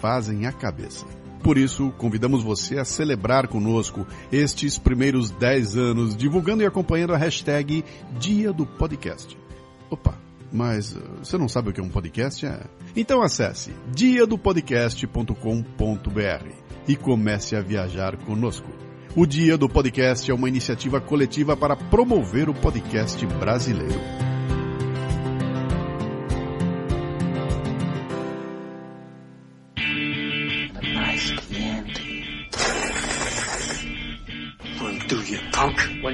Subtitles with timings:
[0.00, 1.04] fazem a cabeça.
[1.42, 7.16] Por isso, convidamos você a celebrar conosco estes primeiros 10 anos, divulgando e acompanhando a
[7.16, 7.84] hashtag
[8.18, 9.38] Dia do Podcast.
[9.88, 10.18] Opa,
[10.52, 12.44] mas uh, você não sabe o que é um podcast?
[12.44, 12.62] É?
[12.96, 16.48] Então acesse diadopodcast.com.br
[16.88, 18.68] e comece a viajar conosco.
[19.14, 24.35] O Dia do Podcast é uma iniciativa coletiva para promover o podcast brasileiro.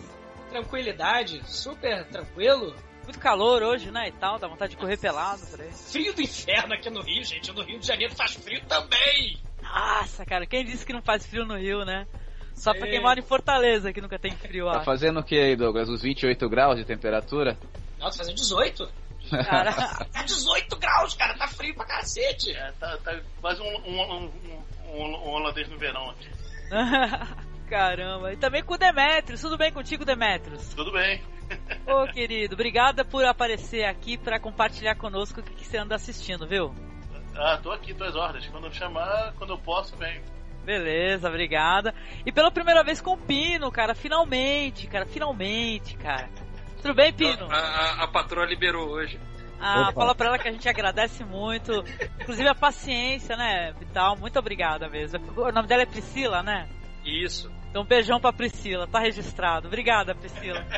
[0.50, 2.74] Tranquilidade, super tranquilo.
[3.04, 4.08] Muito calor hoje, né?
[4.08, 5.72] E tal, dá vontade de correr pelado por aí.
[5.72, 7.50] Frio do inferno aqui no Rio, gente.
[7.52, 9.38] No Rio de Janeiro faz frio também.
[9.62, 12.06] Nossa, cara, quem disse que não faz frio no Rio, né?
[12.54, 12.90] Só pra Sim.
[12.92, 14.84] quem mora em Fortaleza que nunca tem frio, Tá ó.
[14.84, 15.88] fazendo o que aí, Douglas?
[15.88, 17.58] Os 28 graus de temperatura?
[17.98, 18.88] Nossa, fazendo 18.
[19.30, 19.70] Cara,
[20.24, 21.34] 18 graus, cara.
[21.38, 22.52] Tá frio pra cacete.
[22.54, 24.32] É, tá, tá quase um, um, um,
[24.92, 26.28] um, um holandês no verão aqui.
[27.69, 28.33] Caramba.
[28.33, 29.41] E também com o Demetrius.
[29.41, 30.75] Tudo bem contigo, Demetrius?
[30.75, 31.22] Tudo bem.
[31.87, 36.47] Ô, querido, obrigada por aparecer aqui pra compartilhar conosco o que, que você anda assistindo,
[36.47, 36.75] viu?
[37.34, 38.47] Ah, tô aqui, tô às ordens.
[38.49, 40.22] Quando eu chamar, quando eu posso, venho.
[40.65, 41.94] Beleza, obrigada.
[42.25, 46.28] E pela primeira vez com o Pino, cara, finalmente, cara, finalmente, cara.
[46.81, 47.50] Tudo bem, Pino?
[47.50, 49.19] A, a, a patroa liberou hoje.
[49.65, 49.93] Ah, Opa.
[49.93, 51.73] fala pra ela que a gente agradece muito.
[52.21, 54.17] Inclusive a paciência, né, Vital?
[54.17, 55.21] Muito obrigada mesmo.
[55.37, 56.69] O nome dela é Priscila, né?
[57.05, 57.50] Isso.
[57.71, 59.69] Então, um beijão pra Priscila, tá registrado.
[59.69, 60.67] Obrigada, Priscila.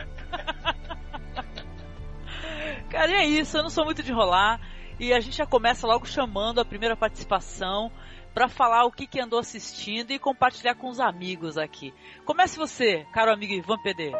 [2.90, 4.60] Cara, e é isso, eu não sou muito de enrolar.
[5.00, 7.90] E a gente já começa logo chamando a primeira participação
[8.32, 11.92] pra falar o que, que andou assistindo e compartilhar com os amigos aqui.
[12.24, 14.12] Comece você, caro amigo Ivan PD.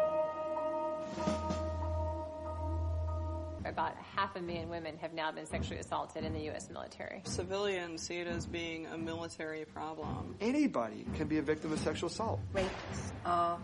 [4.15, 6.69] Half a million women have now been sexually assaulted in the U.S.
[6.69, 7.21] military.
[7.25, 10.35] Civilians see it as being a military problem.
[10.39, 12.39] Anybody can be a victim of sexual assault.
[12.53, 13.57] Rapists are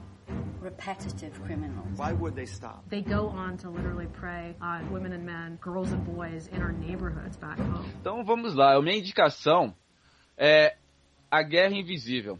[0.61, 1.97] repetitive criminals.
[1.97, 2.83] Why would they stop?
[2.89, 6.71] They go on to literally prey on women and men, girls and boys in our
[6.71, 7.85] neighborhoods back home.
[8.01, 9.73] Então vamos lá, a minha indicação
[10.37, 10.75] é
[11.29, 12.37] A Guerra Invisível.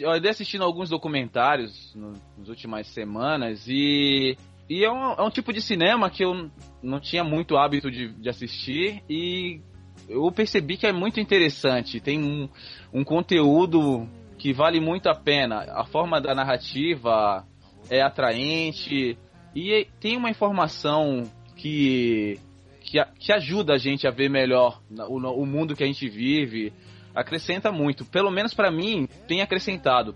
[0.00, 4.36] Eu andei assistindo alguns documentários no- nas últimas semanas e,
[4.68, 6.50] e é, um, é um tipo de cinema que eu
[6.82, 9.60] não tinha muito hábito de, de assistir e
[10.08, 12.00] eu percebi que é muito interessante.
[12.00, 12.48] Tem um,
[12.92, 14.08] um conteúdo
[14.38, 15.64] que vale muito a pena.
[15.72, 17.46] A forma da narrativa
[17.90, 19.18] é atraente
[19.54, 22.38] e tem uma informação que
[22.84, 26.72] que, que ajuda a gente a ver melhor o, o mundo que a gente vive,
[27.14, 28.04] acrescenta muito.
[28.04, 30.14] Pelo menos pra mim, tem acrescentado.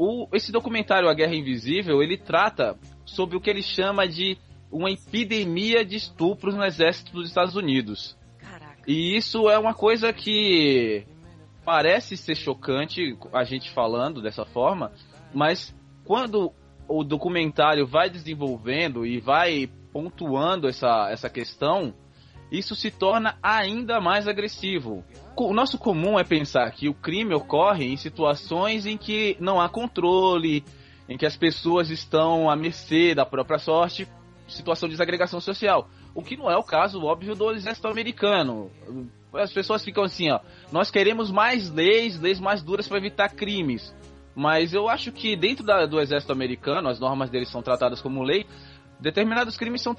[0.00, 4.38] O, esse documentário A Guerra Invisível, ele trata sobre o que ele chama de
[4.70, 8.16] uma epidemia de estupros no exército dos Estados Unidos.
[8.38, 8.80] Caraca.
[8.86, 11.04] E isso é uma coisa que
[11.64, 14.92] parece ser chocante a gente falando dessa forma,
[15.34, 15.74] mas
[16.04, 16.52] quando
[16.86, 21.92] o documentário vai desenvolvendo e vai pontuando essa, essa questão,
[22.50, 25.04] isso se torna ainda mais agressivo.
[25.36, 29.68] O nosso comum é pensar que o crime ocorre em situações em que não há
[29.68, 30.64] controle,
[31.08, 34.08] em que as pessoas estão à mercê da própria sorte,
[34.46, 35.88] situação de desagregação social.
[36.14, 38.70] O que não é o caso, óbvio, do exército americano.
[39.34, 40.40] As pessoas ficam assim, ó,
[40.72, 43.94] nós queremos mais leis, leis mais duras para evitar crimes.
[44.34, 48.22] Mas eu acho que dentro da, do exército americano, as normas deles são tratadas como
[48.22, 48.46] lei,
[48.98, 49.94] determinados crimes são,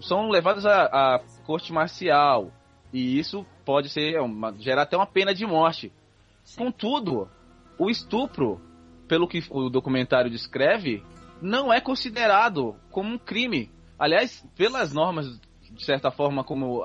[0.00, 2.52] são levados à corte marcial.
[2.92, 5.90] E isso pode ser uma, gerar até uma pena de morte.
[6.44, 6.58] Sim.
[6.58, 7.26] Contudo,
[7.78, 8.60] o estupro,
[9.08, 11.02] pelo que o documentário descreve,
[11.40, 13.70] não é considerado como um crime.
[13.98, 15.40] Aliás, pelas normas,
[15.70, 16.82] de certa forma, como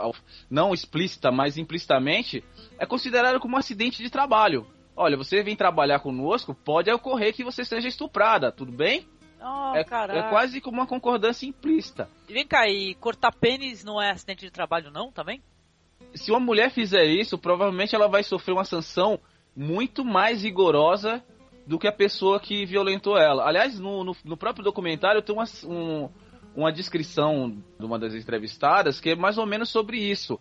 [0.49, 2.41] não explícita, mas implicitamente,
[2.79, 4.65] é considerado como um acidente de trabalho.
[4.95, 9.05] Olha, você vem trabalhar conosco, pode ocorrer que você seja estuprada, tudo bem?
[9.45, 12.07] Oh, é, é, quase como uma concordância implícita.
[12.29, 15.41] E vem cá, e cortar pênis não é acidente de trabalho não, também?
[16.15, 19.19] Se uma mulher fizer isso, provavelmente ela vai sofrer uma sanção
[19.53, 21.21] muito mais rigorosa
[21.67, 23.45] do que a pessoa que violentou ela.
[23.45, 26.09] Aliás, no, no, no próprio documentário tem uma, um,
[26.55, 30.39] uma descrição de uma das entrevistadas que é mais ou menos sobre isso.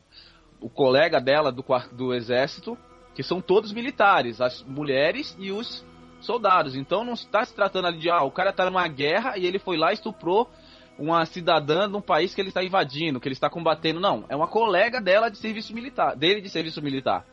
[0.61, 2.79] O colega dela do, do exército,
[3.17, 5.85] que são todos militares, as mulheres e os
[6.25, 6.75] soldados.
[6.75, 9.59] Então não está se tratando ali de, ah, o cara está numa guerra e ele
[9.59, 10.51] foi lá e estuprou
[10.99, 14.01] uma cidadã de um país que ele está invadindo, que ele está combatendo.
[14.01, 17.27] Não, é uma colega dela de serviço militar, dele de serviço militar.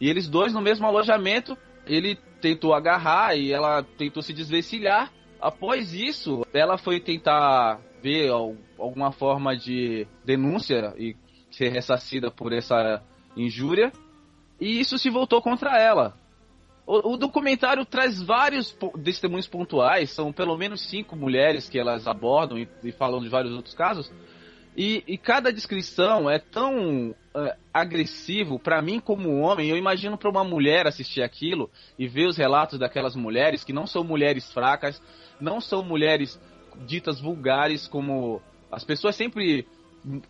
[0.00, 1.56] E eles dois no mesmo alojamento,
[1.86, 5.12] ele tentou agarrar e ela tentou se desvencilhar.
[5.40, 11.16] Após isso, ela foi tentar ver alguma forma de denúncia e
[11.50, 13.02] ser ressarcida por essa
[13.36, 13.92] injúria.
[14.60, 16.14] E isso se voltou contra ela.
[16.86, 22.58] O, o, documentário traz vários testemunhos pontuais, são pelo menos cinco mulheres que elas abordam
[22.58, 24.10] e, e falam de vários outros casos.
[24.76, 27.14] E, e cada descrição é tão uh,
[27.72, 29.68] agressivo para mim como homem.
[29.68, 33.86] Eu imagino para uma mulher assistir aquilo e ver os relatos daquelas mulheres que não
[33.86, 35.00] são mulheres fracas,
[35.40, 36.40] não são mulheres
[36.86, 38.40] ditas vulgares como
[38.70, 39.66] as pessoas sempre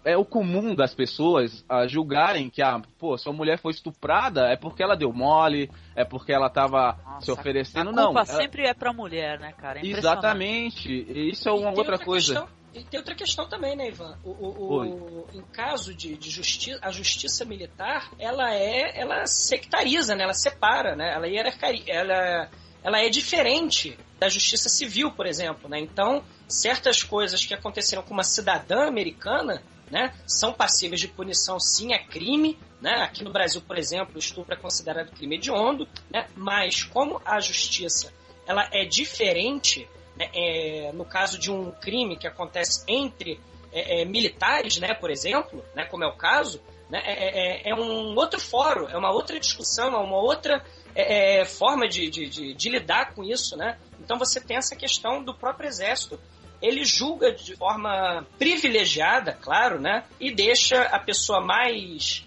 [0.05, 4.57] é o comum das pessoas a julgarem que, ah, pô, sua mulher foi estuprada é
[4.57, 7.91] porque ela deu mole, é porque ela tava Nossa, se oferecendo.
[7.91, 8.25] A culpa não.
[8.27, 9.81] sempre é pra mulher, né, cara?
[9.81, 10.91] É Exatamente.
[11.09, 12.35] Isso é uma outra, outra, coisa.
[12.35, 14.19] Questão, e tem outra questão também, né, Ivan?
[14.25, 20.15] O, o, o em caso de, de justiça, a justiça militar, ela é, ela sectariza,
[20.15, 20.25] né?
[20.25, 21.13] Ela separa, né?
[21.15, 22.49] Ela hierarquia, ela,
[22.83, 25.81] ela é diferente da justiça civil, por exemplo, né?
[25.81, 26.23] Então,
[26.61, 31.99] certas coisas que aconteceram com uma cidadã americana, né, são passíveis de punição, sim, é
[31.99, 33.03] crime, né?
[33.03, 36.27] Aqui no Brasil, por exemplo, o estupro é considerado crime hediondo, né?
[36.35, 38.11] Mas como a justiça
[38.47, 43.39] ela é diferente, né, é, no caso de um crime que acontece entre
[43.71, 46.61] é, é, militares, né, por exemplo, né, como é o caso,
[46.91, 50.65] né, é, é, é um outro fórum, é uma outra discussão, é uma outra
[50.95, 53.79] é, forma de, de, de, de lidar com isso, né?
[53.99, 56.21] Então você tem essa questão do próprio exército
[56.62, 60.05] ele julga de forma privilegiada, claro, né?
[60.20, 62.25] E deixa a pessoa mais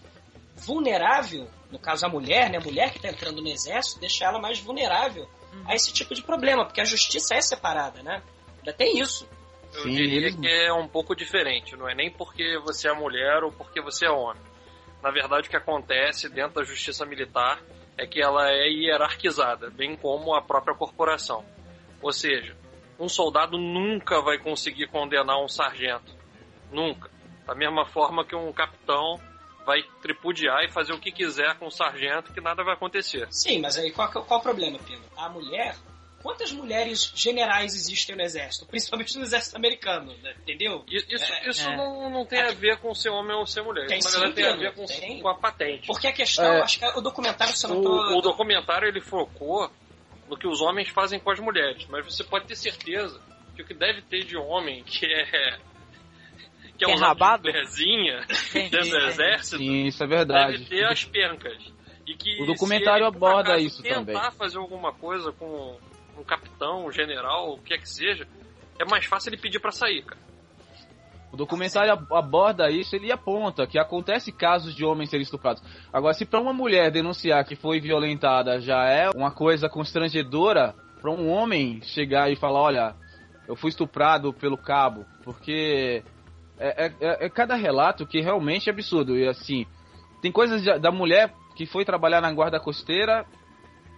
[0.57, 2.57] vulnerável, no caso a mulher, né?
[2.57, 5.63] A mulher que está entrando no exército, deixa ela mais vulnerável uhum.
[5.65, 8.21] a esse tipo de problema, porque a justiça é separada, né?
[8.57, 9.27] Ainda tem isso.
[9.73, 13.43] Eu Sim, diria que é um pouco diferente, não é nem porque você é mulher
[13.43, 14.41] ou porque você é homem.
[15.01, 17.61] Na verdade, o que acontece dentro da justiça militar
[17.97, 21.45] é que ela é hierarquizada, bem como a própria corporação.
[22.01, 22.55] Ou seja,
[22.99, 26.13] um soldado nunca vai conseguir condenar um sargento.
[26.71, 27.09] Nunca.
[27.45, 29.19] Da mesma forma que um capitão
[29.65, 33.27] vai tripudiar e fazer o que quiser com o sargento, que nada vai acontecer.
[33.31, 35.03] Sim, mas aí qual, qual o problema, Pedro?
[35.17, 35.75] A mulher.
[36.21, 38.65] Quantas mulheres generais existem no exército?
[38.65, 40.33] Principalmente no exército americano, né?
[40.41, 40.83] entendeu?
[40.89, 41.77] Isso, é, isso é.
[41.77, 43.85] Não, não tem a ver com ser homem ou ser mulher.
[43.85, 45.21] Tem, isso, na verdade, tem a ver com, tem.
[45.21, 45.85] com a patente.
[45.85, 49.69] Porque a questão, é, acho que o documentário você não o, o documentário ele focou
[50.29, 51.85] no que os homens fazem com as mulheres.
[51.89, 53.19] Mas você pode ter certeza
[53.55, 55.57] que o que deve ter de homem que é.
[56.77, 56.99] que é, um
[57.41, 59.57] mulherzinha dentro do exército.
[59.57, 60.57] Sim, isso é verdade.
[60.57, 61.73] Deve ter as pencas.
[62.07, 64.15] E que o documentário aborda isso tentar também.
[64.15, 65.79] Tentar fazer alguma coisa com
[66.17, 68.27] um capitão, um general, o que é que seja,
[68.79, 70.21] é mais fácil ele pedir para sair, cara.
[71.35, 75.61] O documentário aborda isso, ele aponta que acontece casos de homens serem estuprados.
[75.91, 81.11] Agora, se para uma mulher denunciar que foi violentada já é uma coisa constrangedora, para
[81.11, 82.95] um homem chegar e falar, olha,
[83.49, 86.01] eu fui estuprado pelo cabo, porque
[86.57, 89.17] é, é, é, é cada relato que realmente é absurdo.
[89.17, 89.65] E assim,
[90.21, 93.25] tem coisas da mulher que foi trabalhar na guarda costeira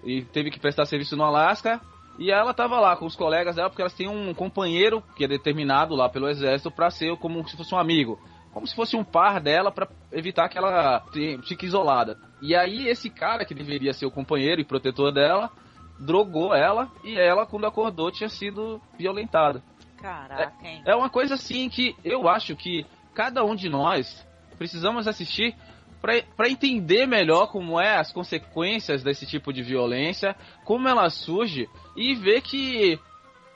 [0.04, 1.80] e teve que prestar serviço no Alasca.
[2.18, 5.28] E ela tava lá com os colegas dela, porque elas têm um companheiro que é
[5.28, 8.20] determinado lá pelo exército para ser como se fosse um amigo.
[8.52, 11.04] Como se fosse um par dela para evitar que ela
[11.44, 12.18] fique isolada.
[12.42, 15.52] E aí esse cara que deveria ser o companheiro e protetor dela,
[16.00, 19.62] drogou ela e ela, quando acordou, tinha sido violentada.
[20.02, 20.82] Caraca, hein?
[20.86, 24.26] É, é uma coisa assim que eu acho que cada um de nós
[24.58, 25.56] precisamos assistir
[26.00, 32.14] para entender melhor como é as consequências desse tipo de violência, como ela surge e
[32.14, 33.00] ver que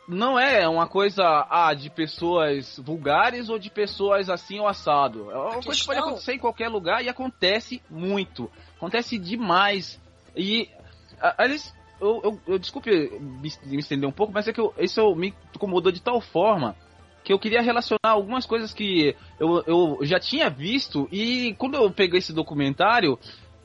[0.07, 5.31] não é uma coisa ah, de pessoas vulgares ou de pessoas assim ou assado.
[5.31, 8.51] É uma coisa que pode acontecer em qualquer lugar e acontece muito.
[8.75, 10.01] Acontece demais.
[10.36, 10.67] E,
[11.38, 15.15] aliás, eu, eu, eu desculpe me, me, estender um pouco, mas é que eu, isso
[15.15, 16.75] me incomodou de tal forma
[17.24, 21.91] que eu queria relacionar algumas coisas que eu, eu já tinha visto e quando eu
[21.91, 23.19] peguei esse documentário,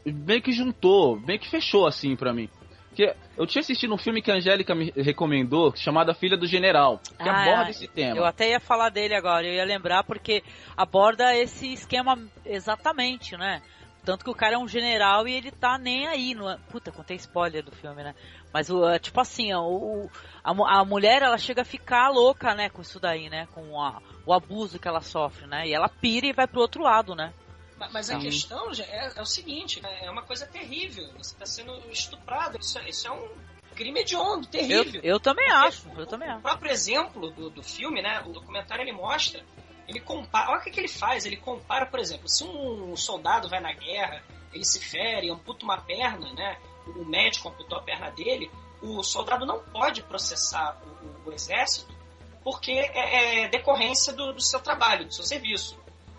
[0.04, 2.50] meio que juntou, meio que fechou assim para mim.
[2.96, 6.46] Porque eu tinha assistido um filme que a Angélica me recomendou, chamado A Filha do
[6.46, 8.16] General, que ah, aborda esse tema.
[8.16, 10.42] Eu até ia falar dele agora, eu ia lembrar porque
[10.74, 13.60] aborda esse esquema exatamente, né?
[14.02, 16.34] Tanto que o cara é um general e ele tá nem aí.
[16.34, 16.48] No...
[16.48, 16.56] É?
[16.70, 18.14] Puta, contei spoiler do filme, né?
[18.50, 20.08] Mas, o, é, tipo assim, o,
[20.42, 22.70] a, a mulher, ela chega a ficar louca, né?
[22.70, 23.46] Com isso daí, né?
[23.52, 25.68] Com a, o abuso que ela sofre, né?
[25.68, 27.34] E ela pira e vai pro outro lado, né?
[27.92, 30.04] Mas a questão é, é, o seguinte, né?
[30.04, 31.06] é uma coisa terrível.
[31.18, 32.58] Você está sendo estuprado.
[32.58, 33.28] Isso, isso, é um
[33.74, 35.00] crime hediondo, terrível.
[35.02, 35.88] Eu, eu também acho.
[35.96, 36.38] Eu também acho.
[36.38, 38.22] O próprio exemplo do, do filme, né?
[38.26, 39.44] O documentário ele mostra
[39.88, 40.50] ele compara.
[40.50, 41.26] Olha o que, que ele faz.
[41.26, 45.80] Ele compara, por exemplo, se um soldado vai na guerra, ele se fere, amputa uma
[45.80, 46.58] perna, né?
[46.86, 51.94] O médico amputou a perna dele, o soldado não pode processar o, o, o exército
[52.44, 55.76] porque é, é decorrência do, do, seu trabalho, do seu serviço.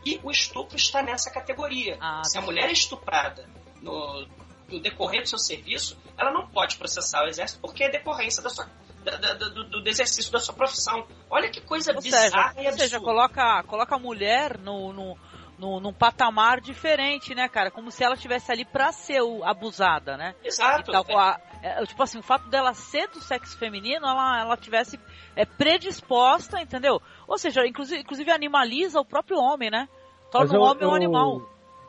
[0.07, 1.97] E o estupro está nessa categoria.
[1.99, 3.45] Ah, se a mulher é estuprada
[3.81, 4.25] no,
[4.69, 8.49] no decorrer do seu serviço, ela não pode processar o exército porque é decorrência da
[8.49, 8.69] sua
[9.03, 11.07] da, da, do, do, exercício da sua profissão.
[11.29, 12.71] Olha que coisa ou bizarra seja, e absurda.
[12.71, 15.17] Ou seja, coloca, coloca a mulher no, no,
[15.57, 17.71] no, num patamar diferente, né, cara?
[17.71, 20.35] Como se ela estivesse ali pra ser abusada, né?
[20.43, 20.91] Exato.
[20.91, 24.99] Então, a, é, tipo assim, o fato dela ser do sexo feminino, ela, ela tivesse
[25.35, 27.01] é, predisposta, entendeu?
[27.27, 29.87] Ou seja, inclusive, inclusive animaliza o próprio homem, né?
[30.31, 31.41] Torna o homem eu, um animal.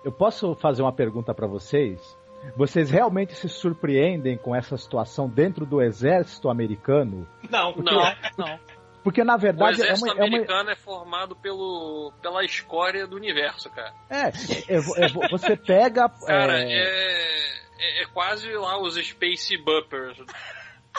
[0.04, 2.16] Eu posso fazer uma pergunta para vocês?
[2.56, 7.28] Vocês realmente se surpreendem com essa situação dentro do exército americano?
[7.50, 8.60] Não, porque, não, não.
[9.02, 10.72] Porque na verdade o exército é uma, americano é, uma...
[10.72, 13.92] é, formado pelo, pela escória do universo, cara.
[14.08, 16.08] É, é, é você pega.
[16.26, 20.18] cara, é, é, é, quase lá os Space Buppers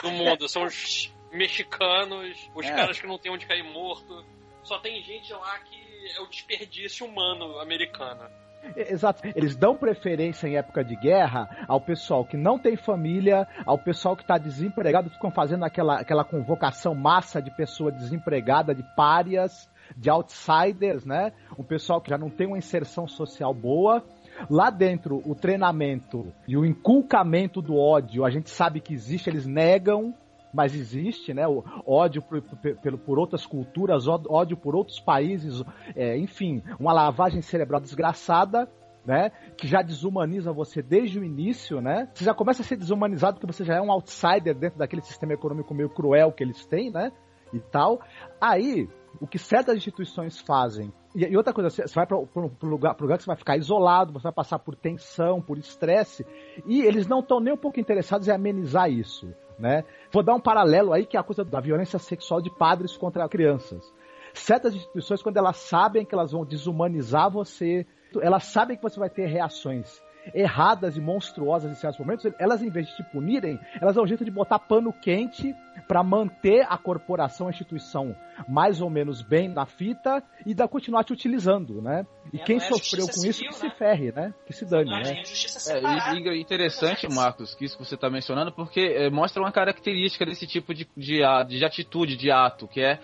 [0.02, 0.48] do mundo.
[0.48, 4.24] São os mexicanos, os caras que não tem onde cair morto.
[4.62, 8.28] Só tem gente lá que é o desperdício humano americano.
[8.76, 9.22] Exato.
[9.34, 14.14] Eles dão preferência em época de guerra ao pessoal que não tem família, ao pessoal
[14.14, 20.10] que está desempregado, ficam fazendo aquela, aquela convocação massa de pessoa desempregada, de párias, de
[20.10, 21.32] outsiders, né?
[21.58, 24.04] Um pessoal que já não tem uma inserção social boa.
[24.48, 29.46] Lá dentro, o treinamento e o inculcamento do ódio, a gente sabe que existe, eles
[29.46, 30.14] negam,
[30.52, 31.46] mas existe, né?
[31.46, 35.62] O ódio por, por, por outras culturas, ódio por outros países,
[35.94, 38.68] é, enfim, uma lavagem cerebral desgraçada.
[39.02, 42.06] Né, que já desumaniza você desde o início, né?
[42.12, 45.32] Você já começa a ser desumanizado porque você já é um outsider dentro daquele sistema
[45.32, 47.10] econômico meio cruel que eles têm, né?
[47.50, 48.02] E tal.
[48.38, 48.86] Aí,
[49.18, 50.92] o que certas instituições fazem.
[51.14, 52.28] E, outra coisa, você vai para o
[52.62, 56.26] lugar, lugar que você vai ficar isolado, você vai passar por tensão, por estresse,
[56.66, 59.84] e eles não estão nem um pouco interessados em amenizar isso né?
[60.10, 63.28] Vou dar um paralelo aí que é a coisa da violência sexual de padres contra
[63.28, 63.92] crianças.
[64.32, 67.86] Certas instituições, quando elas sabem que elas vão desumanizar você,
[68.20, 70.00] elas sabem que você vai ter reações
[70.34, 74.06] erradas e monstruosas em certos momentos, elas, em vez de te punirem, elas dão um
[74.06, 75.54] jeito de botar pano quente
[75.88, 78.14] para manter a corporação, a instituição
[78.48, 82.06] mais ou menos bem na fita e da continuar te utilizando, né?
[82.32, 83.52] E é, quem é sofreu com civil, isso que né?
[83.52, 84.34] se ferre, né?
[84.46, 85.22] Que se dane, né?
[85.68, 89.52] É, e, e interessante, Marcos, que isso que você está mencionando, porque é, mostra uma
[89.52, 92.98] característica desse tipo de, de, de atitude, de ato, que é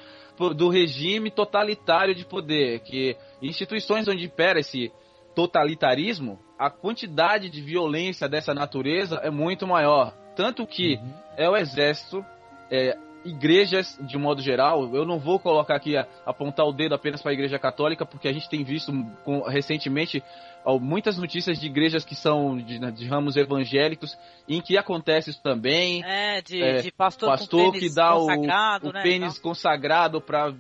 [0.54, 4.92] do regime totalitário de poder, que instituições onde impera esse
[5.36, 10.14] totalitarismo, a quantidade de violência dessa natureza é muito maior.
[10.34, 11.12] Tanto que uhum.
[11.36, 12.24] é o exército,
[12.70, 17.20] é, igrejas de modo geral, eu não vou colocar aqui a, apontar o dedo apenas
[17.20, 18.90] para a igreja católica, porque a gente tem visto
[19.24, 20.22] com, recentemente
[20.64, 24.16] ó, muitas notícias de igrejas que são de, né, de, ramos evangélicos
[24.48, 26.02] em que acontece isso também.
[26.02, 30.54] É, de, é, de pastor, pastor que dá o, o né, pênis consagrado para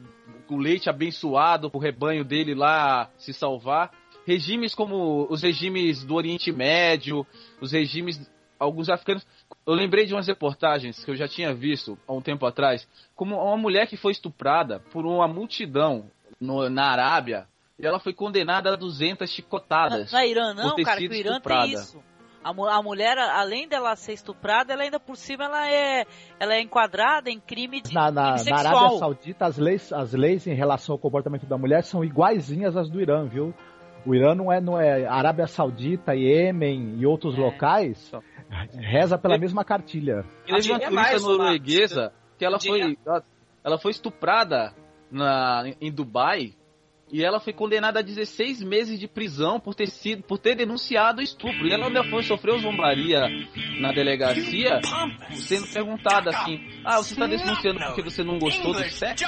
[0.50, 3.90] o leite abençoado para o rebanho dele lá se salvar.
[4.26, 7.26] Regimes como os regimes do Oriente Médio,
[7.60, 8.20] os regimes
[8.58, 9.26] alguns africanos.
[9.66, 13.36] Eu lembrei de umas reportagens que eu já tinha visto há um tempo atrás, como
[13.36, 17.46] uma mulher que foi estuprada por uma multidão no, na Arábia
[17.78, 20.10] e ela foi condenada a 200 chicotadas.
[20.10, 21.62] Não, não é Irã, não, cara, que o Irã estuprada.
[21.62, 22.02] tem isso.
[22.42, 26.06] A, a, mulher, além dela ser estuprada, ela ainda por cima ela é,
[26.38, 30.12] ela é enquadrada em crime de na, na, crime na Arábia Saudita, as leis, as
[30.12, 33.52] leis em relação ao comportamento da mulher são iguaizinhas às do Irã, viu?
[34.06, 37.40] O Irã não é, não é Arábia Saudita, Iêmen e outros é.
[37.40, 38.12] locais,
[38.72, 40.24] reza pela mesma cartilha.
[40.46, 42.96] E teve uma turista norueguesa que ela foi,
[43.64, 44.72] ela foi estuprada
[45.10, 46.54] na, em Dubai
[47.10, 51.20] e ela foi condenada a 16 meses de prisão por ter sido, por ter denunciado
[51.20, 51.66] o estupro.
[51.66, 53.28] E ela ainda foi sofreu zombaria
[53.80, 54.80] na delegacia,
[55.34, 59.24] sendo perguntada assim: "Ah, você está denunciando porque você não gostou do sexo?"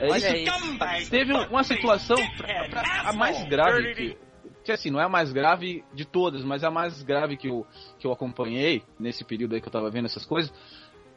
[0.00, 1.10] É isso.
[1.10, 4.18] Teve uma situação pra, pra, a mais grave que,
[4.64, 7.48] que assim, não é a mais grave de todas, mas é a mais grave que
[7.48, 7.64] eu,
[8.00, 10.52] que eu acompanhei nesse período aí que eu tava vendo essas coisas,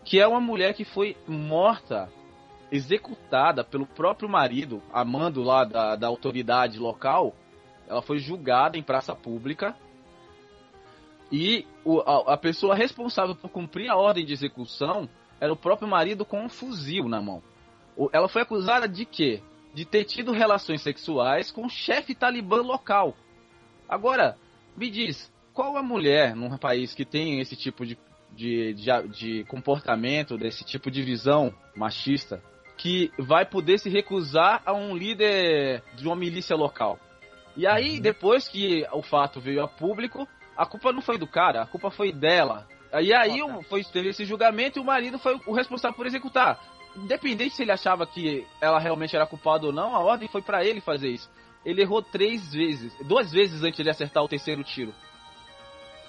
[0.06, 2.08] que é uma mulher que foi morta
[2.72, 7.36] executada pelo próprio marido, amando lá da, da autoridade local.
[7.88, 9.76] Ela foi julgada em praça pública.
[11.32, 15.10] E o, a, a, pessoa responsável por cumprir a ordem de execução
[15.40, 17.42] era o próprio marido com um fuzil na mão.
[18.12, 19.42] Ela foi acusada de quê?
[19.74, 23.16] De ter tido relações sexuais com o chefe talibã local.
[23.88, 24.38] Agora,
[24.76, 27.98] me diz, qual a mulher num país que tem esse tipo de,
[28.32, 32.42] de, de, de comportamento, desse tipo de visão machista,
[32.78, 37.00] que vai poder se recusar a um líder de uma milícia local.
[37.56, 38.02] E aí, uhum.
[38.02, 41.90] depois que o fato veio a público, a culpa não foi do cara, a culpa
[41.90, 42.68] foi dela.
[43.02, 46.60] E aí foi, teve esse julgamento e o marido foi o responsável por executar.
[46.96, 50.64] Independente se ele achava que ela realmente era culpada ou não, a ordem foi para
[50.64, 51.30] ele fazer isso.
[51.66, 54.94] Ele errou três vezes, duas vezes antes de acertar o terceiro tiro.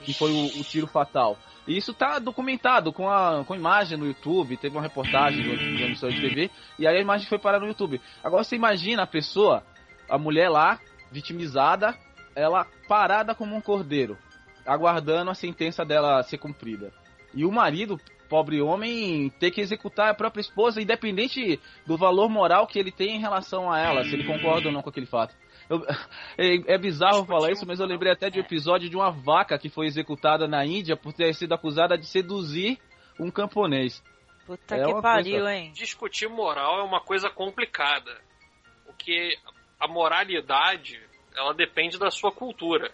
[0.03, 1.37] Que foi o, o tiro fatal.
[1.69, 5.83] E isso tá documentado com a com imagem no YouTube, teve uma reportagem de, de
[5.83, 8.01] emissora de TV, e aí a imagem foi parar no YouTube.
[8.25, 9.63] Agora você imagina a pessoa,
[10.09, 10.81] a mulher lá,
[11.13, 11.95] vitimizada,
[12.35, 14.17] ela parada como um cordeiro,
[14.65, 16.91] aguardando a sentença dela ser cumprida.
[17.35, 18.01] E o marido,
[18.31, 23.17] pobre homem, ter que executar a própria esposa, independente do valor moral que ele tem
[23.17, 25.35] em relação a ela, se ele concorda ou não com aquele fato.
[25.69, 25.85] Eu,
[26.39, 29.59] é, é, bizarro falar isso, mas eu lembrei até de um episódio de uma vaca
[29.59, 32.79] que foi executada na Índia por ter sido acusada de seduzir
[33.19, 34.03] um camponês.
[34.47, 35.55] Puta é que pariu, coisa...
[35.55, 35.73] hein?
[35.73, 38.19] Discutir moral é uma coisa complicada.
[38.87, 39.37] Porque
[39.79, 41.01] a moralidade,
[41.37, 42.91] ela depende da sua cultura.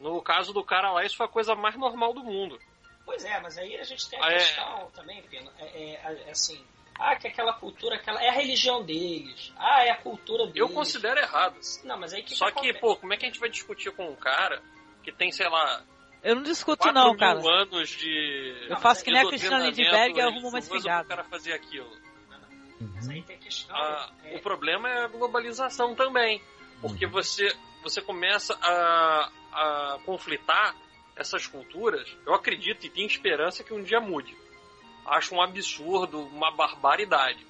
[0.00, 2.58] No caso do cara lá, isso foi a coisa mais normal do mundo.
[3.04, 4.38] Pois é, mas aí a gente tem a ah, é...
[4.38, 6.64] questão também, Pino, é, é, é assim,
[7.00, 9.52] ah, que aquela cultura, aquela é a religião deles.
[9.56, 10.60] Ah, é a cultura deles.
[10.60, 11.58] Eu considero errado.
[11.82, 13.90] Não, mas aí que Só que, que pô, como é que a gente vai discutir
[13.92, 14.62] com um cara
[15.02, 15.82] que tem, sei lá,
[16.22, 17.40] eu não discuto não, cara.
[17.40, 18.66] anos de.
[18.68, 21.06] Eu faço que nem a Cristina Lindbergh e arrumo uma esfregada.
[21.06, 21.90] o cara fazer aquilo.
[22.78, 23.24] Uhum.
[23.70, 24.36] Ah, é...
[24.36, 26.42] O problema é a globalização também.
[26.82, 27.12] Porque uhum.
[27.12, 27.50] você,
[27.82, 30.76] você começa a, a conflitar
[31.16, 32.14] essas culturas.
[32.26, 34.36] Eu acredito e tenho esperança que um dia mude
[35.10, 37.46] acho um absurdo, uma barbaridade.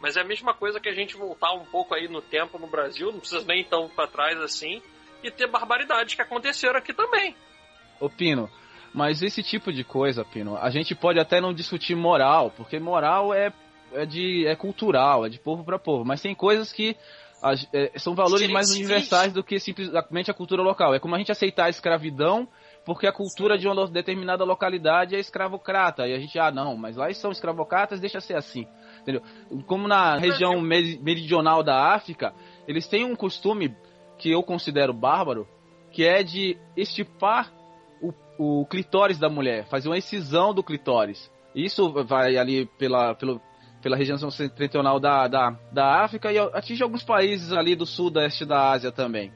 [0.00, 2.66] Mas é a mesma coisa que a gente voltar um pouco aí no tempo no
[2.66, 4.82] Brasil, não precisa nem tão para trás assim,
[5.22, 7.36] e ter barbaridades que aconteceram aqui também.
[8.00, 8.50] Ô Pino,
[8.92, 13.32] mas esse tipo de coisa, Pino, a gente pode até não discutir moral, porque moral
[13.32, 13.52] é,
[13.92, 16.96] é, de, é cultural, é de povo para povo, mas tem coisas que
[17.72, 20.94] é, são valores mais universais do que simplesmente a cultura local.
[20.94, 22.48] É como a gente aceitar a escravidão
[22.84, 26.06] porque a cultura de uma determinada localidade é escravocrata.
[26.06, 28.66] E a gente, ah, não, mas lá são escravocratas, deixa ser assim.
[29.00, 29.22] Entendeu?
[29.66, 32.34] Como na região meridional da África,
[32.66, 33.74] eles têm um costume
[34.18, 35.46] que eu considero bárbaro,
[35.90, 37.52] que é de estipar
[38.00, 41.30] o, o clitóris da mulher, fazer uma excisão do clitóris.
[41.54, 43.40] Isso vai ali pela, pelo,
[43.82, 48.70] pela região setentrional da, da, da África e atinge alguns países ali do sudeste da
[48.70, 49.32] Ásia também.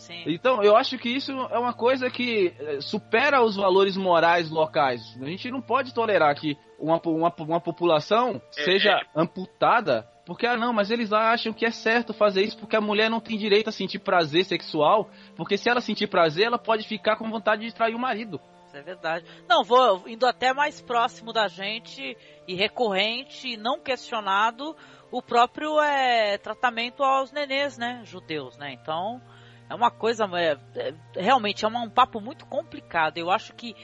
[0.00, 0.24] Sim.
[0.26, 5.02] Então, eu acho que isso é uma coisa que eh, supera os valores morais locais.
[5.20, 9.02] A gente não pode tolerar que uma, uma, uma população é, seja é.
[9.14, 13.10] amputada porque, ah, não, mas eles acham que é certo fazer isso porque a mulher
[13.10, 17.16] não tem direito a sentir prazer sexual, porque se ela sentir prazer, ela pode ficar
[17.16, 18.40] com vontade de trair o marido.
[18.68, 19.26] Isso é verdade.
[19.48, 24.76] Não, vou indo até mais próximo da gente e recorrente, não questionado,
[25.10, 28.72] o próprio é, tratamento aos nenês, né, judeus, né?
[28.72, 29.20] Então,
[29.70, 33.18] É uma coisa, é, é, realmente é uma, um papo muito complicado.
[33.18, 33.76] Eu acho que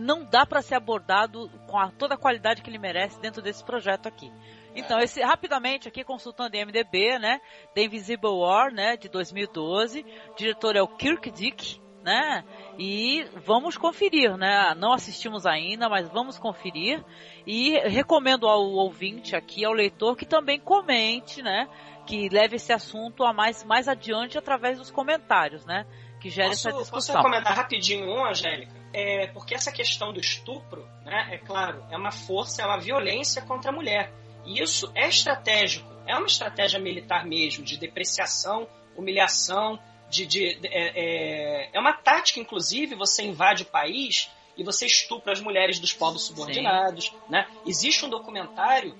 [0.00, 3.64] não dá para ser abordado com a, toda a qualidade que ele merece dentro desse
[3.64, 4.32] projeto aqui.
[4.74, 7.40] Então, esse rapidamente aqui consultando MDB, né,
[7.72, 12.44] The Invisible War, né, de 2012, o diretor é o Kirk Dick, né?
[12.78, 14.74] E vamos conferir, né?
[14.76, 17.04] Não assistimos ainda, mas vamos conferir
[17.46, 21.68] e recomendo ao ouvinte aqui, ao leitor que também comente, né?
[22.08, 25.86] Que leve esse assunto a mais mais adiante através dos comentários, né?
[26.20, 27.14] Que gere posso, essa discussão.
[27.14, 28.72] Posso comentar rapidinho um, Angélica?
[28.92, 33.42] É, porque essa questão do estupro, né, é claro, é uma força, é uma violência
[33.42, 34.12] contra a mulher.
[34.46, 38.66] E isso é estratégico, é uma estratégia militar mesmo, de depreciação,
[38.96, 44.64] humilhação, de, de, de é, é, é, uma tática, inclusive, você invade o país e
[44.64, 47.46] você estupra as mulheres dos povos subordinados, né?
[47.66, 48.96] Existe um documentário,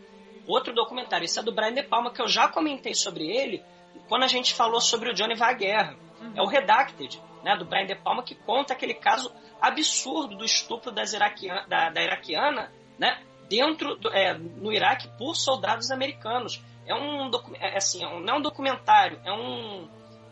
[0.53, 3.63] outro documentário, esse é do Brian De Palma, que eu já comentei sobre ele
[4.09, 5.97] quando a gente falou sobre o Johnny vai à guerra.
[6.21, 6.33] Uhum.
[6.37, 10.91] É o Redacted, né, do Brian De Palma, que conta aquele caso absurdo do estupro
[10.91, 16.63] das iraquiana, da, da iraquiana, né, dentro do, é, no Iraque por soldados americanos.
[16.87, 17.31] É um,
[17.61, 19.89] é, assim, é um, não é um documentário, é um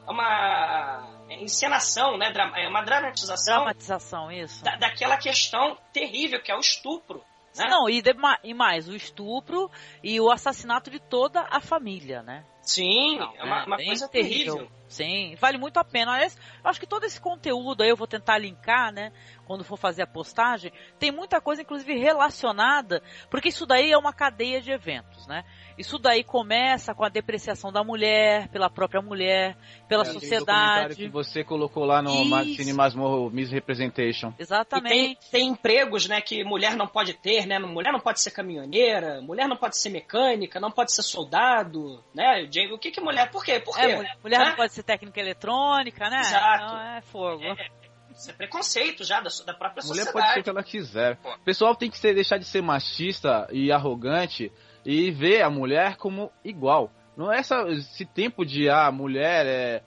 [0.07, 2.33] é uma encenação, né?
[2.55, 3.65] É uma dramatização.
[3.65, 4.63] Dramatização, isso.
[4.63, 7.25] Da, daquela questão terrível que é o estupro.
[7.57, 7.69] Né?
[7.69, 8.15] Não, e, de,
[8.45, 9.71] e mais, o estupro
[10.03, 12.45] e o assassinato de toda a família, né?
[12.63, 14.57] Sim, Não, é uma, uma coisa terrível.
[14.57, 14.77] terrível.
[14.89, 16.13] Sim, vale muito a pena.
[16.13, 19.13] Aliás, eu acho que todo esse conteúdo aí eu vou tentar linkar, né?
[19.47, 24.13] Quando for fazer a postagem, tem muita coisa, inclusive, relacionada, porque isso daí é uma
[24.13, 25.45] cadeia de eventos, né?
[25.79, 29.57] Isso daí começa com a depreciação da mulher, pela própria mulher,
[29.89, 30.97] pela é, sociedade.
[30.97, 32.11] que você colocou lá no
[32.45, 34.33] Cine Masmorro Misrepresentation.
[34.39, 34.89] Exatamente.
[34.89, 37.59] Tem, tem, empregos, né, que mulher não pode ter, né?
[37.59, 42.49] Mulher não pode ser caminhoneira, mulher não pode ser mecânica, não pode ser soldado, né?
[42.73, 43.31] O que que mulher?
[43.31, 43.61] Por quê?
[43.61, 43.83] Por quê?
[43.83, 44.45] É, mulher, mulher né?
[44.47, 46.21] não pode ser técnica eletrônica, né?
[46.21, 46.65] Exato.
[46.65, 47.43] Então é fogo.
[47.43, 47.69] É,
[48.13, 50.13] isso é preconceito já da, da própria mulher sociedade.
[50.13, 51.19] Mulher pode ser o que ela quiser.
[51.25, 54.53] O pessoal tem que ser, deixar de ser machista e arrogante
[54.85, 56.91] e ver a mulher como igual.
[57.17, 59.83] Não é essa, esse tempo de ah, mulher é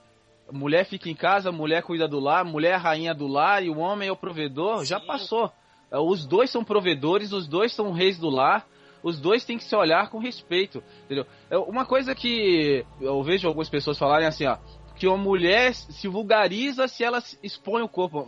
[0.51, 3.77] mulher fica em casa, mulher cuida do lar, mulher é rainha do lar e o
[3.77, 4.85] homem é o provedor, Sim.
[4.85, 5.51] já passou.
[5.91, 8.65] Os dois são provedores, os dois são reis do lar,
[9.01, 11.25] os dois têm que se olhar com respeito, entendeu?
[11.49, 14.57] É uma coisa que eu vejo algumas pessoas falarem assim, ó,
[14.99, 18.19] que a mulher se vulgariza se ela expõe o corpo.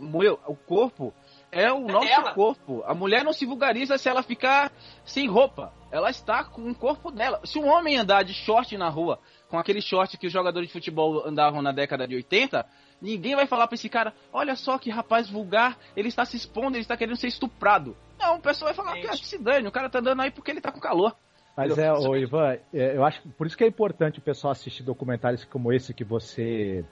[0.46, 1.12] O corpo
[1.52, 2.32] é o é nosso dela.
[2.32, 2.82] corpo.
[2.86, 4.72] A mulher não se vulgariza se ela ficar
[5.04, 5.70] sem roupa.
[5.90, 7.42] Ela está com o corpo dela.
[7.44, 10.72] Se um homem andar de short na rua, com aquele short que os jogadores de
[10.72, 12.66] futebol andavam na década de 80,
[13.02, 16.78] ninguém vai falar para esse cara: olha só que rapaz vulgar, ele está se expondo,
[16.78, 17.94] ele está querendo ser estuprado.
[18.18, 20.60] Não, o pessoal vai falar: que se dane, o cara tá andando aí porque ele
[20.62, 21.14] tá com calor.
[21.56, 24.82] Mas é, ô Ivan, é, eu acho por isso que é importante o pessoal assistir
[24.82, 26.84] documentários como esse que você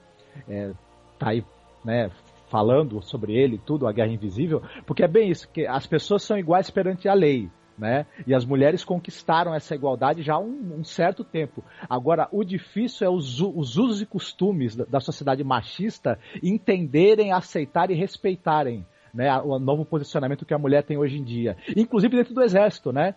[0.47, 0.71] é,
[1.17, 1.43] tá aí,
[1.83, 2.11] né,
[2.49, 6.37] falando sobre ele, tudo, a Guerra Invisível, porque é bem isso, que as pessoas são
[6.37, 7.49] iguais perante a lei.
[7.77, 8.05] Né?
[8.27, 11.63] E as mulheres conquistaram essa igualdade já há um, um certo tempo.
[11.89, 17.95] Agora, o difícil é os, os usos e costumes da, da sociedade machista entenderem, aceitarem
[17.95, 21.57] e respeitarem né, o novo posicionamento que a mulher tem hoje em dia.
[21.75, 23.15] Inclusive dentro do exército, né?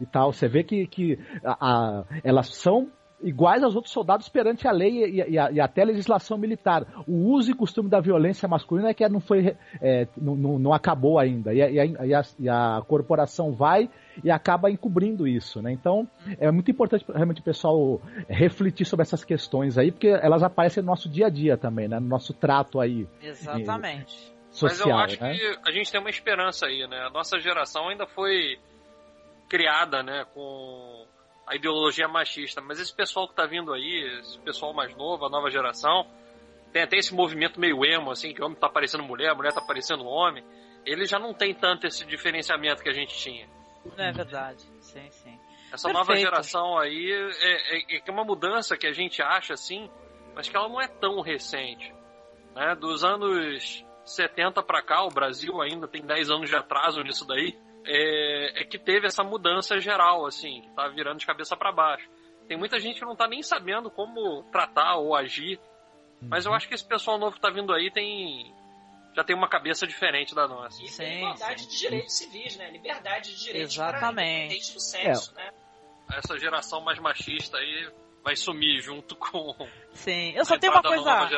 [0.00, 0.32] E tal.
[0.32, 2.90] Você vê que, que a, a, elas são
[3.22, 6.86] iguais aos outros soldados perante a lei e, e, a, e, até a legislação militar.
[7.06, 10.72] O uso e costume da violência masculina é que não foi, é, não, não, não,
[10.72, 13.88] acabou ainda e a, e a, corporação vai
[14.22, 15.72] e acaba encobrindo isso, né?
[15.72, 20.82] Então é muito importante realmente o pessoal refletir sobre essas questões aí, porque elas aparecem
[20.82, 21.98] no nosso dia a dia também, né?
[21.98, 23.06] No nosso trato aí.
[23.22, 24.34] Exatamente.
[24.50, 25.34] Social, Mas eu acho né?
[25.34, 26.98] que a gente tem uma esperança aí, né?
[27.06, 28.58] A nossa geração ainda foi
[29.48, 31.06] criada, né, com
[31.46, 32.60] a ideologia machista.
[32.60, 36.06] Mas esse pessoal que tá vindo aí, esse pessoal mais novo, a nova geração,
[36.72, 39.52] tem até esse movimento meio emo, assim, que o homem tá parecendo mulher, a mulher
[39.52, 40.44] tá parecendo homem.
[40.84, 43.48] Ele já não tem tanto esse diferenciamento que a gente tinha.
[43.96, 45.38] É verdade, sim, sim.
[45.72, 45.92] Essa Perfeito.
[45.92, 49.90] nova geração aí é, é, é uma mudança que a gente acha assim,
[50.34, 51.92] mas que ela não é tão recente.
[52.54, 52.74] Né?
[52.76, 57.56] Dos anos 70 para cá, o Brasil ainda tem 10 anos de atraso nisso daí
[57.86, 62.08] é, é que teve essa mudança geral, assim, que tá virando de cabeça para baixo.
[62.48, 65.60] Tem muita gente que não tá nem sabendo como tratar ou agir,
[66.22, 66.56] mas eu uhum.
[66.56, 68.54] acho que esse pessoal novo que tá vindo aí tem
[69.14, 70.82] já tem uma cabeça diferente da nossa.
[70.82, 71.68] E tem igualdade sim.
[71.68, 72.70] de direitos civis, né?
[72.70, 74.62] Liberdade de direitos Exatamente.
[74.62, 75.44] sucesso, é.
[75.44, 75.50] né?
[76.12, 77.90] Essa geração mais machista aí
[78.22, 79.54] vai sumir junto com
[79.92, 81.28] Sim, eu só tenho uma coisa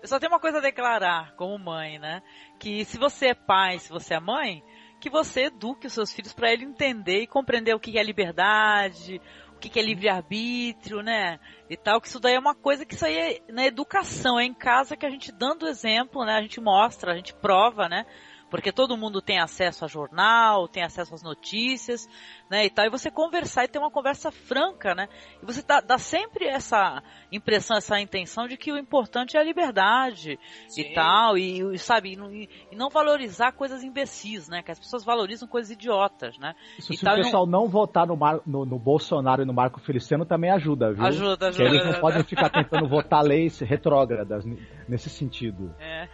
[0.00, 2.22] eu só tenho uma coisa a declarar como mãe, né?
[2.58, 4.62] Que se você é pai, se você é mãe,
[5.00, 9.20] que você eduque os seus filhos para ele entender e compreender o que é liberdade,
[9.54, 11.40] o que, é livre-arbítrio, né?
[11.68, 14.44] E tal, que isso daí é uma coisa que isso aí é na educação, é
[14.44, 16.34] em casa que a gente dando exemplo, né?
[16.34, 18.06] A gente mostra, a gente prova, né?
[18.50, 22.08] Porque todo mundo tem acesso a jornal, tem acesso às notícias,
[22.50, 25.08] né, e tal, e você conversar e ter uma conversa franca, né,
[25.42, 29.44] e você dá, dá sempre essa impressão, essa intenção de que o importante é a
[29.44, 30.80] liberdade Sim.
[30.80, 35.04] e tal, e, e sabe, e, e, não valorizar coisas imbecis, né, que as pessoas
[35.04, 36.54] valorizam coisas idiotas, né.
[36.78, 37.62] Isso, se tal, o pessoal não...
[37.62, 41.04] não votar no, Mar, no, no, Bolsonaro e no Marco Feliciano também ajuda, viu?
[41.04, 41.52] Ajuda, ajuda.
[41.52, 44.44] Que eles não podem ficar tentando votar leis retrógradas
[44.88, 45.74] nesse sentido.
[45.78, 46.08] É.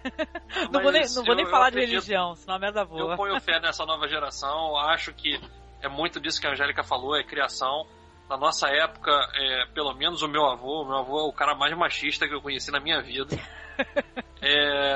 [0.71, 3.13] não vou nem, não vou nem falar de religião não, senão a merda voa.
[3.13, 5.39] Eu ponho fé nessa nova geração, acho que
[5.81, 7.87] é muito disso que a Angélica falou, é criação.
[8.29, 11.55] Na nossa época, é, pelo menos o meu avô, o meu avô é o cara
[11.55, 13.37] mais machista que eu conheci na minha vida.
[14.41, 14.95] é,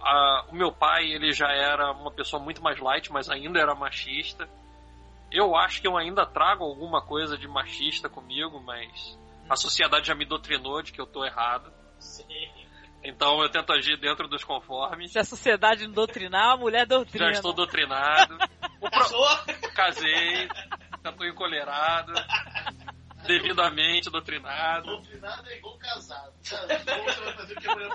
[0.00, 3.74] a, o meu pai, ele já era uma pessoa muito mais light, mas ainda era
[3.74, 4.48] machista.
[5.30, 9.18] Eu acho que eu ainda trago alguma coisa de machista comigo, mas
[9.50, 11.72] a sociedade já me doutrinou de que eu tô errado.
[11.98, 12.57] Sim.
[13.08, 15.10] Então eu tento agir dentro dos conformes.
[15.12, 17.26] Se a sociedade não doutrinar, a mulher doutrina.
[17.26, 18.36] Já estou doutrinado.
[18.80, 19.70] O pro...
[19.74, 20.46] Casei,
[21.02, 22.12] já estou encolerado.
[23.26, 24.86] Devidamente doutrinado.
[24.86, 26.32] Doutrinado é igual casado.
[26.40, 26.78] Você vai
[27.34, 27.90] fazer o que a mulher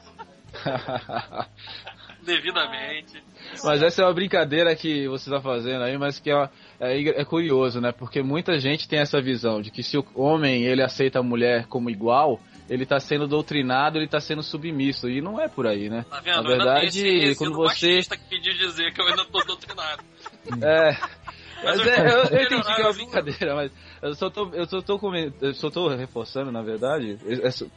[2.22, 3.24] Devidamente.
[3.64, 6.50] Mas essa é uma brincadeira que você está fazendo aí, mas que é,
[6.82, 7.94] é, é curioso, né?
[7.94, 11.66] Porque muita gente tem essa visão de que se o homem ele aceita a mulher
[11.68, 15.10] como igual, ele tá sendo doutrinado, ele tá sendo submisso.
[15.10, 16.06] E não é por aí, né?
[16.10, 16.36] Tá vendo?
[16.36, 18.02] Na verdade, quando você.
[18.02, 20.04] que pediu dizer que eu ainda tô doutrinado.
[20.62, 20.98] É.
[21.64, 23.72] Mas, mas é, eu, eu entendi que é uma brincadeira, mas
[24.02, 25.00] eu só tô, eu só tô,
[25.42, 27.18] eu só tô reforçando, na verdade,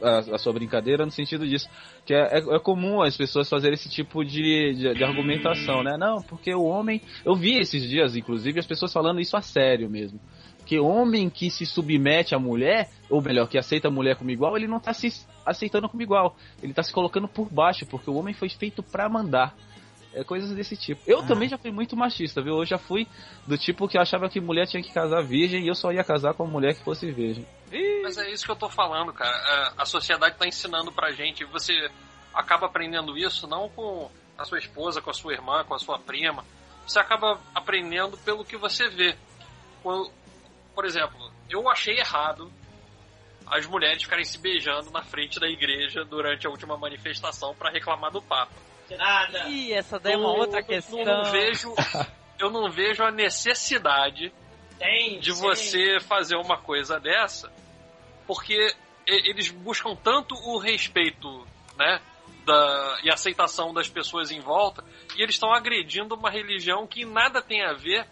[0.01, 1.69] a, a, sua brincadeira no sentido disso.
[2.05, 5.95] Que é, é, é comum as pessoas fazerem esse tipo de, de, de, argumentação, né?
[5.97, 7.01] Não, porque o homem.
[7.23, 10.19] Eu vi esses dias, inclusive, as pessoas falando isso a sério mesmo.
[10.67, 14.57] Porque homem que se submete à mulher, ou melhor, que aceita a mulher como igual,
[14.57, 16.35] ele não tá se aceitando como igual.
[16.61, 19.55] Ele tá se colocando por baixo, porque o homem foi feito para mandar.
[20.13, 20.99] É coisas desse tipo.
[21.07, 21.23] Eu ah.
[21.25, 22.57] também já fui muito machista, viu?
[22.57, 23.07] Eu já fui
[23.47, 26.33] do tipo que achava que mulher tinha que casar virgem e eu só ia casar
[26.33, 27.45] com uma mulher que fosse virgem.
[28.03, 29.37] Mas é isso que eu tô falando, cara.
[29.37, 31.45] É, a sociedade tá ensinando pra gente.
[31.45, 31.71] Você
[32.33, 35.97] acaba aprendendo isso não com a sua esposa, com a sua irmã, com a sua
[35.97, 36.43] prima.
[36.85, 39.15] Você acaba aprendendo pelo que você vê.
[39.81, 40.11] Quando,
[40.77, 42.53] por exemplo, eu achei errado
[43.47, 48.11] as mulheres ficarem se beijando na frente da igreja durante a última manifestação para reclamar
[48.11, 48.53] do Papa.
[48.91, 49.49] Nada.
[49.49, 50.99] Ih, essa daí é uma outra questão.
[50.99, 51.73] Eu não vejo,
[52.37, 54.31] eu não vejo a necessidade
[54.77, 57.51] tem, de você fazer uma coisa dessa,
[58.27, 58.71] porque
[59.07, 61.27] eles buscam tanto o respeito,
[61.75, 61.99] né,
[62.45, 64.83] da, e aceitação das pessoas em volta,
[65.15, 68.05] e eles estão agredindo uma religião que nada tem a ver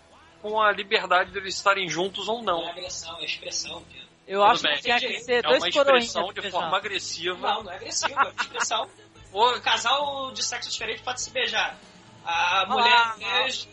[0.45, 2.62] com a liberdade deles estarem juntos ou não.
[2.67, 3.84] É agressão, é expressão,
[4.27, 4.75] Eu Tudo acho bem.
[4.75, 7.47] que tinha que ser é uma expressão de forma agressiva.
[7.47, 8.88] Não, não é agressiva, é expressão.
[9.34, 11.77] O casal de sexo diferente pode se beijar.
[12.23, 13.15] A mulher ah,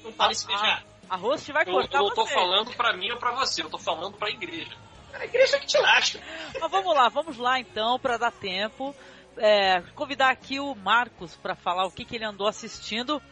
[0.03, 0.83] não pode se beijar.
[1.09, 2.35] A host vai cortar Eu não tô você.
[2.35, 4.77] falando pra mim ou pra você, eu tô falando pra igreja.
[5.15, 6.19] A igreja que te lasca.
[6.61, 8.93] Mas vamos lá, vamos lá então, pra dar tempo.
[9.37, 13.23] É, convidar aqui o Marcos para falar o que, que ele andou assistindo.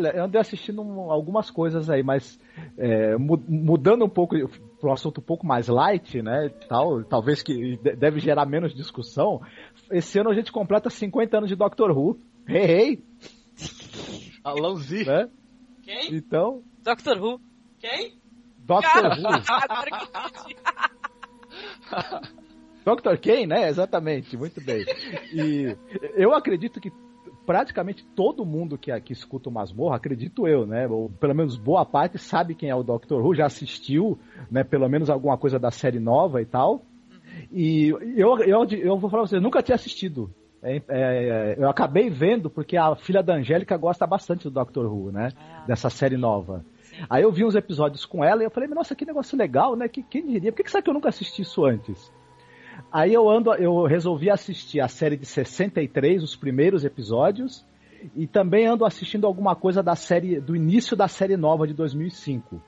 [0.00, 2.40] Olha, eu andei assistindo algumas coisas aí, mas
[2.78, 4.34] é, mudando um pouco
[4.80, 9.42] para um assunto um pouco mais light, né, tal, talvez que deve gerar menos discussão.
[9.90, 12.18] Esse ano a gente completa 50 anos de Doctor Who.
[12.48, 13.04] Hey, hey!
[14.42, 15.04] Alãozinho.
[15.04, 15.28] Né?
[15.82, 16.14] Quem?
[16.14, 16.62] Então...
[16.82, 17.38] Doctor Who.
[17.78, 18.18] Quem?
[18.56, 19.20] Doctor Who.
[22.86, 23.68] Doctor Quem, né?
[23.68, 24.82] Exatamente, muito bem.
[25.34, 25.76] E
[26.14, 26.90] eu acredito que
[27.46, 30.86] praticamente todo mundo que aqui escuta o Masmorra, acredito eu, né?
[30.86, 34.18] Ou pelo menos boa parte sabe quem é o Doctor Who, já assistiu,
[34.50, 34.62] né?
[34.62, 36.82] Pelo menos alguma coisa da série nova e tal.
[37.52, 40.32] E eu, eu, eu vou falar pra vocês, nunca tinha assistido.
[40.62, 44.86] É, é, é, eu acabei vendo porque a filha da Angélica gosta bastante do Doctor
[44.86, 45.30] Who, né?
[45.36, 46.64] Ah, Dessa série nova.
[46.82, 46.96] Sim.
[47.08, 49.88] Aí eu vi uns episódios com ela e eu falei, nossa, que negócio legal, né?
[49.88, 50.52] Que, quem diria?
[50.52, 52.12] Por que, que será que eu nunca assisti isso antes?
[52.92, 57.64] Aí eu ando, eu resolvi assistir a série de 63, os primeiros episódios,
[58.16, 62.62] e também ando assistindo alguma coisa da série do início da série nova de 2005.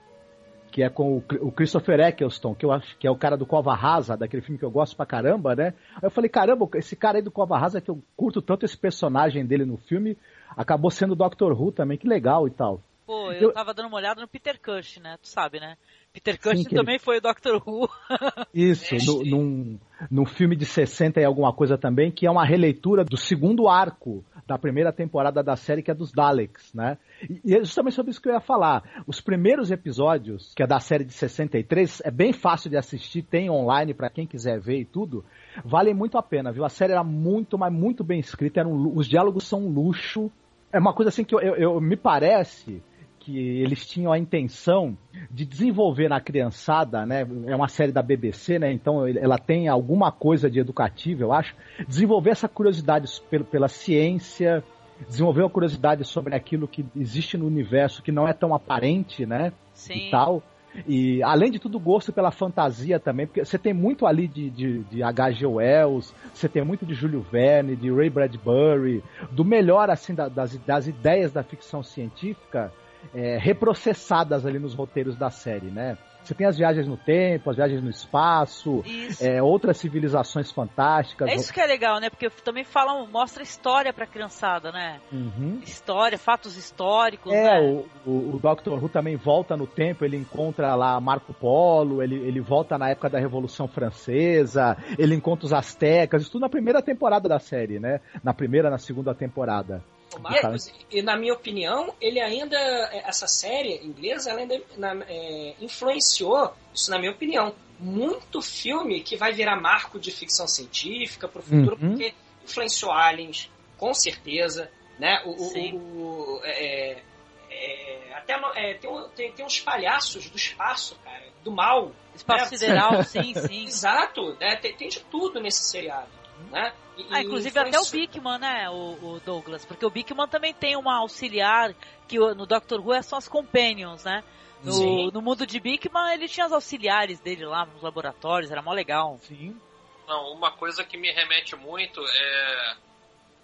[0.70, 3.44] que é com o, o Christopher Eccleston, que eu acho que é o cara do
[3.44, 5.74] Cova Rasa, daquele filme que eu gosto pra caramba, né?
[5.96, 8.76] Aí eu falei, caramba, esse cara aí do Cova Rasa, que eu curto tanto esse
[8.76, 10.16] personagem dele no filme,
[10.56, 12.80] acabou sendo o Doctor Who também, que legal e tal.
[13.04, 15.18] Pô, eu, eu tava dando uma olhada no Peter Cush, né?
[15.20, 15.76] Tu sabe, né?
[16.12, 17.88] Peter Cushing também foi o Doctor Who.
[18.52, 19.78] Isso, no, num,
[20.10, 24.22] num filme de 60 e alguma coisa também, que é uma releitura do segundo arco
[24.46, 26.98] da primeira temporada da série, que é dos Daleks, né?
[27.42, 28.82] E é justamente sobre isso que eu ia falar.
[29.06, 33.48] Os primeiros episódios, que é da série de 63, é bem fácil de assistir, tem
[33.48, 35.24] online para quem quiser ver e tudo,
[35.64, 36.64] valem muito a pena, viu?
[36.64, 40.30] A série era muito, mas muito bem escrita, um, os diálogos são um luxo.
[40.70, 42.82] É uma coisa assim que eu, eu, eu me parece
[43.22, 44.98] que eles tinham a intenção
[45.30, 47.24] de desenvolver na criançada, né?
[47.46, 48.72] É uma série da BBC, né?
[48.72, 51.54] Então ela tem alguma coisa de educativo, eu acho.
[51.86, 53.08] Desenvolver essa curiosidade
[53.48, 54.64] pela ciência,
[55.08, 59.52] desenvolver uma curiosidade sobre aquilo que existe no universo que não é tão aparente, né?
[59.72, 60.08] Sim.
[60.08, 60.42] E tal.
[60.88, 64.78] E além de tudo, gosto pela fantasia também, porque você tem muito ali de, de,
[64.84, 65.46] de H.G.
[65.46, 70.56] Wells, você tem muito de Júlio Verne, de Ray Bradbury, do melhor assim da, das,
[70.58, 72.72] das ideias da ficção científica
[73.14, 75.96] é, reprocessadas ali nos roteiros da série, né?
[76.24, 78.84] Você tem as viagens no tempo, as viagens no espaço,
[79.20, 81.28] é, outras civilizações fantásticas.
[81.28, 82.10] É isso que é legal, né?
[82.10, 85.00] Porque também falam, mostra história pra criançada, né?
[85.12, 85.60] Uhum.
[85.64, 87.32] História, fatos históricos.
[87.32, 87.60] É, né?
[87.60, 88.70] o, o, o Dr.
[88.70, 93.10] Who também volta no tempo, ele encontra lá Marco Polo, ele, ele volta na época
[93.10, 98.00] da Revolução Francesa, ele encontra os astecas, isso tudo na primeira temporada da série, né?
[98.22, 99.82] Na primeira, na segunda temporada.
[100.20, 102.56] Marcos, e, e na minha opinião, ele ainda,
[103.04, 109.16] essa série inglesa, ela ainda na, é, influenciou, isso na minha opinião, muito filme que
[109.16, 111.90] vai virar marco de ficção científica pro futuro, Uhum.
[111.90, 115.20] porque influenciou Aliens, com certeza, né?
[115.24, 115.72] O, o- Sim.
[115.74, 117.02] o- é,
[117.50, 121.92] é, até no- é, tem, tem, tem uns palhaços do espaço, cara, do mal.
[122.14, 122.58] Espaço né?
[122.58, 123.64] sideral, sim, sim.
[123.64, 124.56] Exato, né?
[124.56, 126.08] tem, tem de tudo nesse seriado,
[126.50, 126.72] né?
[126.96, 129.64] E- Ah, inclusive até o Bickman, né, o, o Douglas?
[129.64, 131.74] Porque o Bickman também tem uma auxiliar,
[132.08, 134.22] que o- no Doctor Who são as Companions, né?
[134.62, 138.72] No, no mundo de Bickman, ele tinha as auxiliares dele lá nos laboratórios, era mó
[138.72, 139.18] legal.
[139.22, 139.58] Sim.
[140.06, 142.76] Não, uma coisa que me remete muito é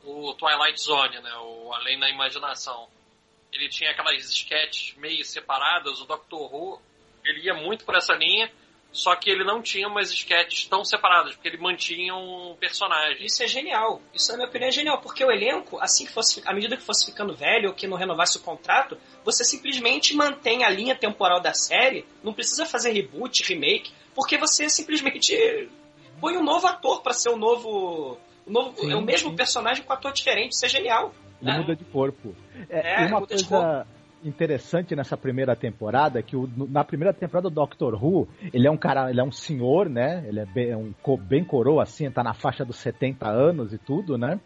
[0.04, 1.32] o Twilight Zone, né?
[1.42, 2.86] O Além da Imaginação.
[3.52, 6.80] Ele tinha aquelas sketches meio separadas, o Doctor Who,
[7.24, 8.52] ele ia muito por essa linha,
[8.90, 13.26] só que ele não tinha umas sketches tão separadas, porque ele mantinha um personagem.
[13.26, 14.00] Isso é genial.
[14.14, 15.00] Isso, na minha opinião, é genial.
[15.00, 17.96] Porque o elenco, assim que fosse, à medida que fosse ficando velho ou que não
[17.96, 23.42] renovasse o contrato, você simplesmente mantém a linha temporal da série, não precisa fazer reboot,
[23.44, 25.68] remake, porque você simplesmente
[26.20, 28.18] põe um novo ator para ser o novo.
[28.46, 29.36] O novo Sim, é o mesmo sim.
[29.36, 30.52] personagem com ator diferente.
[30.52, 31.14] Isso é genial.
[31.42, 31.58] Ele né?
[31.58, 32.34] muda de corpo.
[32.70, 33.86] É, É, uma muda de coisa
[34.24, 38.76] interessante nessa primeira temporada, que o- na primeira temporada do Doctor Who, ele é um
[38.76, 40.24] cara, ele é um senhor, né?
[40.26, 43.78] Ele é bem, é um bem coroa, assim, tá na faixa dos 70 anos e
[43.78, 44.38] tudo, né?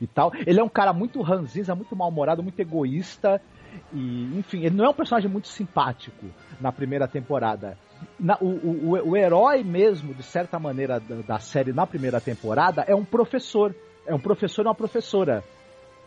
[0.00, 0.32] E tal.
[0.46, 3.40] Ele é um cara muito ranzinza, muito mal-humorado, muito egoísta.
[3.92, 6.26] E, enfim, ele não é um personagem muito simpático
[6.60, 7.76] na primeira temporada.
[8.18, 12.20] Na- o, o, o- o herói mesmo, de certa maneira, da, da série na primeira
[12.20, 13.74] temporada é um professor.
[14.06, 15.42] É um professor e uma professora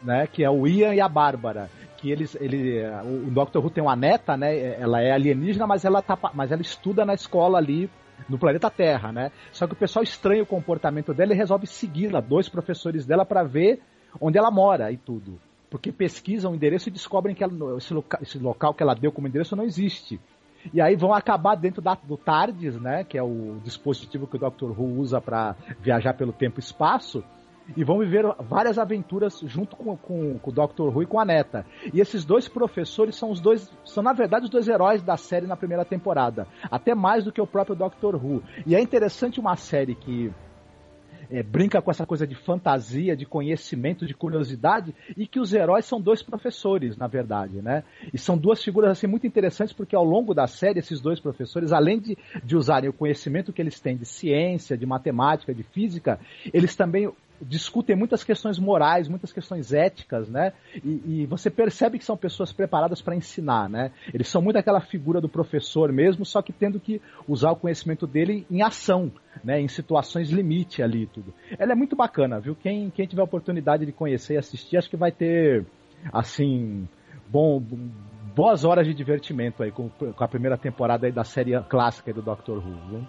[0.01, 1.69] né, que é o Ian e a Bárbara,
[2.03, 3.59] que eles, ele, o o Dr.
[3.59, 7.13] Who tem uma neta, né, ela é alienígena, mas ela tá, mas ela estuda na
[7.13, 7.89] escola ali
[8.27, 9.31] no planeta Terra, né?
[9.53, 13.41] Só que o pessoal estranha o comportamento dela e resolve segui-la, dois professores dela para
[13.43, 13.81] ver
[14.19, 15.39] onde ela mora e tudo.
[15.69, 19.11] Porque pesquisam o endereço e descobrem que ela- esse, loca, esse local que ela deu
[19.11, 20.19] como endereço não existe.
[20.73, 24.39] E aí vão acabar dentro da- do TARDIS, né, que é o dispositivo que o
[24.39, 24.71] Dr.
[24.77, 27.23] Who usa para viajar pelo tempo e espaço,
[27.75, 30.95] e vão viver várias aventuras junto com, com, com o Dr.
[30.95, 31.65] Who e com a neta.
[31.93, 35.47] E esses dois professores são os dois, são na verdade os dois heróis da série
[35.47, 38.15] na primeira temporada, até mais do que o próprio Dr.
[38.15, 38.43] Who.
[38.65, 40.31] E é interessante uma série que
[41.33, 45.85] é, brinca com essa coisa de fantasia, de conhecimento, de curiosidade, e que os heróis
[45.85, 47.83] são dois professores, na verdade, né?
[48.13, 51.71] E são duas figuras assim muito interessantes porque ao longo da série esses dois professores,
[51.71, 56.19] além de, de usarem o conhecimento que eles têm de ciência, de matemática, de física,
[56.53, 60.53] eles também discutem muitas questões morais, muitas questões éticas, né?
[60.83, 63.91] E, e você percebe que são pessoas preparadas para ensinar, né?
[64.13, 68.07] Eles são muito aquela figura do professor mesmo, só que tendo que usar o conhecimento
[68.07, 69.11] dele em ação,
[69.43, 69.59] né?
[69.59, 71.33] Em situações limite ali tudo.
[71.57, 72.55] Ela é muito bacana, viu?
[72.55, 75.65] Quem, quem tiver oportunidade de conhecer e assistir, acho que vai ter,
[76.11, 76.87] assim,
[77.29, 77.61] bom,
[78.35, 82.57] boas horas de divertimento aí com, com a primeira temporada da série clássica do Doctor
[82.57, 83.07] Who, viu?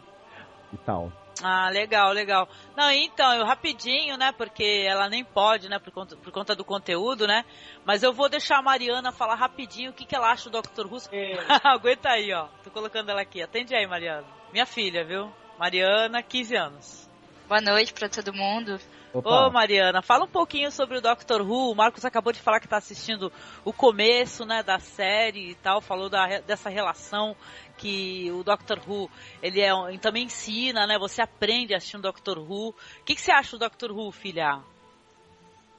[0.73, 1.24] E tal.
[1.47, 2.49] Ah, legal, legal.
[2.75, 6.65] Não, então, eu rapidinho, né, porque ela nem pode, né, por conta, por conta do
[6.65, 7.45] conteúdo, né,
[7.85, 10.87] mas eu vou deixar a Mariana falar rapidinho o que, que ela acha do Dr.
[10.87, 10.97] Who.
[11.13, 11.37] É.
[11.63, 13.43] Aguenta aí, ó, tô colocando ela aqui.
[13.43, 14.27] Atende aí, Mariana.
[14.55, 15.31] Minha filha, viu?
[15.59, 17.11] Mariana, 15 anos.
[17.47, 18.81] Boa noite pra todo mundo.
[19.13, 21.71] Ô, Mariana, fala um pouquinho sobre o Doctor Who.
[21.71, 23.31] O Marcos acabou de falar que está assistindo
[23.65, 27.37] o começo, né, da série e tal, falou da, dessa relação
[27.77, 29.11] que o Doctor Who,
[29.43, 32.69] ele é, também ensina, né, você aprende assistindo Doctor Who.
[32.71, 34.61] O que, que você acha do Doctor Who, filha?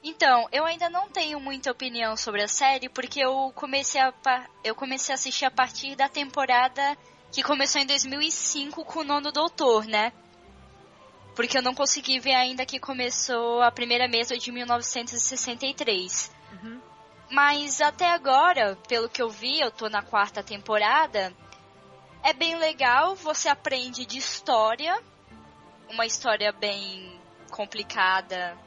[0.02, 4.12] Então, eu ainda não tenho muita opinião sobre a série, porque eu comecei a,
[4.62, 6.96] eu comecei a assistir a partir da temporada
[7.32, 10.12] que começou em 2005 com o Nono Doutor, né?
[11.36, 16.32] porque eu não consegui ver ainda que começou a primeira mesa de 1963.
[16.50, 16.80] Uhum.
[17.30, 21.32] Mas até agora, pelo que eu vi, eu tô na quarta temporada,
[22.26, 25.00] é bem legal, você aprende de história,
[25.88, 27.20] uma história bem
[27.52, 28.58] complicada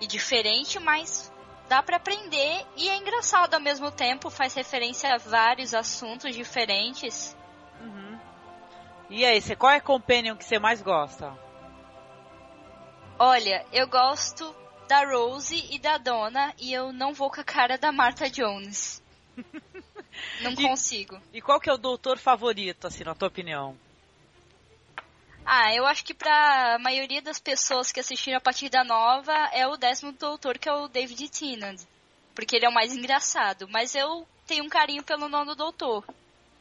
[0.00, 1.30] e diferente, mas
[1.68, 7.36] dá para aprender e é engraçado ao mesmo tempo, faz referência a vários assuntos diferentes.
[7.78, 8.18] Uhum.
[9.10, 11.30] E aí, você, qual é a companion que você mais gosta?
[13.18, 14.56] Olha, eu gosto
[14.88, 19.02] da Rose e da Donna e eu não vou com a cara da Martha Jones.
[20.42, 21.20] não e, consigo.
[21.32, 23.76] E qual que é o doutor favorito, assim, na tua opinião?
[25.44, 29.66] Ah, eu acho que pra maioria das pessoas que assistiram a partir da nova é
[29.66, 31.80] o décimo doutor, que é o David Tennant.
[32.34, 33.68] Porque ele é o mais engraçado.
[33.68, 36.04] Mas eu tenho um carinho pelo nono doutor.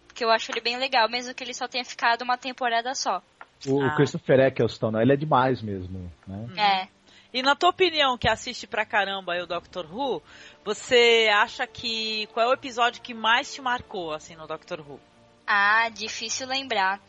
[0.07, 3.21] Porque eu acho ele bem legal, mesmo que ele só tenha ficado uma temporada só.
[3.67, 3.95] O ah.
[3.95, 6.47] Christopher Eccleston, ele é demais mesmo, né?
[6.57, 7.00] É.
[7.33, 10.21] E na tua opinião, que assiste pra caramba aí o Doctor Who,
[10.65, 14.99] você acha que qual é o episódio que mais te marcou assim no Doctor Who?
[15.47, 16.99] Ah, difícil lembrar.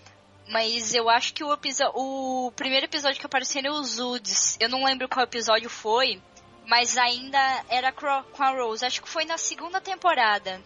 [0.49, 1.57] Mas eu acho que o
[1.95, 4.57] o primeiro episódio que apareceu era os Uds.
[4.61, 6.21] Eu não lembro qual episódio foi,
[6.67, 8.85] mas ainda era com a Rose.
[8.85, 10.61] Acho que foi na segunda temporada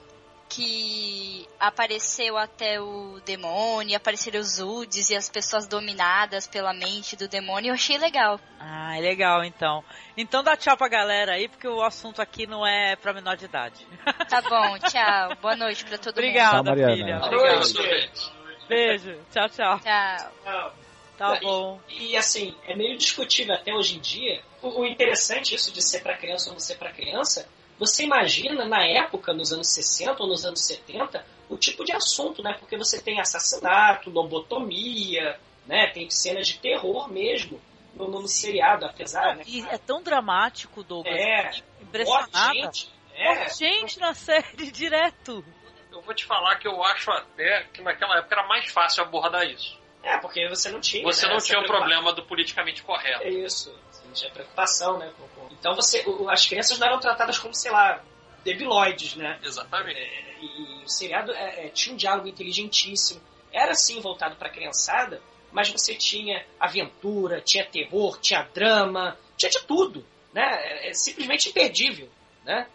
[0.48, 7.28] que apareceu até o demônio, apareceram os Uds e as pessoas dominadas pela mente do
[7.28, 7.70] demônio.
[7.70, 8.38] Eu achei legal.
[8.58, 9.84] Ah, é legal então.
[10.16, 13.44] Então dá tchau pra galera aí, porque o assunto aqui não é pra menor de
[13.44, 13.86] idade.
[14.28, 15.36] Tá bom, tchau.
[15.40, 16.68] Boa noite pra todo Obrigada, mundo.
[16.70, 17.16] Obrigada, filha.
[17.24, 17.70] Obrigado.
[17.78, 18.32] Obrigado.
[18.68, 19.18] Beijo.
[19.32, 19.80] Tchau, tchau.
[19.80, 20.32] Tchau.
[20.44, 20.72] Não.
[21.16, 21.80] Tá E- bom.
[21.88, 24.42] E, assim, é meio discutível até hoje em dia.
[24.60, 28.64] O, o interessante isso de ser para criança ou não ser para criança, você imagina
[28.64, 32.54] na época, nos anos 60 ou nos anos 70, o tipo de assunto, né?
[32.58, 35.88] Porque você tem assassinato, lobotomia, né?
[35.92, 37.60] Tem cenas de terror mesmo
[37.94, 39.44] no, no seriado, apesar, né?
[39.46, 41.14] E é tão dramático, Douglas.
[41.14, 41.50] É,
[41.80, 42.54] Impressionada.
[42.54, 43.48] gente, é.
[43.50, 45.44] Gente na série direto.
[45.90, 49.46] Eu vou te falar que eu acho até que naquela época era mais fácil abordar
[49.46, 49.78] isso.
[50.02, 51.02] É, porque você não tinha.
[51.02, 53.24] Você né, não essa tinha o problema do politicamente correto.
[53.24, 53.74] É isso.
[53.90, 55.12] Você não tinha preocupação, né?
[55.18, 58.02] com- com- Então você, as crianças não eram tratadas como, sei lá,
[58.44, 59.38] debilóides, né?
[59.42, 59.98] Exatamente.
[59.98, 63.20] É, e, e o seriado é, é, tinha um diálogo inteligentíssimo.
[63.52, 69.50] Era sim voltado para a criançada, mas você tinha aventura, tinha terror, tinha drama, tinha
[69.50, 70.42] de tudo, né?
[70.42, 72.08] É, é simplesmente imperdível,
[72.44, 72.66] né?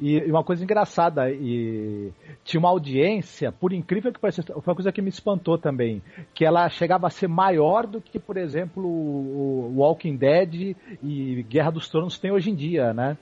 [0.00, 2.10] E e uma coisa engraçada, e
[2.44, 6.02] tinha uma audiência, por incrível que pareça, foi uma coisa que me espantou também,
[6.34, 11.70] que ela chegava a ser maior do que, por exemplo, o Walking Dead e Guerra
[11.70, 13.16] dos Tronos tem hoje em dia, né?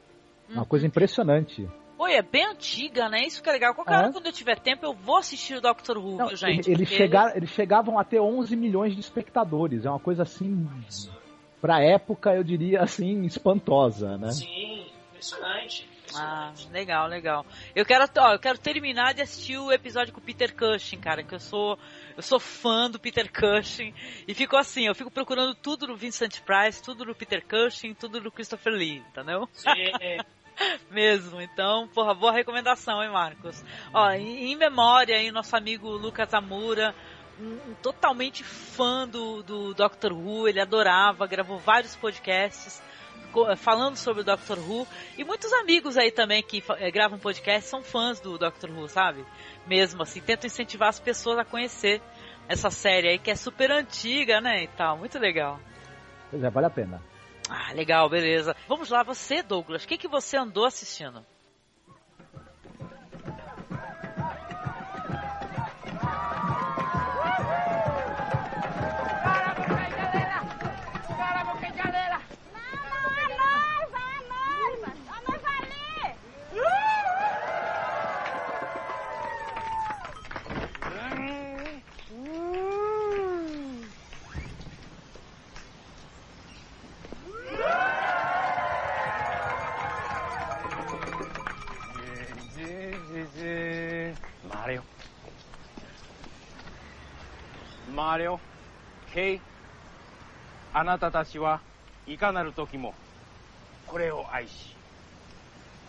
[0.51, 1.67] Uma coisa impressionante.
[1.99, 3.21] Oi, é bem antiga, né?
[3.25, 3.75] Isso que é legal.
[3.75, 3.99] Qualquer É.
[3.99, 6.69] hora, quando eu tiver tempo, eu vou assistir o Doctor Who, Não, gente?
[6.69, 10.69] eles, chegaram, eles chegavam a ter 11 milhões de espectadores, é uma coisa assim,
[11.61, 14.33] pra época, eu diria assim, espantosa, né?
[14.33, 15.89] Sim, impressionante.
[16.21, 17.47] Ah, legal, legal.
[17.75, 21.23] Eu quero, ó, eu quero terminar de assistir o episódio com o Peter Cushing, cara,
[21.23, 21.79] que eu sou,
[22.17, 23.95] eu sou fã do Peter Cushing
[24.27, 28.21] e fico assim, eu fico procurando tudo no Vincent Price, tudo no Peter Cushing, tudo
[28.21, 29.49] no Christopher Lee, entendeu?
[30.91, 33.65] Mesmo, então, porra, boa recomendação, hein, Marcos?
[33.93, 36.95] Ó, em, em memória aí, nosso amigo Lucas Amura,
[37.41, 42.83] um, totalmente fã do, do Doctor Who, ele adorava, gravou vários podcasts
[43.57, 47.83] falando sobre o Doctor Who, e muitos amigos aí também que eh, gravam podcast são
[47.83, 49.25] fãs do Doctor Who, sabe?
[49.67, 52.03] Mesmo assim, tentam incentivar as pessoas a conhecer
[52.49, 55.59] essa série aí, que é super antiga, né, e tal, muito legal.
[56.31, 57.03] Pois é, vale a pena.
[57.49, 58.57] Ah, legal, beleza.
[58.69, 61.25] Vamos lá, você, Douglas, o que, que você andou assistindo?
[99.14, 99.42] Kei,
[100.74, 101.62] あなたたちは
[102.06, 102.94] いかなる時も
[103.88, 104.76] これを愛し、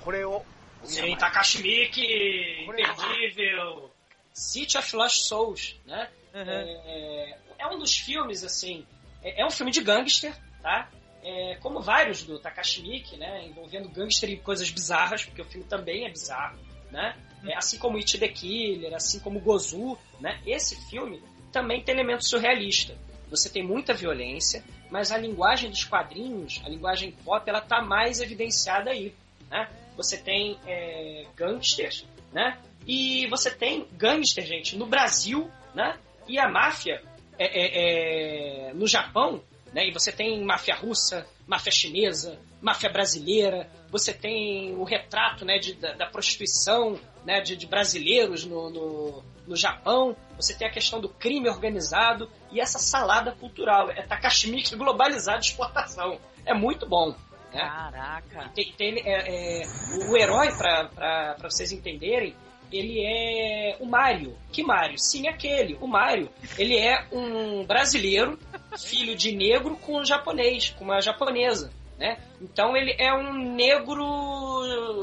[0.05, 0.45] これを
[0.85, 3.91] Sim, Takashi Miike, imperdível.
[4.33, 6.09] City of Lost Souls, né?
[6.33, 8.87] É, é um dos filmes, assim,
[9.23, 10.33] é, é um filme de gangster,
[10.63, 10.89] tá?
[11.23, 13.45] É, como vários do Takashi Miike, né?
[13.47, 16.59] Envolvendo gangster e coisas bizarras, porque o filme também é bizarro,
[16.93, 17.17] né?
[17.45, 20.41] É, assim como It the Killer, assim como Gozu, né?
[20.47, 21.21] Esse filme
[21.53, 22.97] também tem elemento surrealista.
[23.34, 28.22] Você tem muita violência, mas a linguagem dos quadrinhos, a linguagem pop, ela tá mais
[28.22, 29.12] evidenciada aí,
[29.50, 29.68] né?
[29.98, 32.60] Você tem é, gangsters, né?
[32.86, 35.98] E você tem gangster, gente, no Brasil, né?
[36.28, 37.02] E a máfia
[37.40, 39.88] é, é, é, no Japão, né?
[39.88, 43.68] E você tem máfia russa, máfia chinesa, máfia brasileira.
[43.90, 49.24] Você tem o retrato, né, de, da, da prostituição, né, de, de brasileiros no, no,
[49.48, 50.16] no, Japão.
[50.36, 53.90] Você tem a questão do crime organizado e essa salada cultural.
[53.92, 56.20] É Takashi Miike globalizado de exportação.
[56.46, 57.16] É muito bom.
[57.54, 57.60] Né?
[57.60, 58.52] Caraca!
[58.54, 59.68] Tem, tem, é, é,
[59.98, 62.36] o, o herói, para vocês entenderem,
[62.72, 64.36] ele é o Mário.
[64.52, 64.98] Que Mário?
[64.98, 65.78] Sim, aquele.
[65.80, 68.40] O Mário, ele é um brasileiro,
[68.78, 72.18] filho de negro com um japonês, com uma japonesa, né?
[72.42, 74.04] Então ele é um negro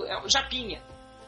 [0.07, 0.83] é um japinha.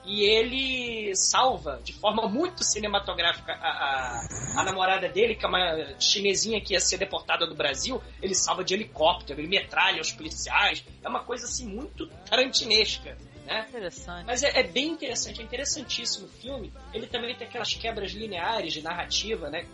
[0.05, 5.95] E ele salva de forma muito cinematográfica a, a, a, namorada dele, que é uma
[6.01, 8.03] chinesinha que ia ser deportada do Brasil.
[8.21, 10.85] Ele salva de helicóptero, ele metralha os policiais.
[11.03, 13.17] É uma coisa assim muito tarantinesca.
[13.47, 13.67] Né?
[13.69, 14.27] Interessante.
[14.27, 16.73] Mas é, é, bem interessante, é interessantíssimo o filme.
[16.93, 19.67] Ele também tem aquelas quebras lineares de narrativa, né?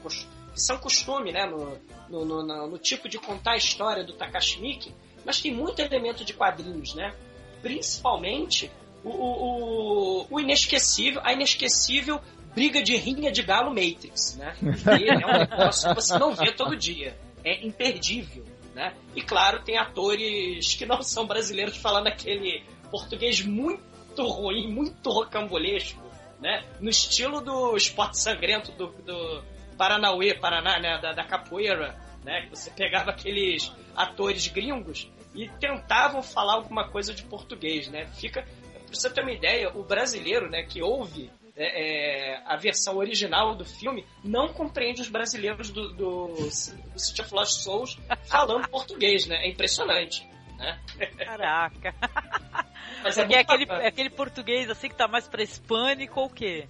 [0.52, 1.46] Que são costume, né?
[1.46, 4.94] No, no, no, no tipo de contar a história do Takashi Miike.
[5.24, 7.14] Mas tem muito elemento de quadrinhos, né?
[7.62, 8.70] Principalmente
[9.05, 12.20] o, o, o inesquecível, a inesquecível
[12.55, 14.57] briga de rinha de galo Matrix, né?
[14.61, 17.16] É um negócio que você não vê todo dia.
[17.44, 18.44] É imperdível,
[18.74, 18.94] né?
[19.14, 26.03] E claro, tem atores que não são brasileiros falando aquele português muito ruim, muito rocambolesco,
[26.40, 26.64] né?
[26.80, 29.42] No estilo do esporte sangrento do, do
[29.76, 30.99] Paranauê, Paraná, né?
[31.01, 32.42] Da, da capoeira, né?
[32.42, 38.07] Que você pegava aqueles atores gringos e tentavam falar alguma coisa de português, né?
[38.14, 38.44] Fica,
[38.89, 40.62] pra você ter uma ideia, o brasileiro, né?
[40.62, 46.26] Que ouve é, é, a versão original do filme não compreende os brasileiros do, do,
[46.28, 49.45] do City of Lost Souls falando português, né?
[49.45, 50.26] É impressionante.
[50.57, 50.78] Né?
[51.18, 51.95] Caraca!
[53.03, 56.30] Mas é, é aquele, é aquele português assim que tá mais pra hispânico ou o
[56.30, 56.68] quê?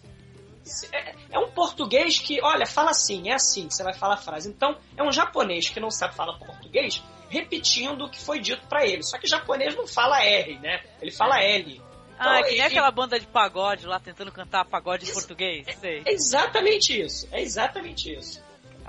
[0.93, 4.19] É, é, um português que, olha, fala assim, é assim que você vai falar a
[4.19, 4.49] frase.
[4.51, 8.87] Então, é um japonês que não sabe falar português, repetindo o que foi dito para
[8.87, 9.03] ele.
[9.03, 10.83] Só que japonês não fala R, né?
[11.01, 11.81] Ele fala L.
[12.19, 15.66] Ah, que nem aquela banda de pagode lá tentando cantar pagode em português.
[15.81, 16.03] Sei.
[16.05, 17.29] É exatamente isso.
[17.31, 18.43] É exatamente isso.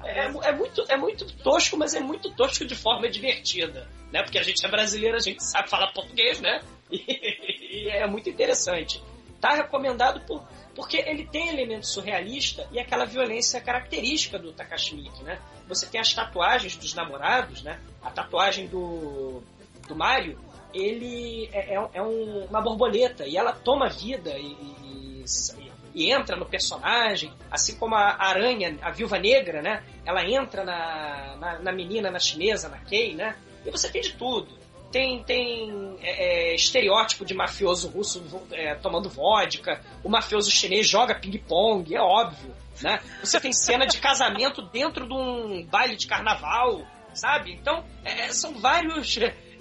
[0.03, 3.87] É, é, muito, é muito tosco, mas é muito tosco de forma divertida.
[4.11, 4.23] Né?
[4.23, 6.61] Porque a gente é brasileiro, a gente sabe falar português, né?
[6.91, 8.99] E, e é muito interessante.
[9.39, 10.43] Tá recomendado por,
[10.75, 15.39] porque ele tem elemento surrealista e aquela violência característica do Takashi Miike, né?
[15.67, 17.79] Você tem as tatuagens dos namorados, né?
[18.01, 19.43] A tatuagem do,
[19.87, 20.39] do Mario,
[20.73, 25.25] ele é, é, é um, uma borboleta e ela toma vida e, e,
[25.95, 29.83] e, entra no personagem, assim como a aranha, a viúva negra, né?
[30.05, 33.35] Ela entra na, na, na menina, na chinesa, na Kei, né?
[33.65, 34.59] E você tem de tudo
[34.91, 41.15] tem, tem é, é, estereótipo de mafioso russo é, tomando vodka, o mafioso chinês joga
[41.15, 42.99] ping-pong, é óbvio, né?
[43.23, 47.53] Você tem cena de casamento dentro de um baile de carnaval, sabe?
[47.53, 49.07] Então, é, são vários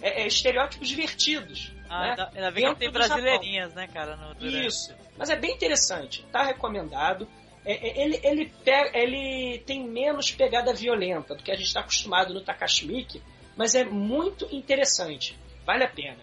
[0.03, 1.73] é, é, estereótipos divertidos.
[1.89, 2.11] Ah, né?
[2.11, 4.17] ainda, ainda bem que tem brasileirinhas, né, cara?
[4.17, 7.27] No, Isso, mas é bem interessante, tá recomendado.
[7.65, 12.41] ele, ele, pega, ele tem menos pegada violenta do que a gente está acostumado no
[12.41, 13.23] Takashi Miike,
[13.57, 15.37] mas é muito interessante.
[15.67, 16.19] Vale a pena.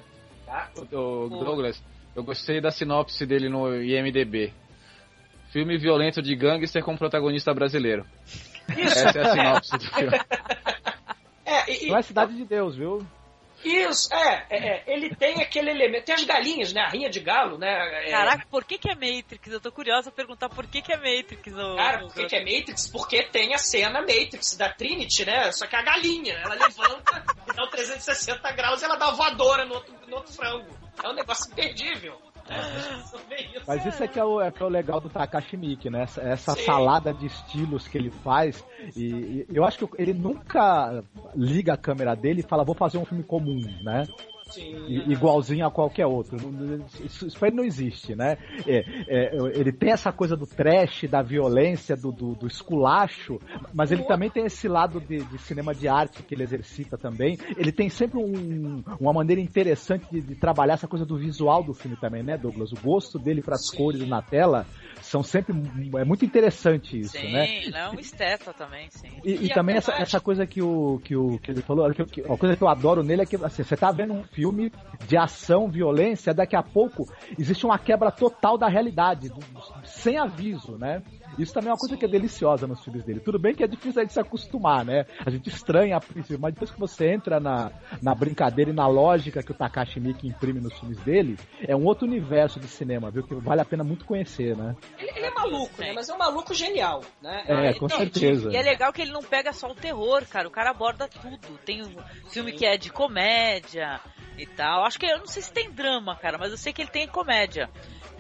[0.46, 0.70] Tá?
[0.76, 1.84] O, Douglas,
[2.16, 4.54] eu gostei da sinopse dele no IMDB.
[5.52, 8.06] Filme violento de gangster com protagonista brasileiro.
[8.70, 9.00] Isso.
[9.00, 10.20] Essa é a sinopse do filme.
[11.46, 13.06] É, e, Não é Cidade de Deus, viu?
[13.64, 16.06] Isso, é, é, é, ele tem aquele elemento.
[16.06, 16.82] Tem as galinhas, né?
[16.82, 18.08] A rinha de galo, né?
[18.08, 18.12] É...
[18.12, 19.48] Caraca, por que, que é Matrix?
[19.48, 21.54] Eu tô curiosa a perguntar por que, que é Matrix.
[21.54, 22.88] Cara, por que, que é Matrix?
[22.88, 25.52] Porque tem a cena Matrix da Trinity, né?
[25.52, 27.24] Só que a galinha, ela levanta
[27.56, 30.78] dá um 360 graus e ela dá voadora no outro, no outro frango.
[31.04, 32.25] É um negócio imperdível.
[33.68, 36.04] Mas isso é que é o, é que é o legal do Takashi Miike, né?
[36.04, 38.64] Essa, essa salada de estilos que ele faz.
[38.96, 41.04] E, e, eu acho que ele nunca
[41.36, 44.08] liga a câmera dele e fala, vou fazer um filme comum, né?
[44.88, 46.38] Igualzinho a qualquer outro.
[47.04, 48.38] Isso, isso ele não existe, né?
[48.68, 53.40] É, é, ele tem essa coisa do trash, da violência, do, do, do esculacho,
[53.74, 57.38] mas ele também tem esse lado de, de cinema de arte que ele exercita também.
[57.58, 61.74] Ele tem sempre um- uma maneira interessante de, de trabalhar essa coisa do visual do
[61.74, 62.72] filme também, né, Douglas?
[62.72, 64.66] O gosto dele para as cores na tela
[65.06, 65.54] são sempre
[66.00, 67.46] é muito interessante isso, Sim, né?
[67.64, 69.10] ele é um esteta também, sim.
[69.24, 72.22] E, e também essa, essa coisa que o, que o que ele falou, que, que-
[72.22, 74.72] uma coisa que eu adoro nele é que assim, você tá vendo um filme
[75.08, 79.32] de ação, violência, daqui a pouco existe uma quebra total da realidade,
[79.84, 81.02] sem aviso, né?
[81.38, 83.20] Isso também é uma coisa que é deliciosa nos filmes dele.
[83.20, 85.06] Tudo bem que é difícil a gente se acostumar, né?
[85.26, 87.72] A gente estranha a princípio, mas depois que você entra na,
[88.02, 91.86] na brincadeira e na lógica que o Takashi Miike imprime nos filmes dele, é um
[91.86, 93.24] outro universo de cinema, viu?
[93.24, 94.76] Que vale a pena muito conhecer, né?
[94.98, 95.94] Ele, ele é maluco, né?
[95.94, 97.44] Mas é um maluco genial, né?
[97.48, 98.52] É, com não, certeza.
[98.52, 100.48] E é legal que ele não pega só o terror, cara.
[100.48, 101.58] O cara aborda tudo.
[101.66, 101.96] Tem um
[102.30, 104.00] filme que é de comédia
[104.38, 104.86] e tal.
[104.86, 107.08] Acho que eu não sei se tem drama, cara, mas eu sei que ele tem
[107.08, 107.70] comédia.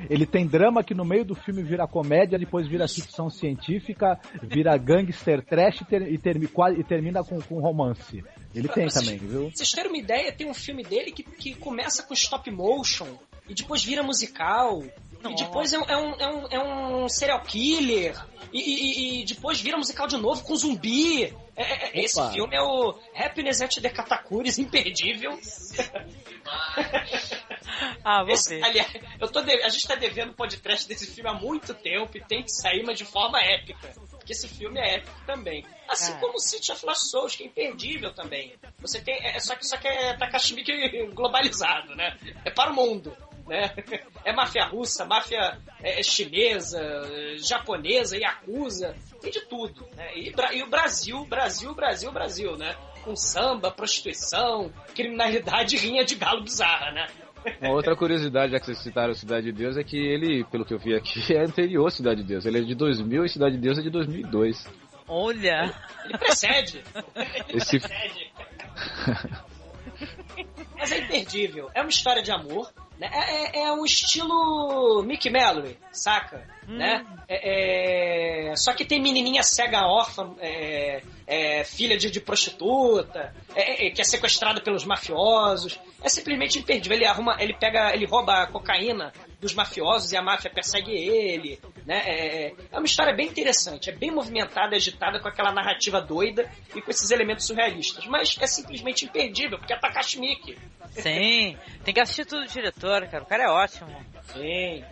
[0.10, 4.76] Ele tem drama que no meio do filme vira comédia, depois vira ficção científica, vira
[4.78, 8.24] gangster trash e, ter- e quase- e termina com, com romance.
[8.54, 9.48] Ele tem também, viu?
[9.48, 13.08] Pra vocês terem uma ideia, tem um filme dele que, que começa com stop motion
[13.50, 14.84] e depois vira musical.
[15.28, 16.60] E depois é um, é um, é um, é
[17.04, 18.16] um serial killer.
[18.54, 21.24] E, e- e depois vira musical de novo com zumbi.
[21.24, 21.32] É-
[21.64, 25.32] é- é- esse filme é o Happiness at the Katakuris, imperdível.
[28.03, 28.63] Ah, vou Esse- ver.
[28.63, 32.22] aliás, eu tô de- a gente tá devendo podcast desse filme há muito tempo e
[32.22, 33.93] tem que sair, mas de forma épica.
[34.11, 35.66] Porque esse filme é épico também.
[35.88, 36.26] Assim Cara.
[36.26, 38.55] como City of Lost Souls, que é imperdível também.
[38.80, 39.16] Você tem.
[39.24, 42.18] É, só, que, só que é Takashi Miike globalizado, né?
[42.43, 43.16] É para o mundo.
[43.47, 43.72] Né?
[44.24, 49.88] É máfia russa, máfia é, chinesa, é, japonesa, yakuza, tem de tudo.
[49.95, 50.18] Né?
[50.18, 52.76] E, e o Brasil, Brasil, Brasil, Brasil, né?
[53.03, 57.07] Com samba, prostituição, criminalidade e rinha de galo bizarra, né?
[57.62, 60.74] Uma outra curiosidade, já que vocês citaram Cidade de Deus, é que ele, pelo que
[60.74, 62.46] eu vi aqui, é anterior à Cidade de Deus.
[62.46, 64.68] Ele é de 2000 e Cidade de Deus é de 2002.
[65.08, 65.74] Olha.
[66.06, 66.84] Ele precede.
[67.50, 67.80] Esse...
[70.78, 71.70] Mas é imperdível.
[71.74, 72.72] É uma história de amor.
[73.00, 73.10] Né?
[73.12, 76.48] É, é, é um estilo Mickey Mallory, saca?
[76.68, 77.05] Né?
[77.28, 83.88] É, é- Só que tem menininha cega órfã, é, é, filha de, de prostituta, é,
[83.88, 85.80] é, que é sequestrada pelos mafiosos.
[86.03, 86.97] É simplesmente imperdível.
[86.97, 91.59] Ele arruma, ele pega, ele rouba a cocaína dos mafiosos e a máfia persegue ele.
[91.86, 92.01] Né?
[92.05, 96.82] É, é uma história bem interessante, é bem movimentada, agitada, com aquela narrativa doida e
[96.82, 98.05] com esses elementos surrealistas.
[98.07, 100.57] Mas é simplesmente imperdível, porque é Takashi Miike.
[100.91, 103.24] Sim, tem que assistir tudo do diretor, cara.
[103.24, 103.89] O cara é ótimo.
[104.34, 104.84] Sim.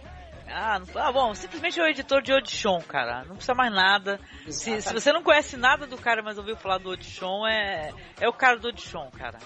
[0.48, 3.24] Ah, não- ah, bom, simplesmente é o editor de Audition, cara.
[3.26, 4.20] Não precisa mais nada.
[4.50, 8.28] Se, se você não conhece nada do cara, mas ouviu falar do Audition, é, é
[8.28, 9.40] o cara do Audition, cara.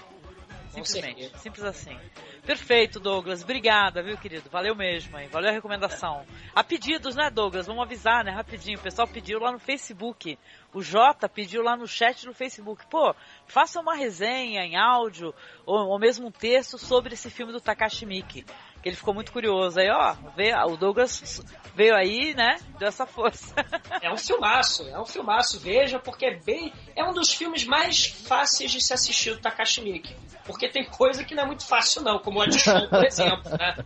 [0.70, 1.38] Simplesmente.
[1.38, 1.98] Simples assim.
[2.44, 3.42] Perfeito, Douglas.
[3.42, 4.48] Obrigada, viu, querido?
[4.50, 5.28] Valeu mesmo, hein?
[5.30, 6.24] Valeu a recomendação.
[6.54, 7.66] Há pedidos, né, Douglas?
[7.66, 8.30] Vamos avisar, né?
[8.30, 8.78] Rapidinho.
[8.78, 10.38] O pessoal pediu lá no Facebook.
[10.72, 12.86] O Jota pediu lá no chat do Facebook.
[12.86, 13.14] Pô,
[13.46, 15.34] faça uma resenha em áudio
[15.66, 18.44] ou, ou mesmo um texto sobre esse filme do Takashi Miike.
[18.88, 19.78] Ele ficou muito curioso.
[19.78, 21.42] Aí, ó, veio, o Douglas
[21.74, 22.58] veio aí, né?
[22.78, 23.54] Deu essa força.
[24.00, 26.72] É um filmaço, é um filmaço, veja, porque é bem.
[26.94, 30.14] É um dos filmes mais fáceis de se assistir do Takashi Miike.
[30.44, 33.76] Porque tem coisa que não é muito fácil, não, como o Audition, por exemplo, né?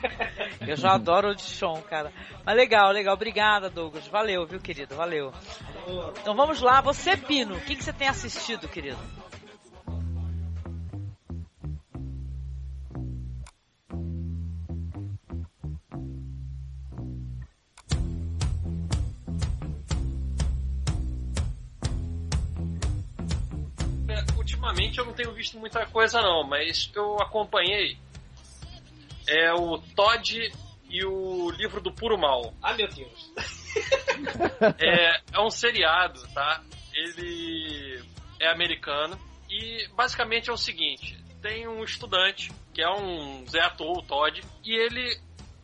[0.60, 2.12] Eu já adoro o Audition, cara.
[2.44, 3.14] Mas legal, legal.
[3.14, 4.06] Obrigada, Douglas.
[4.06, 4.94] Valeu, viu, querido?
[4.94, 5.32] Valeu.
[6.20, 6.80] Então vamos lá.
[6.82, 8.98] Você, Pino, o que, que você tem assistido, querido?
[24.64, 27.98] Ultimamente eu não tenho visto muita coisa não, mas eu acompanhei
[29.28, 30.52] é o Todd
[30.88, 32.52] e o livro do puro mal.
[32.62, 33.32] Ah, meu Deus.
[34.78, 36.62] É, é um seriado, tá?
[36.92, 38.00] Ele
[38.40, 39.18] é americano
[39.50, 44.40] e basicamente é o seguinte: tem um estudante que é um Zé Ator, o Todd,
[44.64, 45.20] e ele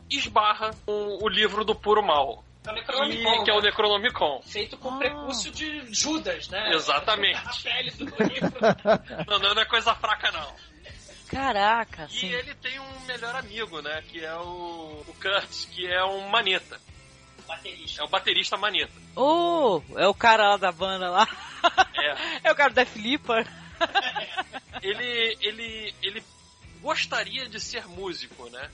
[0.09, 2.43] esbarra com o livro do puro mal.
[2.65, 3.61] É o Necronomicon, E- que é o?
[3.61, 4.41] Necronomicon.
[4.45, 6.73] Feito com prepúcio de Judas, né?
[6.73, 7.37] Exatamente.
[7.37, 8.51] A pele do livro.
[9.27, 10.53] Não, não é coisa fraca, não.
[11.27, 14.03] Caraca, E ele tem um melhor amigo, né?
[14.09, 16.79] Que é o, o Kurt, que é um maneta.
[17.47, 18.01] Baterista.
[18.01, 18.91] É o baterista maneta.
[19.15, 21.27] Oh, é o cara lá da banda lá.
[21.95, 22.41] É.
[22.49, 23.47] É o cara da Flipper.
[24.81, 26.23] ele, ele, ele
[26.81, 28.69] gostaria de ser músico, né?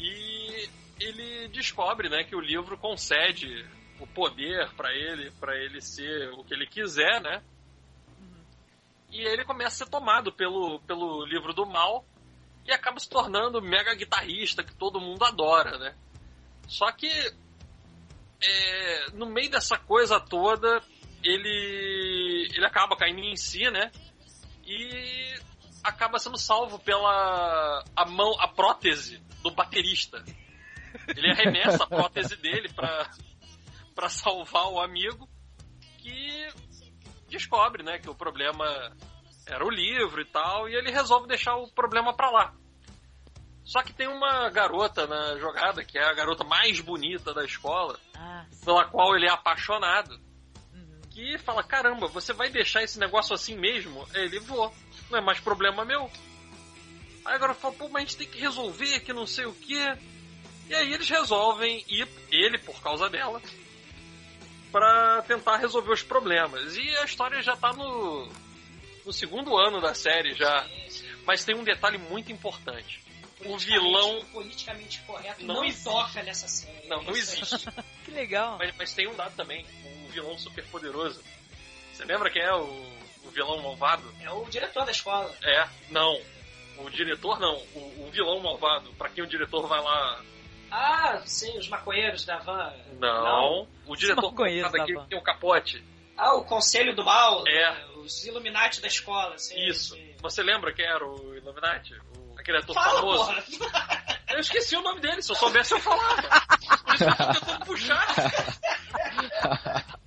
[0.00, 3.66] E ele descobre, né, que o livro concede
[4.00, 7.42] o poder para ele, para ele ser o que ele quiser, né?
[9.10, 12.04] E ele começa a ser tomado pelo, pelo livro do mal
[12.66, 15.94] e acaba se tornando mega guitarrista que todo mundo adora, né?
[16.66, 17.10] Só que
[18.42, 20.82] é, no meio dessa coisa toda,
[21.22, 23.90] ele ele acaba caindo em si, né?
[24.64, 25.34] E
[25.82, 30.24] acaba sendo salvo pela a mão, a prótese do baterista.
[31.08, 33.10] Ele arremessa a prótese dele pra,
[33.94, 35.28] pra salvar o amigo
[35.98, 36.48] que
[37.28, 38.64] descobre, né, que o problema
[39.46, 42.54] era o livro e tal, e ele resolve deixar o problema pra lá.
[43.64, 47.98] Só que tem uma garota na jogada, que é a garota mais bonita da escola,
[48.16, 50.18] Ah, pela qual ele é apaixonado,
[51.10, 54.06] que fala: caramba, você vai deixar esse negócio assim mesmo?
[54.14, 54.72] Ele vou,
[55.10, 56.10] não é mais problema meu.
[57.24, 59.78] Aí agora fala: pô, mas a gente tem que resolver que não sei o que.
[60.68, 63.42] E aí eles resolvem ir, ele por causa dela,
[64.70, 66.76] pra tentar resolver os problemas.
[66.76, 68.28] E a história já tá no,
[69.04, 70.66] no segundo ano da série já.
[71.26, 73.02] Mas tem um detalhe muito importante.
[73.44, 74.22] O vilão.
[74.32, 76.22] politicamente correto Não não, existe.
[76.22, 76.88] nessa série.
[76.88, 77.66] Não, não existe.
[78.04, 78.58] que legal.
[78.58, 79.64] Mas, mas tem um dado também,
[80.04, 81.22] um vilão super poderoso.
[81.92, 82.86] Você lembra quem é o,
[83.30, 84.02] o vilão malvado?
[84.20, 85.32] É o diretor da escola.
[85.42, 86.20] É, não.
[86.78, 90.20] O diretor não, o, o vilão malvado, pra quem o diretor vai lá.
[90.70, 92.72] Ah, sim, os maconheiros da van.
[92.98, 93.68] Não.
[93.86, 95.06] O diretor maconheiros malvado da aqui van.
[95.08, 95.84] tem o capote.
[96.16, 97.44] Ah, o Conselho do Mal.
[97.48, 97.86] É.
[97.96, 99.36] Os Illuminati da escola.
[99.38, 99.94] Sim, Isso.
[99.94, 100.14] sim.
[100.22, 101.94] Você lembra quem era o Illuminati?
[102.16, 103.26] O, aquele ator Fala, famoso.
[103.26, 104.10] porra.
[104.30, 106.22] Eu esqueci o nome dele, se eu soubesse eu falava.
[106.22, 108.06] Por isso que eu tô tentando puxar.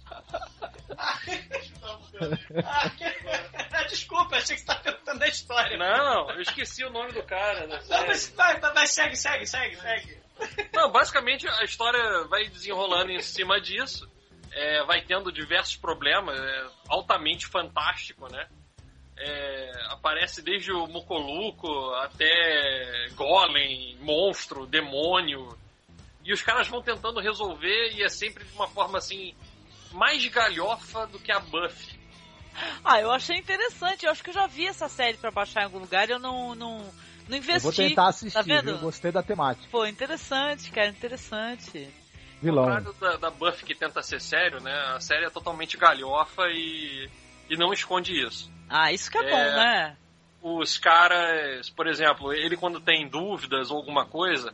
[2.66, 2.92] Ah,
[3.90, 5.78] Desculpa, achei que você tá perguntando a história.
[5.78, 7.68] Não, eu esqueci o nome do cara.
[7.68, 7.80] Né?
[7.90, 10.18] Não, mas vai, vai, vai, segue, segue, segue, segue.
[10.74, 14.10] Não, basicamente a história vai desenrolando em cima disso.
[14.52, 18.48] É, vai tendo diversos problemas, é altamente fantástico, né?
[19.18, 25.58] É, aparece desde o Mocoluco até Golem, monstro, demônio.
[26.24, 29.36] E os caras vão tentando resolver e é sempre de uma forma assim,
[29.92, 32.03] mais galhofa do que a Buffy.
[32.84, 34.06] Ah, eu achei interessante.
[34.06, 36.20] Eu acho que eu já vi essa série pra baixar em algum lugar e eu
[36.20, 36.78] não, não,
[37.28, 37.56] não investi.
[37.56, 38.66] Eu vou tentar assistir, tá vendo?
[38.66, 38.80] viu?
[38.80, 39.68] Gostei da temática.
[39.72, 41.89] Pô, interessante, cara, interessante.
[42.41, 42.66] Vilão.
[42.70, 44.74] Ao contrário da, da Buffy que tenta ser sério, né?
[44.95, 47.10] A série é totalmente galhofa e,
[47.49, 48.51] e não esconde isso.
[48.70, 49.30] Ah, isso que é, É.
[49.30, 49.97] bom, né?
[50.41, 54.54] Os caras, por exemplo, ele quando tem dúvidas ou alguma coisa,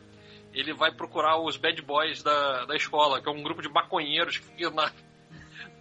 [0.54, 4.38] ele vai procurar os bad boys da, da escola, que é um grupo de maconheiros
[4.38, 4.92] que fica na,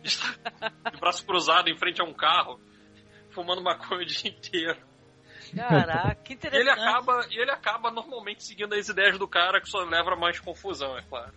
[0.03, 2.59] de braço cruzado em frente a um carro,
[3.31, 4.77] fumando maconha o dia inteiro.
[5.55, 6.61] Caraca, que E interessante.
[6.61, 10.15] ele acaba, e ele acaba normalmente seguindo as ideias do cara, que só leva a
[10.15, 11.33] mais confusão, é claro.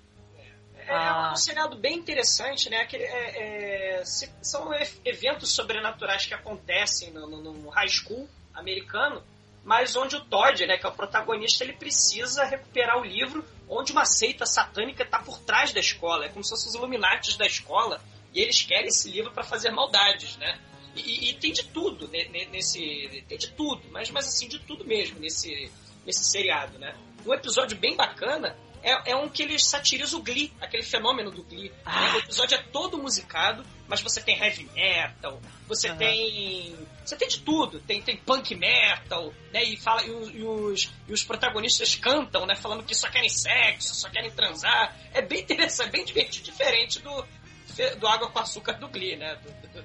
[0.76, 1.30] É Ah.
[1.32, 2.78] um seriado bem interessante, né?
[2.78, 8.28] Aquele, é, é, se- são e- eventos sobrenaturais que acontecem no, no- no high school
[8.52, 9.22] americano,
[9.64, 13.92] mas onde o Todd, né, que é o protagonista, ele precisa recuperar o livro onde
[13.92, 16.26] uma seita satânica está por trás da escola.
[16.26, 18.02] É como se fossem os Illuminates da escola
[18.34, 20.58] e eles querem esse livro para fazer maldades, né?
[20.94, 23.24] E, e- tem de tudo ne- ne- nesse.
[23.28, 25.70] Tem de tudo, mas, mas assim, de tudo mesmo nesse,
[26.04, 26.94] nesse seriado, né?
[27.26, 31.42] Um episódio bem bacana é, é um que eles satirizam o Glee, aquele fenômeno do
[31.44, 31.70] Glee.
[31.86, 32.12] né?
[32.14, 35.98] O episódio é todo musicado, mas você tem heavy metal, você Aham.
[35.98, 36.76] tem.
[37.06, 39.62] Você tem de tudo, tem, tem punk metal, né?
[39.64, 42.54] E, fala, e, e os, e os protagonistas cantam, né?
[42.56, 44.94] Falando que só querem sexo, só querem transar.
[45.14, 47.24] É bem interessante, é bem divertido, diferente do,
[47.98, 49.34] do Água com Açúcar do Glee, né?
[49.36, 49.84] Do- do-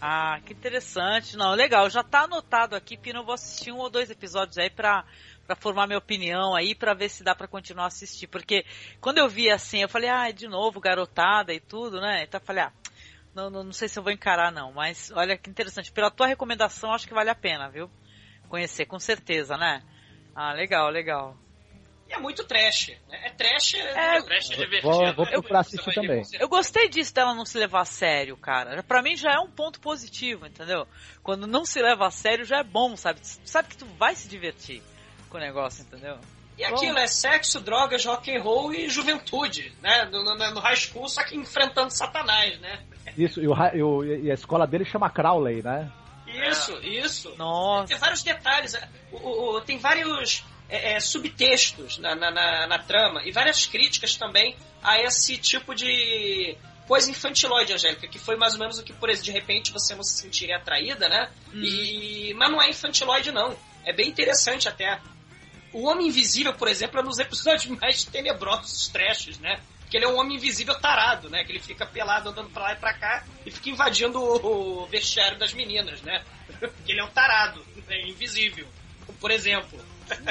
[0.00, 1.36] Ah, que interessante.
[1.36, 1.88] Não, legal.
[1.90, 3.20] Já tá anotado aqui, Pino.
[3.20, 5.04] Eu vou assistir um ou dois episódios aí pra,
[5.46, 8.26] pra formar minha opinião aí, pra ver se dá pra continuar a assistir.
[8.26, 8.64] Porque
[9.00, 12.22] quando eu vi assim, eu falei, ah, de novo, garotada e tudo, né?
[12.24, 12.72] Então eu falei, ah,
[13.34, 14.72] não, não, não sei se eu vou encarar não.
[14.72, 15.92] Mas olha que interessante.
[15.92, 17.90] Pela tua recomendação, acho que vale a pena, viu?
[18.48, 19.82] Conhecer, com certeza, né?
[20.34, 21.36] Ah, legal, legal.
[22.10, 23.20] E é muito trash, né?
[23.26, 24.82] É trash, É, Trash divertido.
[24.92, 25.30] Vou, vou né?
[25.30, 26.22] procurar assistir também.
[26.40, 28.82] Eu gostei disso dela não se levar a sério, cara.
[28.82, 30.88] Pra mim já é um ponto positivo, entendeu?
[31.22, 33.20] Quando não se leva a sério já é bom, sabe?
[33.22, 34.82] Sabe que tu vai se divertir
[35.28, 36.18] com o negócio, entendeu?
[36.58, 40.04] E aquilo é sexo, drogas, rock and roll e juventude, né?
[40.06, 42.82] No, no, no high school, só que enfrentando Satanás, né?
[43.16, 45.90] Isso, e, o, e a escola dele chama Crowley, né?
[46.26, 47.34] Isso, isso.
[47.38, 47.86] Nossa.
[47.88, 48.74] Tem vários detalhes.
[48.74, 53.66] é, o- o- tem vários é, é, subtextos na, na, na- na trama e várias
[53.66, 56.56] críticas também a esse tipo de
[56.86, 59.94] coisa infantilóide, Angélica, que foi mais ou menos o que, por exemplo, de repente você
[59.94, 61.30] não se sentiria atraída, né?
[61.62, 63.56] E, mas não é infantilóide, não.
[63.84, 65.00] É bem interessante até.
[65.72, 69.60] O Homem Invisível, por exemplo, é um dos episódios mais tenebrosos, trashes, né?
[69.88, 71.44] Que ele é um homem invisível tarado, né?
[71.44, 74.86] Que ele fica pelado andando pra lá e pra cá e fica invadindo o, o
[74.86, 76.24] vestiário das meninas, né?
[76.84, 78.00] Que ele é um tarado, né?
[78.08, 78.66] invisível.
[79.20, 79.78] por exemplo.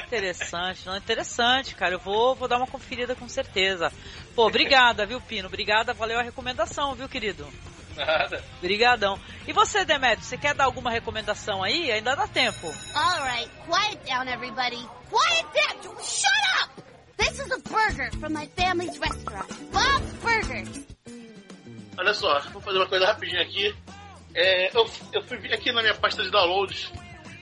[0.05, 1.95] Interessante, não interessante, cara.
[1.95, 3.91] Eu vou, vou dar uma conferida com certeza.
[4.35, 5.47] Pô, obrigada, viu, Pino?
[5.47, 7.47] Obrigada, valeu a recomendação, viu, querido?
[7.95, 8.43] Nada.
[8.59, 9.19] Obrigadão.
[9.47, 11.91] E você, Demetrio, você quer dar alguma recomendação aí?
[11.91, 12.67] Ainda dá tempo.
[12.95, 14.87] All right, quiet down, everybody.
[15.09, 15.95] Quiet down!
[16.01, 16.81] Shut up!
[17.17, 20.85] This is a burger from my family's restaurant, Bob's Burgers.
[21.97, 23.75] Olha só, vou fazer uma coisa rapidinho aqui.
[24.33, 26.91] É, eu, eu fui aqui na minha pasta de downloads,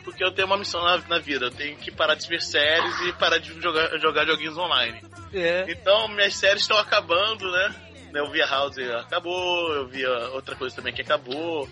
[0.08, 1.48] porque eu tenho uma missão na, na vida.
[1.48, 5.02] Eu tenho que parar de ver séries e parar de jogar, jogar joguinhos online.
[5.34, 5.66] É.
[5.70, 7.76] Então, minhas séries estão acabando, né?
[8.14, 11.68] Eu vi a House acabou, eu vi a outra coisa também que acabou.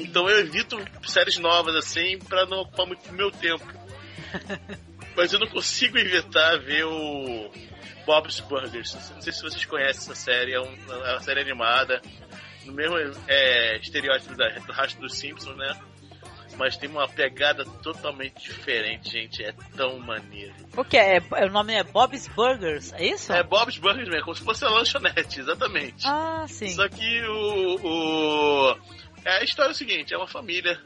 [0.00, 3.66] Então eu evito séries novas assim pra não ocupar muito meu tempo.
[5.14, 7.50] Mas eu não consigo evitar ver o
[8.06, 8.94] Bob's Burgers.
[9.14, 12.00] Não sei se vocês conhecem essa série, é, é uma série animada,
[12.64, 12.96] no mesmo
[13.28, 15.78] é, estereótipo da, do rastro dos Simpsons, né?
[16.56, 19.42] Mas tem uma pegada totalmente diferente, gente.
[19.44, 20.54] É tão maneiro.
[20.76, 21.18] O que é?
[21.46, 23.32] O nome é Bob's Burgers, é isso?
[23.32, 26.06] É Bob's Burgers mesmo, como se fosse uma lanchonete, exatamente.
[26.06, 26.68] Ah, sim.
[26.68, 28.78] Só que o, o-
[29.24, 30.80] é, a história é o seguinte, é uma família,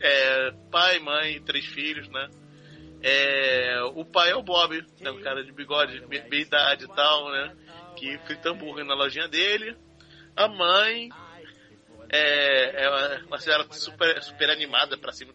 [0.00, 2.28] é, pai, mãe, três filhos, né?
[3.02, 6.88] É, o pai é o Bob, né, um cara de bigode, me- meia idade e
[6.88, 7.54] tal, né?
[7.96, 9.76] Que frita hambúrguer na lojinha dele.
[10.36, 11.08] A mãe
[12.10, 15.32] é, é uma- senhora super, super animada pra cima,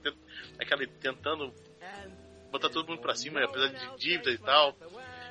[0.59, 1.53] aquela tentando
[2.51, 4.75] botar todo mundo pra cima, apesar de dívida e tal.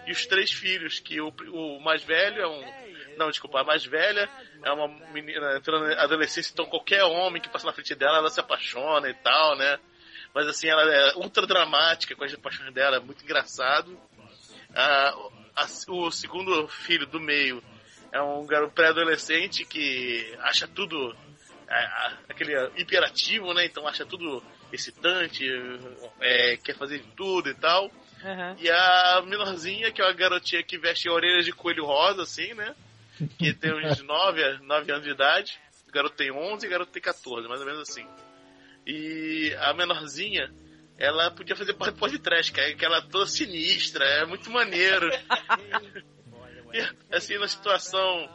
[0.06, 2.82] E os três filhos, que o, o mais velho é um.
[3.16, 4.28] Não, desculpa, a mais velha
[4.64, 8.30] é uma menina entrando na adolescência, então qualquer homem que passa na frente dela, ela
[8.30, 9.78] se apaixona e tal, né?
[10.34, 13.96] Mas assim, ela é ultra dramática com as paixões dela, é muito engraçado.
[14.74, 15.14] Ah,
[15.54, 17.62] a- o segundo filho do meio
[18.10, 21.14] é um garoto pré-adolescente que acha tudo
[22.28, 23.64] aquele hiperativo, né?
[23.64, 24.42] Então acha tudo
[24.72, 25.44] excitante,
[26.20, 27.84] é, quer fazer de tudo e tal.
[27.84, 28.56] Uhum.
[28.58, 32.74] E a menorzinha, que é uma garotinha que veste orelhas de coelho rosa, assim, né?
[33.38, 35.60] Que tem uns 9, 9 anos de idade.
[35.88, 38.06] O garoto tem 11 e o garoto tem 14, mais ou menos assim.
[38.86, 40.50] E a menorzinha,
[40.98, 45.08] ela podia fazer parte do podcast, que é aquela toda sinistra, é muito maneiro.
[46.72, 48.28] e, assim, na situação,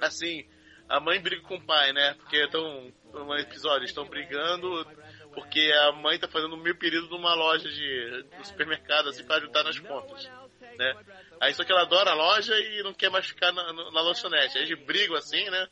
[0.00, 0.44] assim,
[0.92, 2.14] a mãe briga com o pai, né?
[2.14, 4.86] Porque estão, no episódio, estão brigando
[5.34, 9.78] porque a mãe tá fazendo meio período numa loja de, supermercado, assim, pra ajudar nas
[9.78, 10.30] contas,
[10.78, 10.94] né?
[11.40, 14.58] Aí só que ela adora a loja e não quer mais ficar na, na lanchonete.
[14.58, 15.68] Aí eles brigam assim, né?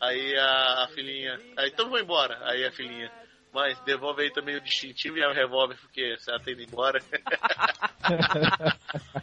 [0.00, 2.38] Aí a, a filhinha, aí então vou embora.
[2.48, 3.12] Aí a filhinha,
[3.54, 7.00] mãe, devolve aí também o distintivo e o revólver, porque você ela tá indo embora.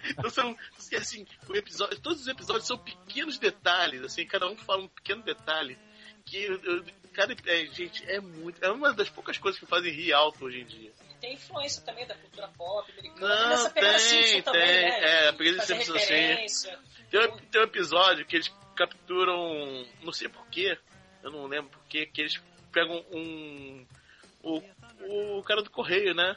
[0.09, 0.57] então são,
[0.97, 5.21] assim, o episódio, todos os episódios são pequenos detalhes, assim, cada um fala um pequeno
[5.21, 5.77] detalhe.
[6.25, 8.63] Que eu, eu- cada, é, gente, é muito.
[8.63, 10.91] É uma das poucas coisas que fazem rir alto hoje em dia.
[11.19, 13.57] Tem influência também da cultura pop americana.
[13.57, 14.41] Não, pegada tem, Simpson tem.
[14.43, 14.99] também, né?
[14.99, 16.77] É, a pegada Fazer Simpsons, assim.
[17.09, 20.77] Tem um, tem um episódio que eles capturam, não sei porquê,
[21.23, 23.86] eu não lembro porquê, que eles pegam um.
[24.43, 26.35] O, o cara do correio, né?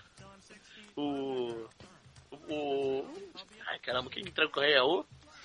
[0.97, 1.69] O.
[2.49, 3.07] O.
[3.67, 5.05] Ai caramba, quem que entrega o correio é o?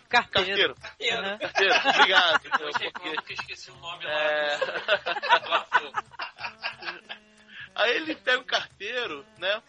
[0.09, 0.75] Carteiro.
[0.75, 1.21] Carteiro.
[1.23, 1.37] Uhum.
[1.37, 2.45] Carteiro, obrigado.
[2.61, 4.57] Eu achei que eu esqueci o nome É.
[4.57, 5.67] lá.
[7.75, 9.61] Aí ele pega o carteiro, né?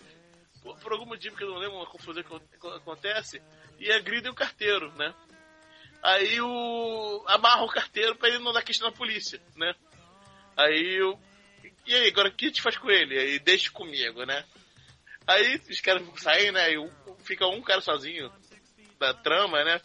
[0.63, 3.41] Por, por algum motivo que eu não lembro, uma confusão que acon- acontece,
[3.79, 5.15] e agridem o carteiro, né?
[6.03, 7.25] Aí o.
[7.29, 9.75] amarra o carteiro pra ele não dar questão na polícia, né?
[10.57, 11.19] Aí o.
[11.91, 13.19] E aí, agora o que a gente faz com ele?
[13.19, 14.45] Aí deixa comigo, né?
[15.27, 16.73] Aí os caras saem, né?
[16.73, 16.91] E
[17.25, 18.31] fica um cara sozinho
[18.97, 19.81] da trama, né?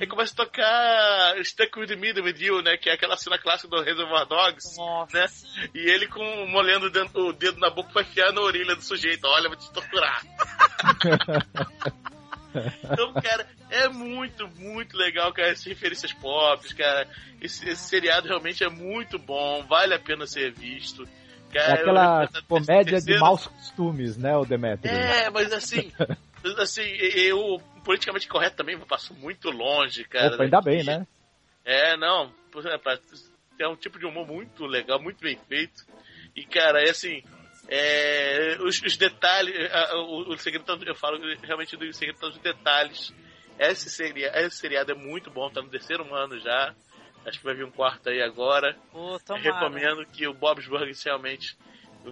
[0.00, 2.76] Aí começa a tocar Stuck With Me, with You, né?
[2.76, 4.76] Que é aquela cena clássica do Reservoir Dogs,
[5.14, 5.26] né?
[5.72, 8.82] E ele com molhando o dedo, o dedo na boca pra enfiar na orelha do
[8.82, 9.24] sujeito.
[9.24, 10.20] Olha, vou te torturar.
[12.82, 17.06] Então, cara, é muito, muito legal, cara, essas referências pop, cara.
[17.40, 21.06] Esse, esse seriado realmente é muito bom, vale a pena ser visto.
[21.50, 24.94] É Cara, aquela eu- comédia de maus costumes, né, o Demetrio?
[24.94, 25.92] É, mas assim,
[26.58, 30.34] assim, eu politicamente correto também passo muito longe, cara.
[30.34, 31.06] Opa, ainda bem, né?
[31.64, 32.32] É, não,
[32.64, 32.92] exemplo,
[33.58, 35.84] é um tipo de humor muito legal, muito bem feito.
[36.36, 37.22] E, cara, é assim,
[37.68, 42.28] é, os, os detalhes, a- o, o segredo, tá- eu falo realmente do segredo tá
[42.28, 43.12] dos detalhes.
[43.58, 46.74] Esse, seria, esse seriado é muito bom, tá no terceiro ano já.
[47.28, 48.76] Acho que vai vir um quarto aí agora.
[49.42, 51.56] Recomendo que o Bob's Burgers realmente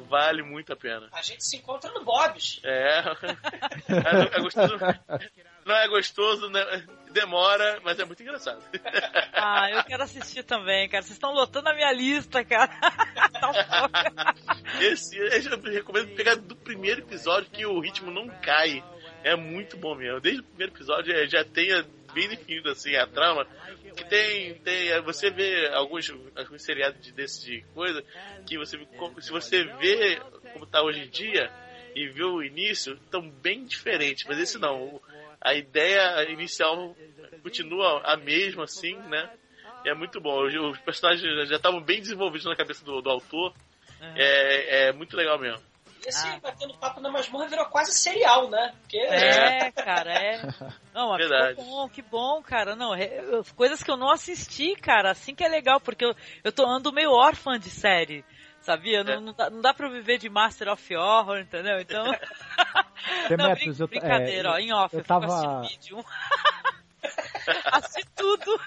[0.08, 1.08] Vale muito a pena.
[1.12, 2.60] A gente se encontra no Bob's.
[2.62, 2.98] É.
[3.88, 4.76] é, é gostoso.
[5.64, 6.84] Não é gostoso, né?
[7.16, 8.62] demora, mas é muito engraçado.
[9.38, 11.02] Ah, eu quero assistir também, cara.
[11.02, 12.68] Vocês estão lotando a minha lista, cara.
[13.38, 14.34] tá
[14.80, 18.82] Esse, eu recomendo pegar do primeiro episódio que o ritmo não cai.
[19.22, 20.20] É muito bom mesmo.
[20.20, 21.68] Desde o primeiro episódio é, já tem
[22.14, 23.46] bem definido assim a trama.
[23.96, 28.04] Que tem, tem é, você vê alguns, alguns seriados desse de coisa
[28.46, 28.78] que você
[29.20, 30.20] se você vê
[30.52, 31.50] como tá hoje em dia
[31.94, 34.26] e vê o início, estão bem diferentes.
[34.26, 35.00] Mas esse não
[35.40, 36.96] a ideia inicial
[37.42, 39.30] continua a mesma, assim, né?
[39.84, 40.44] E é muito bom.
[40.44, 43.54] Os personagens já estavam bem desenvolvidos na cabeça do, do autor.
[44.00, 44.16] Uhum.
[44.16, 45.62] É, é muito legal mesmo.
[46.06, 46.38] Esse ah.
[46.40, 48.72] Batendo Papo na Masmorra virou quase serial, né?
[48.80, 48.98] Porque...
[48.98, 50.40] É, cara, é.
[50.94, 51.56] Não, mas Verdade.
[51.56, 52.76] que bom, que bom, cara.
[52.76, 53.08] Não, é,
[53.56, 56.92] coisas que eu não assisti, cara, assim que é legal, porque eu, eu tô ando
[56.92, 58.24] meio órfã de série.
[58.60, 59.00] Sabia?
[59.00, 59.04] É.
[59.04, 61.80] Não, não, dá, não dá pra viver de Master of Horror, entendeu?
[61.80, 62.04] Então.
[63.28, 65.62] Demetrius, não, brin brincadeira, é, ó, em off, eu, eu tava...
[65.62, 66.04] vídeo.
[67.66, 68.60] Assisti tudo.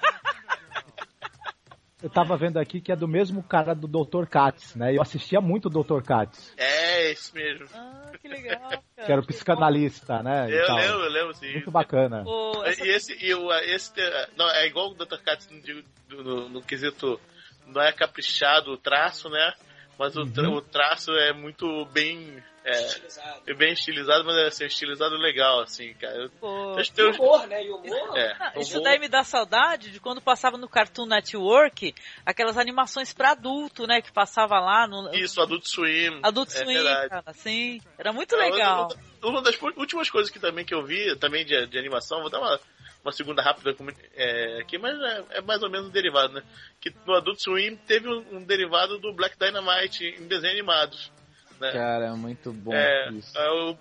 [2.01, 4.25] Eu tava vendo aqui que é do mesmo cara do Dr.
[4.25, 4.95] Katz, né?
[4.95, 6.01] Eu assistia muito o Dr.
[6.01, 6.53] Katz.
[6.57, 7.65] É, isso mesmo.
[7.73, 8.83] Ah, que legal, cara.
[9.05, 10.47] Que era o psicanalista, né?
[10.49, 11.53] Eu lembro, eu lembro, sim.
[11.53, 12.23] Muito bacana.
[12.23, 12.85] Pô, essa...
[12.85, 13.91] E esse, e o, esse,
[14.37, 15.17] não, é igual o Dr.
[15.23, 17.19] Katz no, no, no quesito,
[17.67, 19.53] não é caprichado o traço, né?
[19.97, 20.55] Mas o, tra uhum.
[20.55, 22.41] o traço é muito bem.
[22.63, 23.41] É, estilizado.
[23.47, 26.29] É bem estilizado, mas é assim, estilizado legal, assim, cara.
[26.39, 26.75] Pô,
[27.17, 27.63] humor, né?
[27.63, 28.17] E humor.
[28.17, 31.93] É, ah, isso daí me dá saudade de quando passava no Cartoon Network
[32.25, 34.01] aquelas animações para adulto, né?
[34.01, 35.13] Que passava lá no.
[35.15, 36.19] Isso, Adult Swim.
[36.23, 37.09] Adult é Swim, verdade.
[37.09, 37.81] cara, sim.
[37.97, 38.89] Era muito é, legal.
[39.21, 42.29] Uma, uma, das últimas coisas que também que eu vi, também de, de animação, vou
[42.29, 42.59] dar uma
[43.03, 43.75] uma segunda rápida
[44.13, 46.43] é, aqui, mas é, é, mais ou menos um derivado, né?
[46.81, 51.11] Que no Adult Swim teve um, um derivado do Black Dynamite em desenhos animados.
[51.59, 51.71] Né?
[51.71, 53.37] Cara, é muito bom é, isso.
[53.37, 53.77] É, o,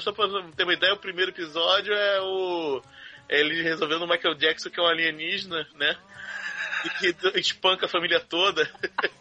[0.00, 0.26] só pra
[0.56, 2.82] ter uma ideia, o primeiro episódio é o.
[3.28, 5.96] Ele resolvendo o Michael Jackson, que é um alienígena, né?
[6.84, 8.62] E que espanca a família toda.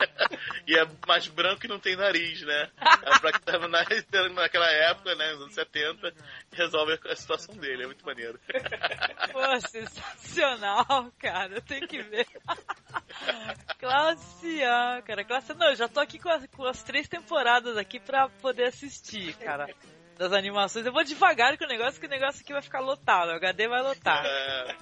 [0.68, 2.70] e é mais branco e não tem nariz, né?
[2.78, 6.14] A Black Knight naquela época, né, nos anos 70,
[6.52, 7.84] resolve a situação dele.
[7.84, 8.40] É muito maneiro.
[9.32, 11.62] Pô, sensacional, cara.
[11.62, 12.28] Tem que ver.
[13.80, 15.24] Classe A, cara.
[15.24, 15.54] Classe.
[15.54, 19.36] Não, eu já tô aqui com as, com as três temporadas aqui pra poder assistir,
[19.38, 19.68] cara
[20.20, 20.86] das animações.
[20.86, 23.30] Eu vou devagar com o negócio, que o negócio aqui vai ficar lotado.
[23.30, 24.26] O HD vai lotar.
[24.26, 24.76] É...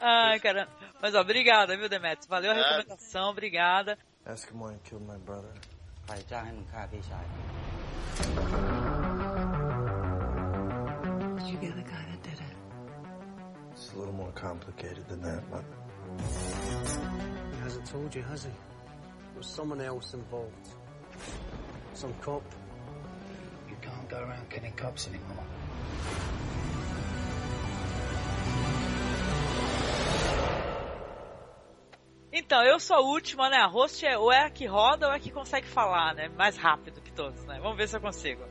[0.00, 0.68] Ai, cara.
[1.00, 2.26] Mas ó, obrigada, viu, Demetrius?
[2.26, 3.98] Valeu a recomendação, obrigada.
[4.26, 5.52] Eskimo killed my brother.
[11.36, 12.56] Did you get the guy that did it?
[13.72, 15.64] It's a little more complicated than that, but.
[17.52, 18.50] He hasn't told you, has he?
[18.50, 20.68] There was someone else involved.
[21.94, 22.42] Some cop.
[23.68, 25.44] You can't go around killing cops anymore.
[32.36, 33.58] Então, eu sou a última, né?
[33.58, 36.28] A host é ou é a que roda ou é a que consegue falar, né?
[36.36, 37.60] Mais rápido que todos, né?
[37.62, 38.42] Vamos ver se eu consigo.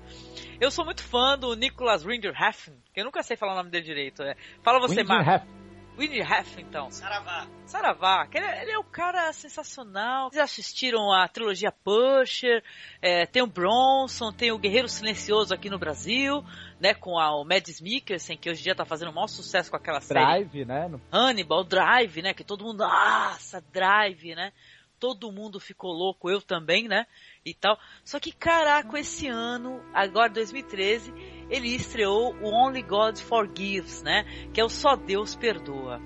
[0.58, 3.70] Eu sou muito fã do Nicholas Rinder Heffen, que eu nunca sei falar o nome
[3.70, 4.24] dele direito.
[4.24, 4.36] Né?
[4.64, 5.63] Fala você, Marcos.
[5.98, 6.90] Winnie Heff, então.
[6.90, 7.48] Saravá.
[7.66, 8.28] Saravá.
[8.34, 10.30] Ele, ele, é um cara sensacional.
[10.30, 12.64] Vocês assistiram a trilogia Pusher,
[13.02, 16.44] é, tem o Bronson, tem o Guerreiro Silencioso aqui no Brasil,
[16.80, 19.70] né, com a, o Mads Mikkelsen, que hoje em dia tá fazendo o maior sucesso
[19.70, 20.20] com aquela série.
[20.20, 20.90] Drive, né?
[21.12, 24.52] Hannibal, Drive, né, que todo mundo, nossa, Drive, né?
[25.00, 27.06] Todo mundo ficou louco, eu também, né?
[27.46, 27.78] E tal.
[28.06, 31.14] Só que, caraca, esse ano, agora 2013,
[31.50, 34.24] ele estreou o Only God Forgives, né?
[34.54, 36.02] Que é o Só Deus Perdoa.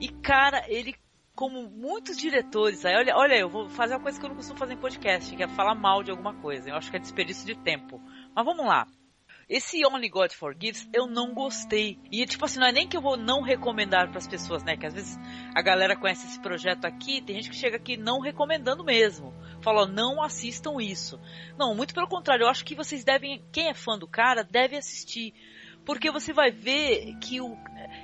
[0.00, 0.94] E cara, ele
[1.34, 4.58] como muitos diretores, aí, olha, olha, eu vou fazer uma coisa que eu não costumo
[4.58, 6.70] fazer em podcast, que é falar mal de alguma coisa.
[6.70, 8.00] Eu acho que é desperdício de tempo.
[8.34, 8.86] Mas vamos lá.
[9.48, 11.98] Esse Only God Forgives eu não gostei.
[12.10, 14.76] E tipo assim, não é nem que eu vou não recomendar para as pessoas, né?
[14.76, 15.18] Que às vezes
[15.54, 19.34] a galera conhece esse projeto aqui, tem gente que chega aqui não recomendando mesmo.
[19.60, 21.20] Fala, não assistam isso.
[21.58, 24.76] Não, muito pelo contrário, eu acho que vocês devem, quem é fã do cara, deve
[24.76, 25.34] assistir.
[25.84, 27.56] Porque você vai ver que o,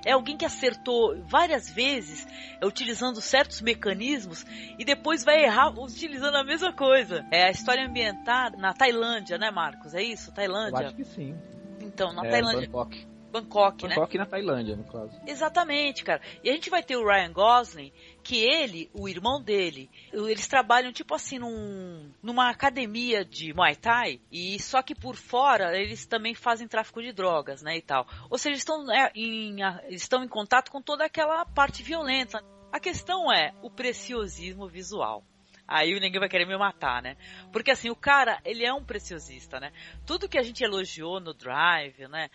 [0.05, 2.26] é alguém que acertou várias vezes,
[2.61, 4.45] é, utilizando certos mecanismos,
[4.78, 7.26] e depois vai errar utilizando a mesma coisa.
[7.31, 9.95] É a história ambientada na Tailândia, né, Marcos?
[9.95, 10.33] É isso?
[10.33, 10.83] Tailândia?
[10.83, 11.37] Eu acho que sim.
[11.81, 12.68] Então, na é, Tailândia.
[12.68, 13.09] Bangkok.
[13.31, 13.95] Bangkok, né?
[13.95, 15.20] Bangkok na Tailândia, no caso.
[15.26, 16.20] Exatamente, cara.
[16.43, 20.93] E a gente vai ter o Ryan Gosling, que ele, o irmão dele, eles trabalham
[20.93, 26.35] tipo assim num, numa academia de Muay Thai e só que por fora eles também
[26.35, 28.07] fazem tráfico de drogas, né, e tal.
[28.28, 29.57] Ou seja, estão é, em,
[29.89, 32.43] estão em contato com toda aquela parte violenta.
[32.72, 35.24] A questão é o preciosismo visual.
[35.71, 37.16] Aí ninguém vai querer me matar, né?
[37.53, 39.73] Porque assim, o cara, ele é um preciosista, né?
[40.05, 42.29] Tudo que a gente elogiou no Drive, né?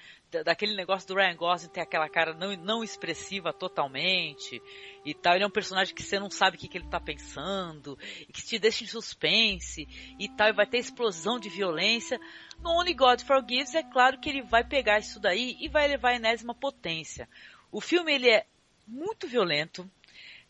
[0.45, 4.61] Daquele negócio do Ryan Gosling ter aquela cara não, não expressiva totalmente
[5.03, 5.35] e tal.
[5.35, 8.31] Ele é um personagem que você não sabe o que, que ele tá pensando e
[8.31, 9.85] que te deixa em suspense
[10.17, 10.47] e tal.
[10.47, 12.17] E vai ter explosão de violência.
[12.59, 16.11] No Only God Forgives, é claro que ele vai pegar isso daí e vai levar
[16.11, 17.27] a enésima potência.
[17.69, 18.45] O filme, ele é
[18.87, 19.89] muito violento,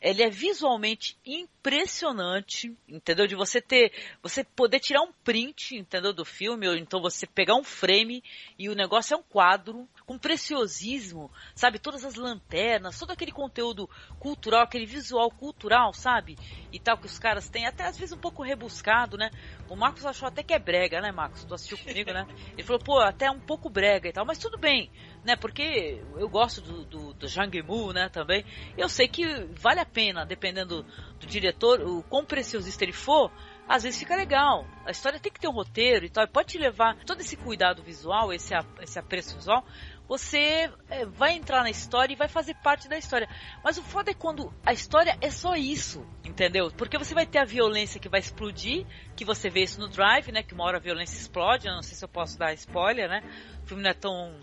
[0.05, 3.25] ele é visualmente impressionante, entendeu?
[3.25, 3.91] De você ter,
[4.21, 8.23] você poder tirar um print, entendeu, do filme, ou então você pegar um frame
[8.57, 11.79] e o negócio é um quadro com preciosismo, sabe?
[11.79, 13.89] Todas as lanternas, todo aquele conteúdo
[14.19, 16.37] cultural, aquele visual cultural, sabe?
[16.71, 19.31] E tal que os caras têm, até às vezes um pouco rebuscado, né?
[19.69, 21.43] O Marcos achou até que é brega, né, Marcos?
[21.43, 22.27] Tu assistiu comigo, né?
[22.53, 24.91] Ele falou, pô, até um pouco brega e tal, mas tudo bem,
[25.23, 25.35] né?
[25.35, 28.45] Porque eu gosto do, do, do Zhang Mu, né, também.
[28.77, 29.25] Eu sei que
[29.59, 33.31] vale a pena, dependendo do, do diretor, o quão preciosista ele for,
[33.67, 34.65] às vezes fica legal.
[34.85, 37.35] A história tem que ter um roteiro e tal, e pode te levar todo esse
[37.35, 39.65] cuidado visual, esse, esse apreço visual,
[40.07, 43.27] você é, vai entrar na história e vai fazer parte da história.
[43.63, 46.71] Mas o foda é quando a história é só isso, entendeu?
[46.71, 48.85] Porque você vai ter a violência que vai explodir,
[49.15, 50.43] que você vê isso no Drive, né?
[50.43, 53.23] Que uma hora a violência explode, eu não sei se eu posso dar spoiler, né?
[53.63, 54.39] O filme não é tão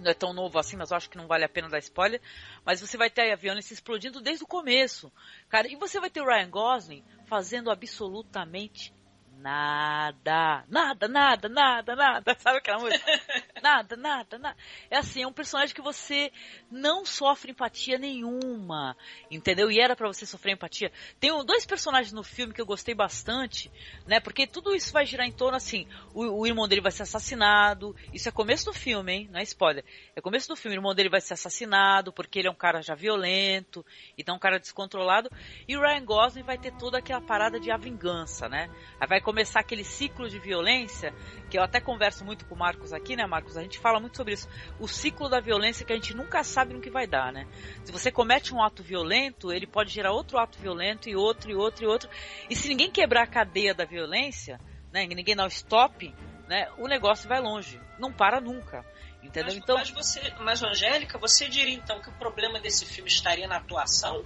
[0.00, 2.20] não é tão novo assim, mas eu acho que não vale a pena dar spoiler.
[2.64, 5.12] Mas você vai ter a violência explodindo desde o começo.
[5.48, 8.94] Cara, e você vai ter o Ryan Gosling fazendo absolutamente
[9.38, 13.04] nada, nada, nada, nada, nada, sabe aquela música?
[13.62, 14.56] Nada, nada, nada.
[14.90, 16.32] É assim, é um personagem que você
[16.68, 18.96] não sofre empatia nenhuma,
[19.30, 19.70] entendeu?
[19.70, 20.90] E era para você sofrer empatia.
[21.20, 23.70] Tem dois personagens no filme que eu gostei bastante,
[24.04, 24.18] né?
[24.18, 27.94] Porque tudo isso vai girar em torno assim, o, o irmão dele vai ser assassinado,
[28.12, 29.28] isso é começo do filme, hein?
[29.30, 29.84] Não é spoiler.
[30.16, 32.82] É começo do filme, o irmão dele vai ser assassinado porque ele é um cara
[32.82, 33.86] já violento,
[34.18, 35.30] então um cara descontrolado,
[35.68, 38.68] e o Ryan Gosling vai ter toda aquela parada de a vingança, né?
[39.00, 41.14] Aí vai começar aquele ciclo de violência,
[41.48, 43.56] que eu até converso muito com o Marcos aqui, né, Marcos?
[43.56, 44.48] A gente fala muito sobre isso.
[44.78, 47.46] O ciclo da violência que a gente nunca sabe no que vai dar, né?
[47.84, 51.54] Se você comete um ato violento, ele pode gerar outro ato violento e outro e
[51.54, 52.10] outro e outro.
[52.50, 54.60] E se ninguém quebrar a cadeia da violência,
[54.92, 56.14] né, ninguém dá o stop,
[56.48, 57.80] né, o negócio vai longe.
[57.98, 58.84] Não para nunca.
[59.22, 59.54] Entendeu?
[59.54, 63.46] Mas, então, mas você, mas Angélica, você diria então que o problema desse filme estaria
[63.46, 64.24] na atuação?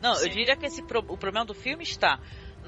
[0.00, 0.26] Não, Sim.
[0.26, 2.18] eu diria que esse, o problema do filme está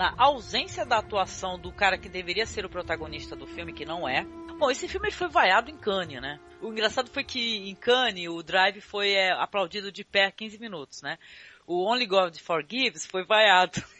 [0.01, 4.09] na ausência da atuação do cara que deveria ser o protagonista do filme, que não
[4.09, 4.25] é.
[4.59, 6.41] Bom, esse filme foi vaiado em Cannes, né?
[6.63, 11.03] O engraçado foi que em Cannes o Drive foi é, aplaudido de pé 15 minutos,
[11.03, 11.19] né?
[11.67, 13.85] O Only God Forgives foi vaiado.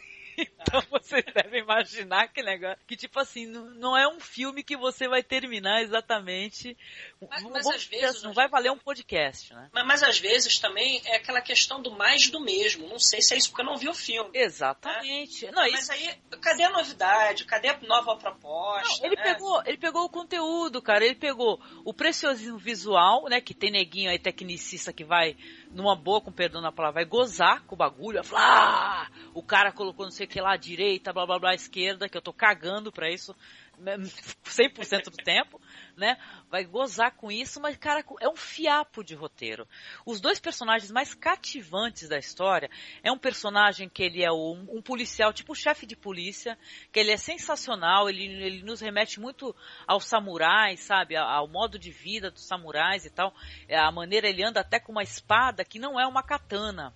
[0.61, 2.77] Então vocês devem imaginar que negócio.
[2.87, 6.77] Que tipo assim, não, não é um filme que você vai terminar exatamente.
[7.29, 8.17] Mas, mas às vezes.
[8.17, 9.69] assim, não vai valer um podcast, né?
[9.73, 12.87] Mas, mas às vezes também é aquela questão do mais do mesmo.
[12.87, 14.29] Não sei se é isso porque eu não vi o filme.
[14.33, 15.45] Exatamente.
[15.47, 17.45] Não, Mas isso- aí, cadê a novidade?
[17.45, 19.05] Cadê a nova proposta?
[19.05, 19.23] Ele né?
[19.23, 21.05] pegou, ele pegou o conteúdo, cara.
[21.05, 23.41] Ele pegou o preciosismo visual, né?
[23.41, 25.35] Que tem neguinho aí, tecnicista, que vai,
[25.73, 28.21] numa boa, com perdão na palavra, vai gozar com o bagulho.
[28.21, 31.53] Vai falar, ah, o cara colocou não sei o que lá, direita, blá blá blá,
[31.53, 33.35] esquerda, que eu tô cagando pra isso
[34.43, 35.61] 100% do tempo,
[35.95, 36.17] né?
[36.49, 39.67] Vai gozar com isso, mas, cara, é um fiapo de roteiro.
[40.05, 42.69] Os dois personagens mais cativantes da história
[43.03, 46.57] é um personagem que ele é um, um policial, tipo chefe de polícia,
[46.91, 49.55] que ele é sensacional, ele, ele nos remete muito
[49.87, 51.15] aos samurais, sabe?
[51.15, 53.33] Ao, ao modo de vida dos samurais e tal.
[53.67, 56.93] É, A maneira ele anda até com uma espada que não é uma katana.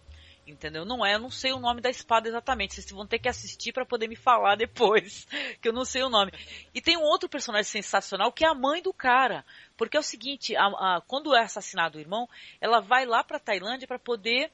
[0.48, 0.86] Entendeu?
[0.86, 2.76] Não é, eu não sei o nome da espada exatamente.
[2.76, 5.26] Vocês vão ter que assistir para poder me falar depois,
[5.60, 6.32] que eu não sei o nome.
[6.74, 9.44] E tem um outro personagem sensacional que é a mãe do cara,
[9.76, 12.30] porque é o seguinte, a- a- quando é assassinado o irmão,
[12.62, 14.52] ela vai lá para Tailândia para poder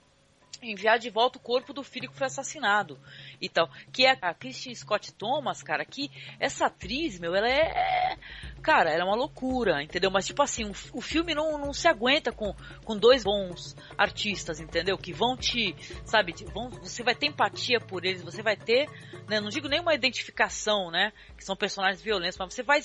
[0.61, 2.99] enviar de volta o corpo do filho que foi assassinado
[3.41, 3.67] e tal.
[3.91, 8.17] Que é a Christine Scott Thomas, cara, que essa atriz, meu, ela é.
[8.61, 10.11] Cara, ela é uma loucura, entendeu?
[10.11, 12.53] Mas, tipo assim, o, filme não, não se aguenta com,
[12.85, 14.97] com dois bons artistas, entendeu?
[14.97, 18.87] Que vão te, sabe, te- vão, você vai ter empatia por eles, você vai ter,
[19.27, 21.11] né, não digo nenhuma identificação, né?
[21.35, 22.81] Que são personagens violentos, mas você vai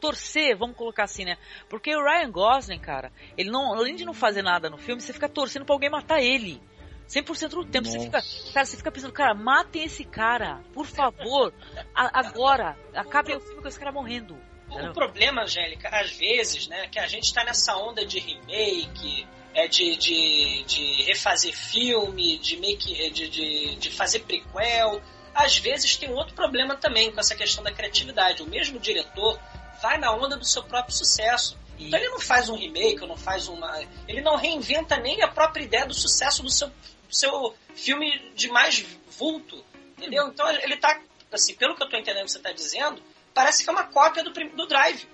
[0.00, 1.36] torcer, vamos colocar assim, né?
[1.68, 5.12] Porque o Ryan Gosling, cara, ele não, além de não fazer nada no filme, você
[5.12, 6.62] fica torcendo pra alguém matar ele.
[7.08, 8.20] 100% do tempo você fica,
[8.52, 11.52] cara, você fica pensando, cara, matem esse cara, por favor,
[11.94, 14.36] a- agora, acabem o filme com esse cara morrendo.
[14.68, 19.66] O problema, Angélica, às vezes, né, que a gente tá nessa onda de remake, é
[19.66, 25.00] de, de, de refazer filme, de, make, de, de, de fazer prequel.
[25.34, 28.42] Às vezes tem outro problema também com essa questão da criatividade.
[28.42, 29.40] O mesmo diretor
[29.80, 31.56] vai na onda do seu próprio sucesso.
[31.78, 33.82] Então ele não faz um remake, não faz uma.
[34.08, 38.48] Ele não reinventa nem a própria ideia do sucesso do seu, do seu filme de
[38.48, 38.84] mais
[39.18, 39.64] vulto.
[39.96, 40.28] Entendeu?
[40.28, 41.00] Então ele tá
[41.32, 43.02] assim, pelo que eu tô entendendo que você tá dizendo,
[43.36, 45.06] parece que é uma cópia do, do Drive.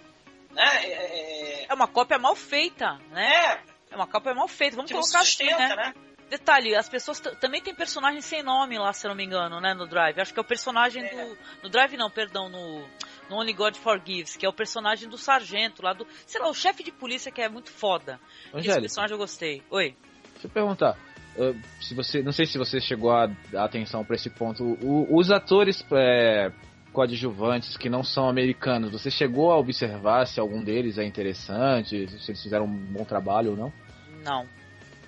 [0.52, 0.64] Né?
[0.84, 3.28] É, é uma cópia mal feita, né?
[3.28, 4.76] É, é uma cópia mal feita.
[4.76, 5.76] Vamos colocar sustenta, assim, né?
[5.76, 5.94] né?
[6.30, 9.74] Detalhe, as pessoas também tem personagem sem nome lá, se eu não me engano, né,
[9.74, 10.18] no Drive.
[10.18, 11.08] Acho que é o personagem é.
[11.08, 11.38] do.
[11.64, 12.88] No Drive não, perdão, no,
[13.28, 16.06] no Only God Forgives, que é o personagem do sargento lá do.
[16.26, 18.18] Sei lá, o chefe de polícia que é muito foda.
[18.46, 19.62] Angélica, Esse personagem eu gostei.
[19.68, 19.94] Oi.
[20.32, 20.96] Deixa eu perguntar.
[21.36, 24.64] Uh, se você, não sei se você chegou a dar atenção para esse ponto.
[24.82, 26.50] O, os atores é,
[26.92, 32.30] coadjuvantes que não são americanos, você chegou a observar se algum deles é interessante, se
[32.30, 33.72] eles fizeram um bom trabalho ou não?
[34.22, 34.46] Não.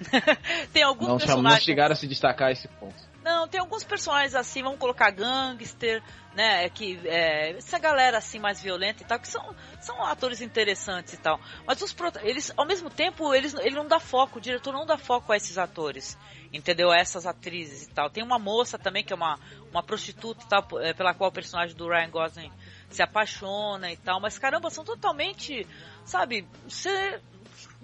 [0.73, 1.61] tem alguns não, personagens.
[1.61, 3.15] Não chegaram a se destacar a esse ponto.
[3.25, 6.03] Não, tem alguns personagens assim, vamos colocar gangster,
[6.35, 6.69] né?
[6.69, 11.17] Que é, essa galera assim mais violenta e tal, que são, são atores interessantes e
[11.17, 11.41] tal.
[11.67, 14.99] Mas os eles, ao mesmo tempo, eles, ele não dá foco, o diretor não dá
[14.99, 16.19] foco a esses atores,
[16.55, 16.93] entendeu?
[16.93, 18.09] Essas atrizes e tal.
[18.09, 19.39] Tem uma moça também que é uma,
[19.71, 22.53] uma prostituta tal, é, pela qual o personagem do Ryan Gosling
[22.89, 24.21] se apaixona e tal.
[24.21, 25.67] Mas caramba, são totalmente,
[26.05, 26.47] sabe?
[26.67, 27.21] Você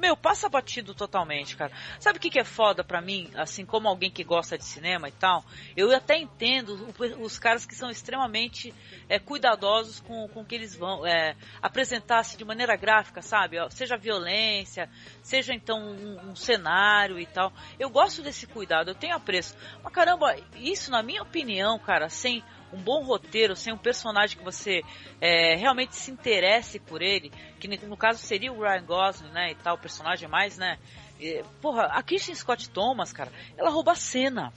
[0.01, 1.70] meu, passa batido totalmente, cara.
[1.98, 5.09] Sabe o que, que é foda pra mim, assim, como alguém que gosta de cinema
[5.09, 5.44] e tal?
[5.77, 6.89] Eu até entendo
[7.20, 8.74] os caras que são extremamente
[9.09, 13.56] é, cuidadosos com, com o que eles vão é, apresentar assim, de maneira gráfica, sabe?
[13.70, 14.89] Seja violência,
[15.22, 17.52] seja então um, um cenário e tal.
[17.78, 19.55] Eu gosto desse cuidado, eu tenho apreço.
[19.85, 22.43] Mas caramba, isso, na minha opinião, cara, sem
[22.73, 24.83] um bom roteiro, sem um personagem que você
[25.21, 29.55] é, realmente se interesse por ele, que no caso seria o Ryan Gosling, né, e
[29.57, 30.79] tal, personagem mais, né,
[31.21, 34.53] e, porra, a Kristen Scott Thomas, cara, ela rouba a cena.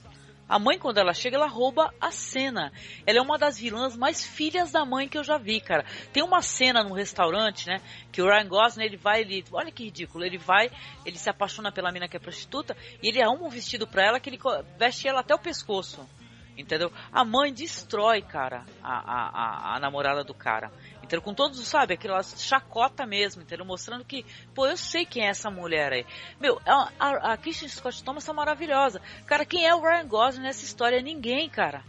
[0.46, 2.70] A mãe, quando ela chega, ela rouba a cena.
[3.06, 5.86] Ela é uma das vilãs mais filhas da mãe que eu já vi, cara.
[6.12, 7.80] Tem uma cena no restaurante, né?
[8.12, 9.42] Que o Ryan Gosling, ele vai, ele...
[9.50, 10.22] Olha que ridículo.
[10.22, 10.70] Ele vai,
[11.04, 14.20] ele se apaixona pela mina que é prostituta e ele arruma um vestido pra ela
[14.20, 14.38] que ele
[14.78, 16.06] veste ela até o pescoço.
[16.56, 16.92] Entendeu?
[17.12, 20.70] A mãe destrói, cara, a, a, a, namorada do cara.
[20.98, 21.20] Entendeu?
[21.20, 23.66] Com todos, sabe, aquela chacota mesmo, entendeu?
[23.66, 24.24] Mostrando que,
[24.54, 26.06] pô, eu sei quem é essa mulher aí.
[26.40, 29.02] Meu, a, a, a Scott Thomas tá maravilhosa.
[29.26, 30.98] Cara, quem é o Ryan Gosling nessa história?
[30.98, 31.82] É ninguém, cara.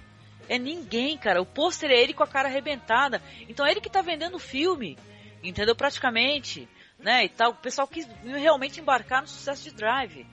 [0.50, 1.42] É ninguém, cara.
[1.42, 3.22] O pôster é ele com a cara arrebentada.
[3.48, 4.98] Então é ele que tá vendendo o filme.
[5.44, 5.76] Entendeu?
[5.76, 6.68] Praticamente.
[7.06, 7.26] Né?
[7.26, 7.52] E tal.
[7.52, 10.26] O pessoal quis realmente embarcar no sucesso de Drive.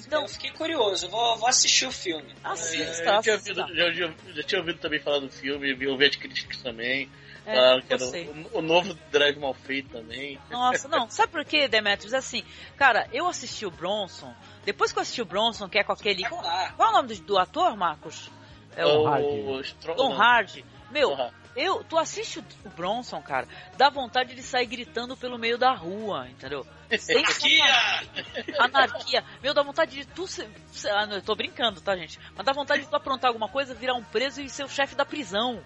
[0.00, 2.34] Então, eu fiquei curioso, vou, vou assistir o filme.
[2.42, 6.06] Assista, é, eu tinha ouvido, já, já, tinha ouvido também falar do filme, vi, ouvi
[6.06, 7.08] as críticas também.
[7.46, 10.40] É, era o, o, novo Drive mal feito também.
[10.50, 12.12] Nossa, não, sabe por quê, Demetrius?
[12.12, 12.42] Assim,
[12.76, 14.34] cara, eu assisti o Bronson,
[14.64, 16.28] depois que eu assisti o Bronson, que é com aquele.
[16.28, 18.28] Qual, qual é o nome do, do ator, Marcos?
[18.76, 19.74] É o, o Hard.
[19.96, 20.64] Tom Hard.
[20.90, 21.16] Meu,
[21.56, 26.28] eu, tu assiste o Bronson, cara, dá vontade de sair gritando pelo meio da rua,
[26.28, 26.66] entendeu?
[26.90, 28.58] Anarquia!
[28.58, 29.24] Anarquia.
[29.42, 30.26] Meu, dá vontade de tu.
[30.26, 30.48] Ser,
[30.90, 32.20] ah, não, eu tô brincando, tá, gente?
[32.36, 34.94] Mas dá vontade de tu aprontar alguma coisa, virar um preso e ser o chefe
[34.94, 35.62] da prisão.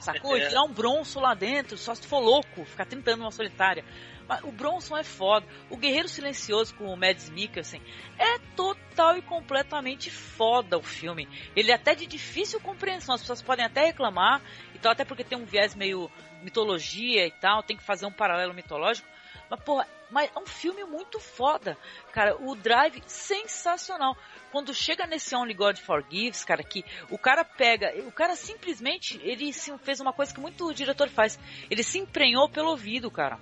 [0.00, 0.36] Sacou?
[0.36, 3.84] E virar um Bronson lá dentro, só se tu for louco, ficar tentando uma solitária.
[4.28, 5.46] Mas o Bronson é foda.
[5.70, 7.82] O Guerreiro Silencioso com o Mads Mikkelsen
[8.18, 11.26] é total e completamente foda o filme.
[11.56, 13.14] Ele é até de difícil compreensão.
[13.14, 14.42] As pessoas podem até reclamar,
[14.74, 16.10] e tal, até porque tem um viés meio
[16.42, 19.08] mitologia e tal, tem que fazer um paralelo mitológico.
[19.50, 21.76] Mas, porra, mas é um filme muito foda.
[22.12, 24.16] Cara, o Drive, sensacional.
[24.52, 29.52] Quando chega nesse Only God Forgives, cara, que o cara pega, o cara simplesmente, ele
[29.52, 31.38] fez uma coisa que muito diretor faz.
[31.70, 33.38] Ele se emprenhou pelo ouvido, cara.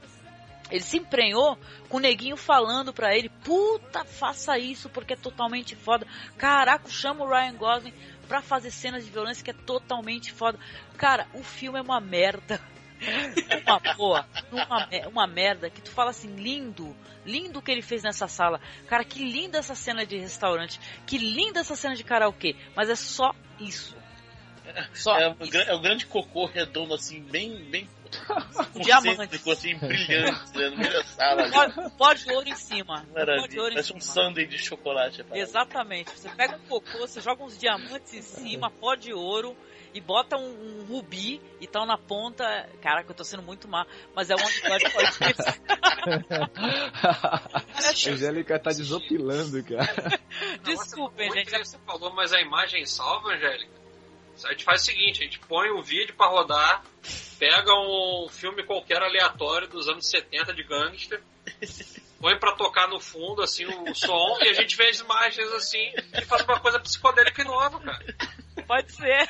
[0.71, 5.77] Ele se emprenhou com o neguinho falando pra ele: Puta, faça isso porque é totalmente
[5.77, 6.07] foda.
[6.37, 7.95] Caraca, chama o Ryan Gosling
[8.27, 10.59] pra fazer cenas de violência que é totalmente foda.
[10.97, 12.61] Cara, o filme é uma merda.
[13.67, 18.03] uma boa, uma, uma merda que tu fala assim, lindo, lindo o que ele fez
[18.03, 18.61] nessa sala.
[18.87, 22.95] Cara, que linda essa cena de restaurante, que linda essa cena de karaokê, mas é
[22.95, 23.95] só isso.
[24.95, 25.35] Só é,
[25.67, 27.89] é o grande cocô redondo, assim, bem, bem
[28.83, 29.39] diamante.
[29.39, 31.91] Ficou assim, brilhante, né, no meio da sala.
[31.97, 33.07] Pó, de ouro em cima.
[33.13, 33.49] Maravilha.
[33.49, 35.25] De ouro Parece um sundae de chocolate.
[35.33, 36.11] Exatamente.
[36.11, 39.57] Você pega um cocô, você joga uns diamantes em cima, pó de ouro,
[39.93, 42.45] e bota um, um rubi e tal na ponta.
[42.83, 44.87] Caraca, eu tô sendo muito má, mas é um episódio
[48.07, 50.21] A Angélica tá desopilando, cara.
[50.63, 51.51] Desculpem, gente.
[51.51, 53.86] Você falou, mas a imagem salva, Angélica?
[54.45, 56.85] A gente faz o seguinte, a gente põe um vídeo para rodar,
[57.39, 61.23] pega um filme qualquer aleatório dos anos 70 de gangster,
[62.21, 65.93] põe para tocar no fundo, assim, o som, e a gente vê as imagens assim
[66.13, 68.05] e faz uma coisa psicodélica e nova, cara.
[68.67, 69.29] Pode ser.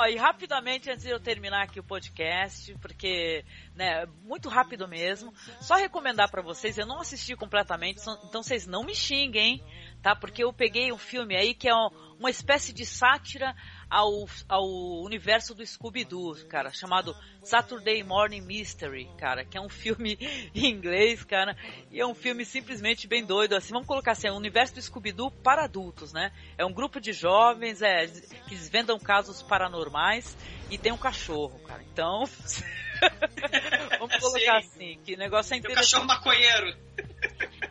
[0.00, 3.44] Ó, e rapidamente, antes de eu terminar aqui o podcast, porque,
[3.74, 7.98] né, muito rápido mesmo, só recomendar para vocês, eu não assisti completamente,
[8.28, 9.60] então vocês não me xinguem,
[10.00, 10.14] tá?
[10.14, 11.74] Porque eu peguei um filme aí que é
[12.16, 13.56] uma espécie de sátira
[13.90, 14.66] ao, ao
[15.02, 20.18] universo do Scooby-Doo, cara, chamado Saturday Morning Mystery, cara, que é um filme
[20.54, 21.56] em inglês, cara,
[21.90, 24.82] e é um filme simplesmente bem doido, assim, vamos colocar assim, é um universo do
[24.82, 26.32] Scooby-Doo para adultos, né?
[26.56, 30.36] É um grupo de jovens é, que desvendam casos paranormais
[30.70, 32.24] e tem um cachorro, cara, então...
[33.98, 34.66] vamos colocar Sim.
[34.66, 35.92] assim, que negócio é Tem um interessante.
[35.92, 36.76] cachorro maconheiro.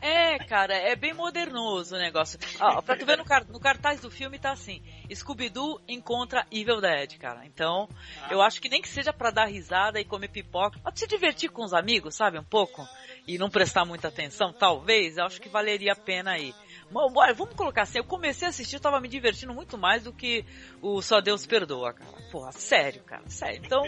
[0.01, 2.39] É, cara, é bem modernoso o negócio.
[2.59, 4.81] Ó, pra tu ver no, car- no cartaz do filme tá assim:
[5.13, 7.45] Scooby-Doo encontra Evil Dead, cara.
[7.45, 7.89] Então,
[8.29, 11.49] eu acho que nem que seja pra dar risada e comer pipoca, pra se divertir
[11.49, 12.87] com os amigos, sabe, um pouco,
[13.27, 16.53] e não prestar muita atenção, talvez, eu acho que valeria a pena aí.
[16.89, 20.03] Bom, bora, vamos colocar assim, eu comecei a assistir, eu tava me divertindo muito mais
[20.03, 20.45] do que
[20.81, 22.09] o Só Deus Perdoa, cara.
[22.31, 23.61] Porra, sério, cara, sério.
[23.65, 23.83] Então,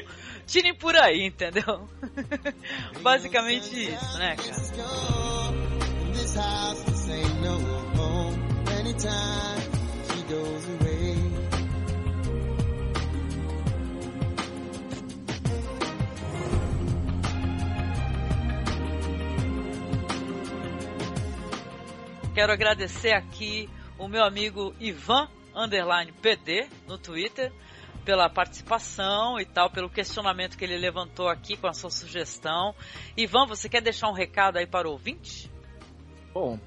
[0.45, 1.89] tirem por aí, entendeu?
[3.01, 5.68] Basicamente isso, né, cara?
[6.19, 7.57] This house, this ain't no
[7.95, 8.35] home.
[8.71, 9.61] Anytime
[10.03, 11.15] she goes away.
[22.35, 27.49] Quero agradecer aqui o meu amigo Ivan Underline PD no Twitter
[28.03, 32.75] pela participação e tal, pelo questionamento que ele levantou aqui com a sua sugestão.
[33.15, 35.48] Ivan, você quer deixar um recado aí para o ouvinte?
[36.33, 36.59] Bom,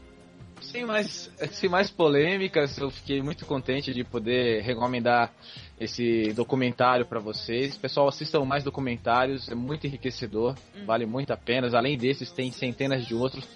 [0.60, 5.32] sem mais, sem mais polêmicas, eu fiquei muito contente de poder recomendar
[5.80, 7.76] esse documentário para vocês.
[7.76, 10.54] Pessoal, assistam mais documentários, é muito enriquecedor,
[10.86, 11.68] vale muito a pena.
[11.76, 13.46] Além desses, tem centenas de outros.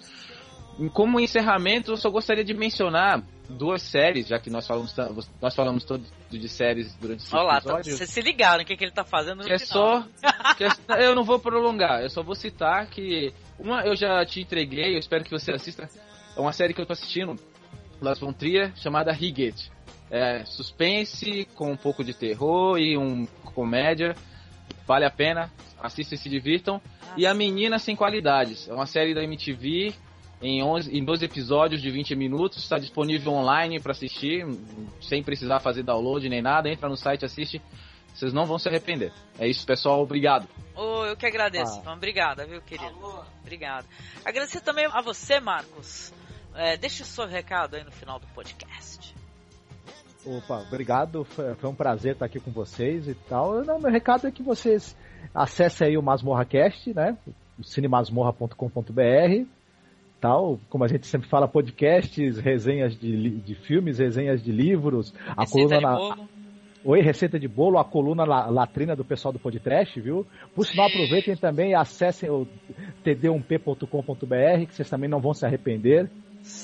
[0.93, 4.93] Como encerramento, eu só gostaria de mencionar duas séries, já que nós falamos,
[5.41, 7.97] nós falamos todo de séries durante esse Olha lá, tá- episódio.
[7.97, 10.03] vocês se ligaram o que, que ele tá fazendo no Que é final.
[10.03, 10.53] só.
[10.55, 13.33] que é- eu não vou prolongar, eu só vou citar que.
[13.59, 15.89] Uma eu já te entreguei, eu espero que você assista.
[16.35, 17.35] É uma série que eu tô assistindo,
[18.01, 19.71] Las von Trier, chamada Higgett.
[20.09, 24.15] É suspense, com um pouco de terror e um comédia.
[24.85, 26.81] Vale a pena, assistam e se divirtam.
[27.17, 29.93] E A Menina Sem Qualidades, é uma série da MTV
[30.41, 32.59] em, 11, em 12 episódios de 20 minutos.
[32.59, 34.45] Está disponível online para assistir,
[35.01, 36.69] sem precisar fazer download nem nada.
[36.69, 37.61] Entra no site, assiste.
[38.17, 39.13] Vocês não vão se arrepender.
[39.37, 40.01] É isso, pessoal.
[40.01, 40.47] Obrigado.
[40.75, 41.81] Ô, eu que agradeço, Ah.
[41.81, 41.93] Ivan.
[41.93, 42.95] Obrigada, viu, querido?
[43.41, 43.85] Obrigado.
[44.25, 46.11] Agradecer também a você, Marcos.
[46.55, 49.13] É, deixa o seu recado aí no final do podcast.
[50.25, 51.23] Opa, obrigado.
[51.25, 53.63] Foi, foi um prazer estar aqui com vocês e tal.
[53.63, 54.97] Não, meu recado é que vocês
[55.33, 57.15] acessem aí o MasmorraCast, né?
[57.59, 59.45] O cinemasmorra.com.br
[60.19, 65.41] tal, como a gente sempre fala, podcasts, resenhas de, de filmes, resenhas de livros, a
[65.41, 66.27] Receita coluna na.
[66.85, 70.25] Oi, receita de bolo, a coluna la- latrina do pessoal do podcast, viu?
[70.55, 72.47] Por sinal, aproveitem também e acessem o
[73.03, 76.09] td1p.com.br, que vocês também não vão se arrepender.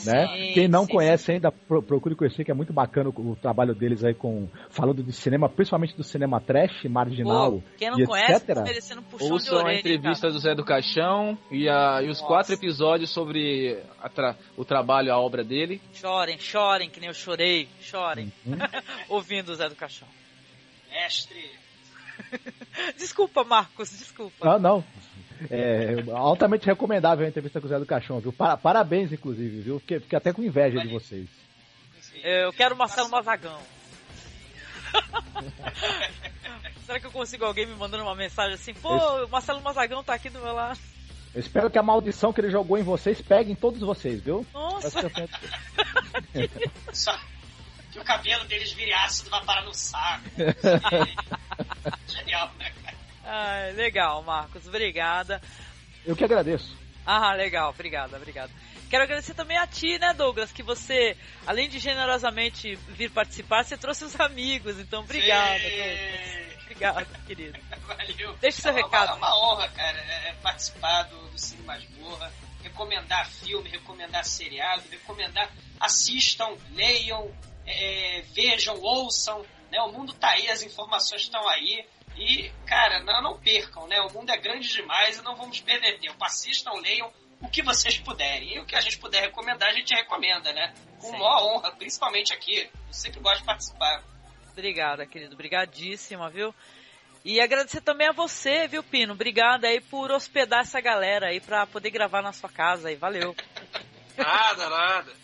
[0.06, 0.52] Né?
[0.54, 3.74] Quem não sim, conhece ainda, pro- procure conhecer, que é muito bacana o, o trabalho
[3.76, 7.54] deles aí com falando de cinema, principalmente do cinema trash, marginal.
[7.54, 8.56] Pô, quem não e conhece, etc.
[8.56, 9.74] tá merecendo um puxão de Ouçam a orelha.
[9.74, 12.26] hein, entrevista do Zé do Caixão e, a- e os Nossa.
[12.28, 15.80] quatro episódios sobre a tra- o trabalho, a obra dele.
[15.80, 15.94] cara?
[16.00, 17.68] Chorem, chorem, que nem eu chorei.
[17.82, 18.32] Chorem.
[18.46, 18.58] Uhum.
[19.10, 20.08] Ouvindo o Zé do Caixão.
[20.92, 21.44] Mestre.
[22.98, 24.46] Desculpa, Marcos, desculpa.
[24.46, 24.84] Não, não.
[25.50, 28.32] É altamente recomendável a entrevista com o Zé do Caixão, viu?
[28.34, 29.80] Pa- parabéns, inclusive, viu?
[29.80, 31.28] Fiquei, fiquei até com inveja de vocês.
[32.24, 33.60] Eu quero o Marcelo Mazagão.
[36.86, 38.74] Será que eu consigo alguém me mandando uma mensagem assim?
[38.74, 38.96] Pô,
[39.26, 40.80] o Marcelo Mazagão tá aqui do meu lado.
[41.34, 44.46] Eu espero que a maldição que ele jogou em vocês pegue em todos vocês, viu?
[44.54, 45.10] Nossa.
[45.10, 46.50] Que
[46.94, 47.18] Só
[47.92, 50.24] que o cabelo deles vire ácido vai parar no saco.
[52.08, 52.72] Genial, né?
[53.24, 55.42] Ai, legal, Marcos, obrigada.
[56.06, 56.76] Eu que agradeço.
[57.06, 58.52] Ah, legal, obrigada, obrigada.
[58.90, 61.18] Quero agradecer também a ti, né, Douglas, que você,
[61.48, 66.54] além de generosamente vir participar, você trouxe os amigos, então obrigada, Douglas.
[66.64, 67.60] Obrigado, querido.
[67.88, 68.34] Valeu.
[68.40, 69.10] Deixa o seu É uma- recado.
[69.12, 72.32] É uma honra, cara, é, é participar do, do Cine Masmorra,
[72.62, 77.32] recomendar filme, recomendar seriado, recomendar, assistam, leiam,
[77.66, 79.80] é, vejam, ouçam, né?
[79.82, 81.86] O mundo tá aí, as informações estão aí.
[82.16, 84.00] E, cara, não, não percam, né?
[84.02, 86.24] O mundo é grande demais e não vamos perder tempo.
[86.24, 87.12] Assistam, leiam
[87.42, 88.56] o que vocês puderem.
[88.56, 90.74] E o que a gente puder recomendar, a gente recomenda, né?
[91.00, 91.18] Com Sim.
[91.18, 92.70] maior honra, principalmente aqui.
[92.88, 94.04] Eu sempre gosto de participar.
[94.52, 95.34] Obrigada, querido.
[95.34, 96.54] Obrigadíssima, viu?
[97.26, 99.14] E agradecer também a você, viu, Pino?
[99.14, 102.96] Obrigada aí por hospedar essa galera aí pra poder gravar na sua casa aí.
[102.96, 103.36] Valeu.
[104.18, 105.23] Nada, nada.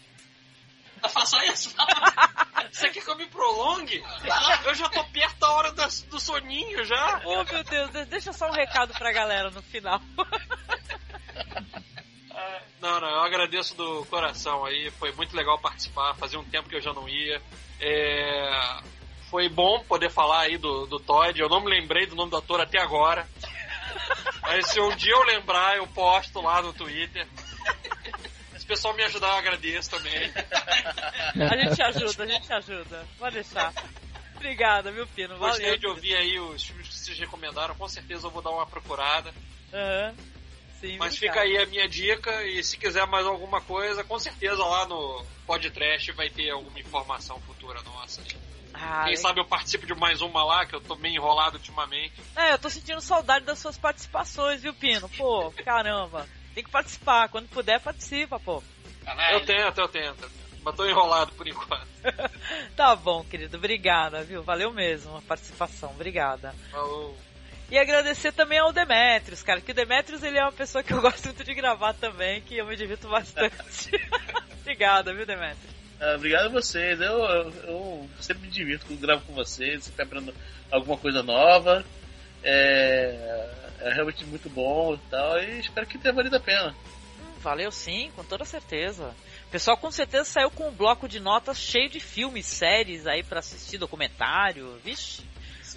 [1.07, 1.73] Fala só isso.
[2.71, 4.03] Você quer que eu me prolongue?
[4.65, 7.21] Eu já tô perto da hora do soninho já.
[7.25, 9.99] Oh, meu Deus, de- deixa só um recado pra galera no final.
[12.81, 14.89] Não, não, eu agradeço do coração aí.
[14.91, 16.15] Foi muito legal participar.
[16.15, 17.41] Fazia um tempo que eu já não ia.
[17.81, 18.79] É,
[19.29, 21.37] foi bom poder falar aí do, do Todd.
[21.37, 23.27] Eu não me lembrei do nome do ator até agora.
[24.41, 27.27] Mas se um dia eu lembrar, eu posto lá no Twitter.
[28.69, 30.31] Se o pessoal me ajudar, eu agradeço também.
[31.33, 33.07] A gente ajuda, a gente ajuda.
[33.17, 33.73] Pode deixar.
[34.35, 35.39] Obrigada, viu, Pino?
[35.39, 35.55] Valeu.
[35.55, 37.73] Gostei de ouvir aí os filmes que vocês recomendaram.
[37.73, 39.33] Com certeza eu vou dar uma procurada.
[39.73, 40.15] Uhum.
[40.79, 41.35] Sim, Mas obrigado.
[41.35, 42.43] fica aí a minha dica.
[42.45, 47.41] E se quiser mais alguma coisa, com certeza lá no podcast vai ter alguma informação
[47.41, 48.21] futura nossa.
[48.71, 52.21] Ah, Quem sabe eu participo de mais uma lá, que eu tô meio enrolado ultimamente.
[52.35, 55.09] É, eu tô sentindo saudade das suas participações, viu, Pino?
[55.09, 56.27] Pô, caramba.
[56.59, 57.29] Tem que participar.
[57.29, 58.61] Quando puder, participa, pô.
[59.31, 60.29] Eu tento, eu tento.
[60.61, 61.87] Mas tô enrolado por enquanto.
[62.75, 63.55] Tá bom, querido.
[63.55, 64.43] Obrigada, viu?
[64.43, 65.91] Valeu mesmo a participação.
[65.91, 66.53] Obrigada.
[66.69, 67.17] Falou.
[67.71, 70.99] E agradecer também ao Demetrios, cara, que o Demetrios ele é uma pessoa que eu
[71.01, 73.89] gosto muito de gravar também, que eu me divirto bastante.
[74.59, 75.73] Obrigada, viu, Demetrios?
[76.01, 76.99] Ah, obrigado a vocês.
[76.99, 80.33] Eu, eu, eu sempre me divirto quando gravo com vocês, sempre aprendo
[80.69, 81.85] alguma coisa nova.
[82.43, 83.49] É,
[83.81, 85.41] é realmente muito bom e tal.
[85.41, 86.75] E espero que tenha valido a pena.
[87.41, 89.15] Valeu sim, com toda certeza.
[89.47, 93.23] O pessoal com certeza saiu com um bloco de notas cheio de filmes, séries aí
[93.23, 94.77] pra assistir, documentário.
[94.83, 95.23] Vixe,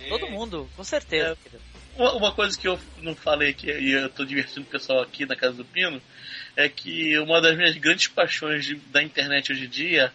[0.08, 1.36] todo mundo, com certeza.
[1.42, 1.62] querido.
[1.96, 5.24] Uma, uma coisa que eu não falei aqui, e eu tô divertindo o pessoal aqui
[5.26, 6.00] na Casa do Pino,
[6.56, 10.12] é que uma das minhas grandes paixões de- da internet hoje em dia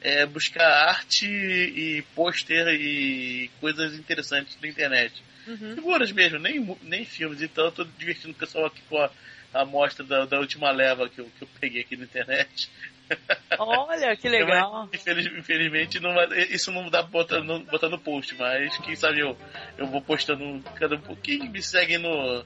[0.00, 5.22] é buscar arte e pôster e coisas interessantes na internet.
[5.48, 5.74] Uhum.
[5.74, 7.40] Figuras mesmo, nem, nem filmes.
[7.42, 9.10] Então eu tô divertindo o pessoal aqui com a,
[9.54, 12.70] a amostra da, da última leva que eu, que eu peguei aqui na internet.
[13.58, 14.88] Olha, que legal.
[14.92, 18.76] Mas, infeliz- infelizmente, não vai- isso não dá pra botar no, botar no post, mas
[18.78, 19.36] quem sabe eu,
[19.78, 21.50] eu vou postando cada um pouquinho.
[21.50, 22.44] Me segue no,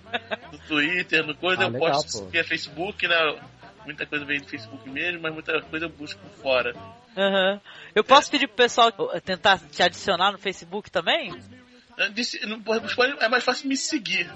[0.53, 2.29] no Twitter, no coisa, Ah, eu legal, posto pô.
[2.29, 3.17] via Facebook, né?
[3.85, 6.73] Muita coisa vem do Facebook mesmo, mas muita coisa eu busco fora.
[7.17, 7.61] Aham.
[7.95, 8.93] Eu posso pedir pro pessoal
[9.25, 11.33] tentar te adicionar no Facebook também?
[12.13, 12.41] Disse,
[13.21, 14.31] é mais fácil me seguir.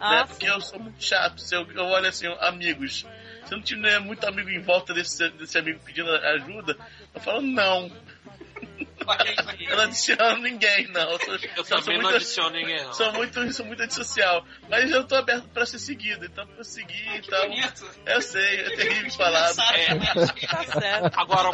[0.00, 0.24] Ah, né?
[0.26, 1.40] Porque eu sou muito chato.
[1.40, 3.06] Se eu, eu olho assim, amigos.
[3.46, 6.76] Se eu não tiver muito amigo em volta desse, desse amigo pedindo ajuda,
[7.14, 7.90] eu falo não.
[9.68, 11.10] Eu não adiciono ninguém, não.
[11.10, 12.92] Eu, sou, Eu sou também não muito- adiciono ninguém, não.
[12.92, 14.44] Sou muito, sou muito antissocial.
[14.68, 17.46] Mas eu tô aberto pra ser seguido, então pra seguir e tal.
[18.06, 19.52] Eu sei, é terrível falar.
[19.54, 21.18] Tá certo.
[21.18, 21.50] Agora,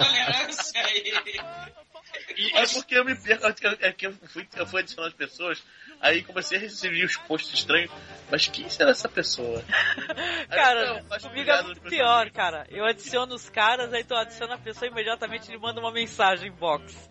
[2.54, 3.46] É porque eu me perco,
[3.80, 5.62] é que eu fui, eu fui adicionando as pessoas,
[6.00, 7.90] aí comecei a receber os posts estranhos,
[8.30, 9.62] mas quem será essa pessoa?
[10.48, 12.66] Cara, comigo é muito pior, cara.
[12.70, 16.50] Eu adiciono os caras, aí tu adiciona a pessoa e imediatamente ele manda uma mensagem
[16.52, 17.10] box.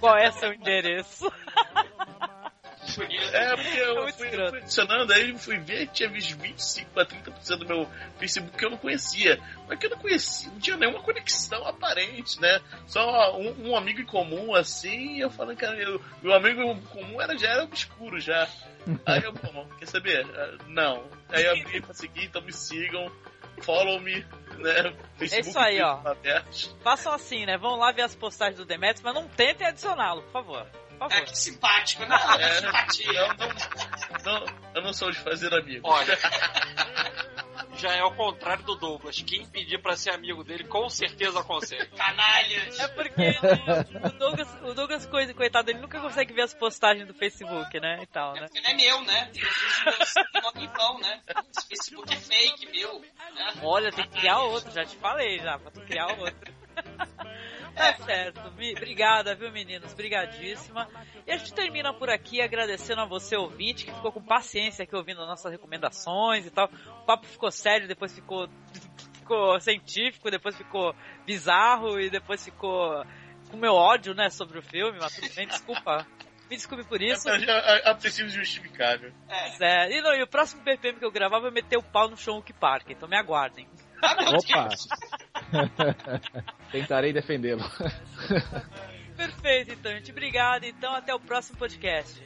[0.00, 1.30] Qual é seu endereço?
[3.32, 7.00] É, porque eu muito fui, fui adicionando, aí eu fui ver que tinha uns 25
[7.00, 7.88] a 30% do meu
[8.18, 9.40] Facebook que eu não conhecia.
[9.68, 12.60] Mas que eu não conhecia, não tinha nenhuma conexão aparente, né?
[12.86, 16.80] Só um, um amigo em comum, assim, e eu falando, cara, eu, meu amigo em
[16.82, 18.48] comum era, já era obscuro já.
[19.06, 20.26] Aí eu, bom, quer saber?
[20.34, 21.04] Ah, Não.
[21.30, 23.10] Aí eu abri pra seguir, então me sigam,
[23.62, 24.24] follow me,
[24.58, 24.94] né?
[25.20, 26.00] É isso aí, ó.
[26.82, 27.56] Façam assim, né?
[27.56, 30.66] Vão lá ver as postagens do Demetrius, mas não tentem adicioná-lo, por favor.
[30.98, 31.16] Por favor.
[31.16, 32.16] É, que simpático, né?
[32.38, 33.12] É, Simpatia.
[33.20, 33.48] eu, não,
[34.40, 35.82] não- eu não sou de fazer amigos.
[35.90, 36.18] Olha,
[37.76, 39.20] já é o contrário do Douglas.
[39.22, 41.86] Quem pedir pra ser amigo dele, com certeza consegue.
[41.96, 42.78] Canalhas.
[42.80, 43.38] É porque
[44.06, 48.00] o Douglas, o Douglas, coi- coitado, ele nunca consegue ver as postagens do Facebook, né?
[48.02, 48.46] E tal, né?
[48.54, 49.30] Ele é meu, né?
[50.56, 51.20] Em vão, né?
[51.56, 53.00] Esse Facebook é fake, meu.
[53.00, 53.52] né?
[53.62, 56.54] Olha, tem que criar outro, já te falei já, pra tu criar outro.
[57.74, 58.40] Tá certo.
[58.46, 59.92] Obrigada, viu, meninos?
[59.94, 60.88] Brigadíssima.
[61.26, 64.94] E a gente termina por aqui agradecendo a você, ouvinte, que ficou com paciência aqui
[64.94, 66.70] ouvindo nossas recomendações e tal.
[67.02, 68.48] O papo ficou sério, depois ficou,
[69.18, 70.94] ficou científico, depois ficou
[71.26, 73.04] bizarro e depois ficou
[73.50, 76.06] com meu ódio, né, sobre o filme, mas tudo bem, desculpa.
[76.50, 77.28] Me desculpe por isso.
[77.28, 79.12] É, é, é preciso justificável.
[79.26, 79.90] Pois é.
[79.90, 82.40] E, não, e o próximo BPM que eu gravar vai meter o pau no Sean
[82.60, 83.66] Park, então me aguardem.
[84.02, 84.68] Opa!
[86.70, 87.64] Tentarei defendê-lo.
[89.16, 90.10] Perfeito, então, gente.
[90.10, 90.64] Obrigado.
[90.64, 92.22] Então, até o próximo podcast.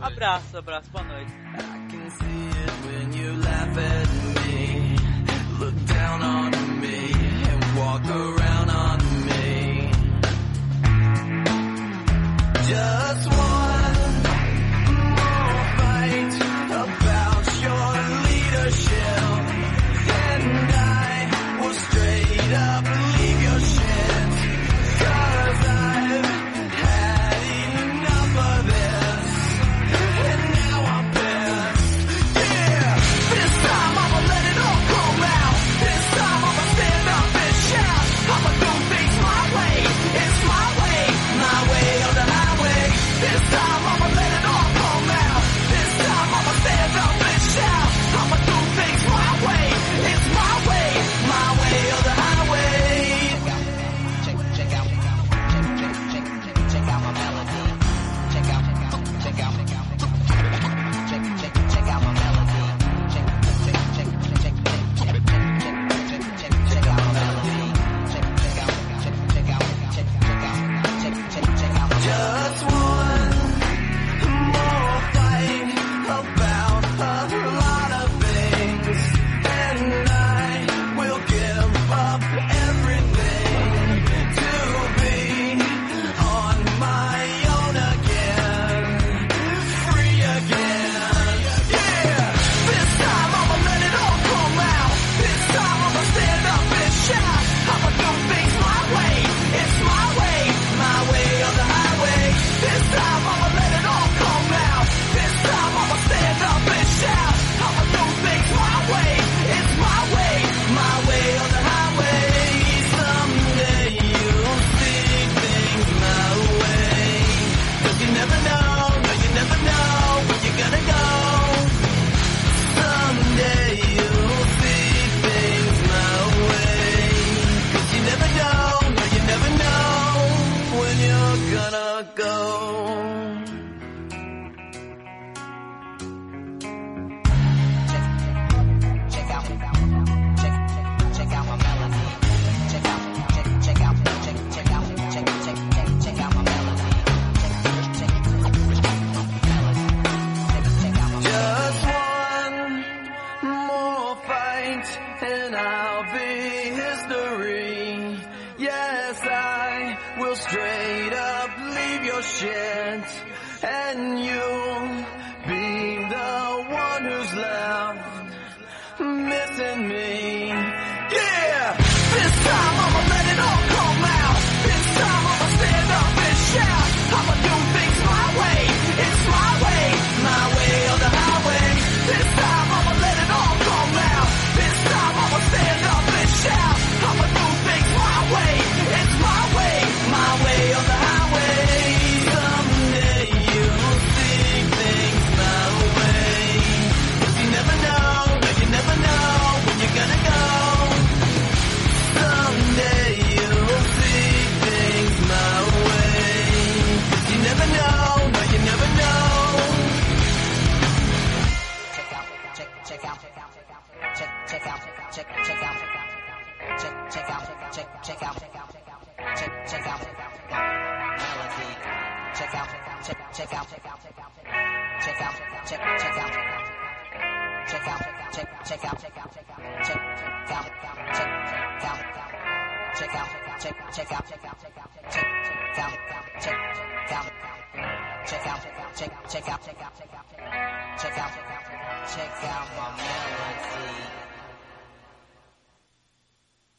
[0.00, 0.90] Abraço, abraço.
[0.90, 1.32] Boa noite.
[2.86, 3.40] when you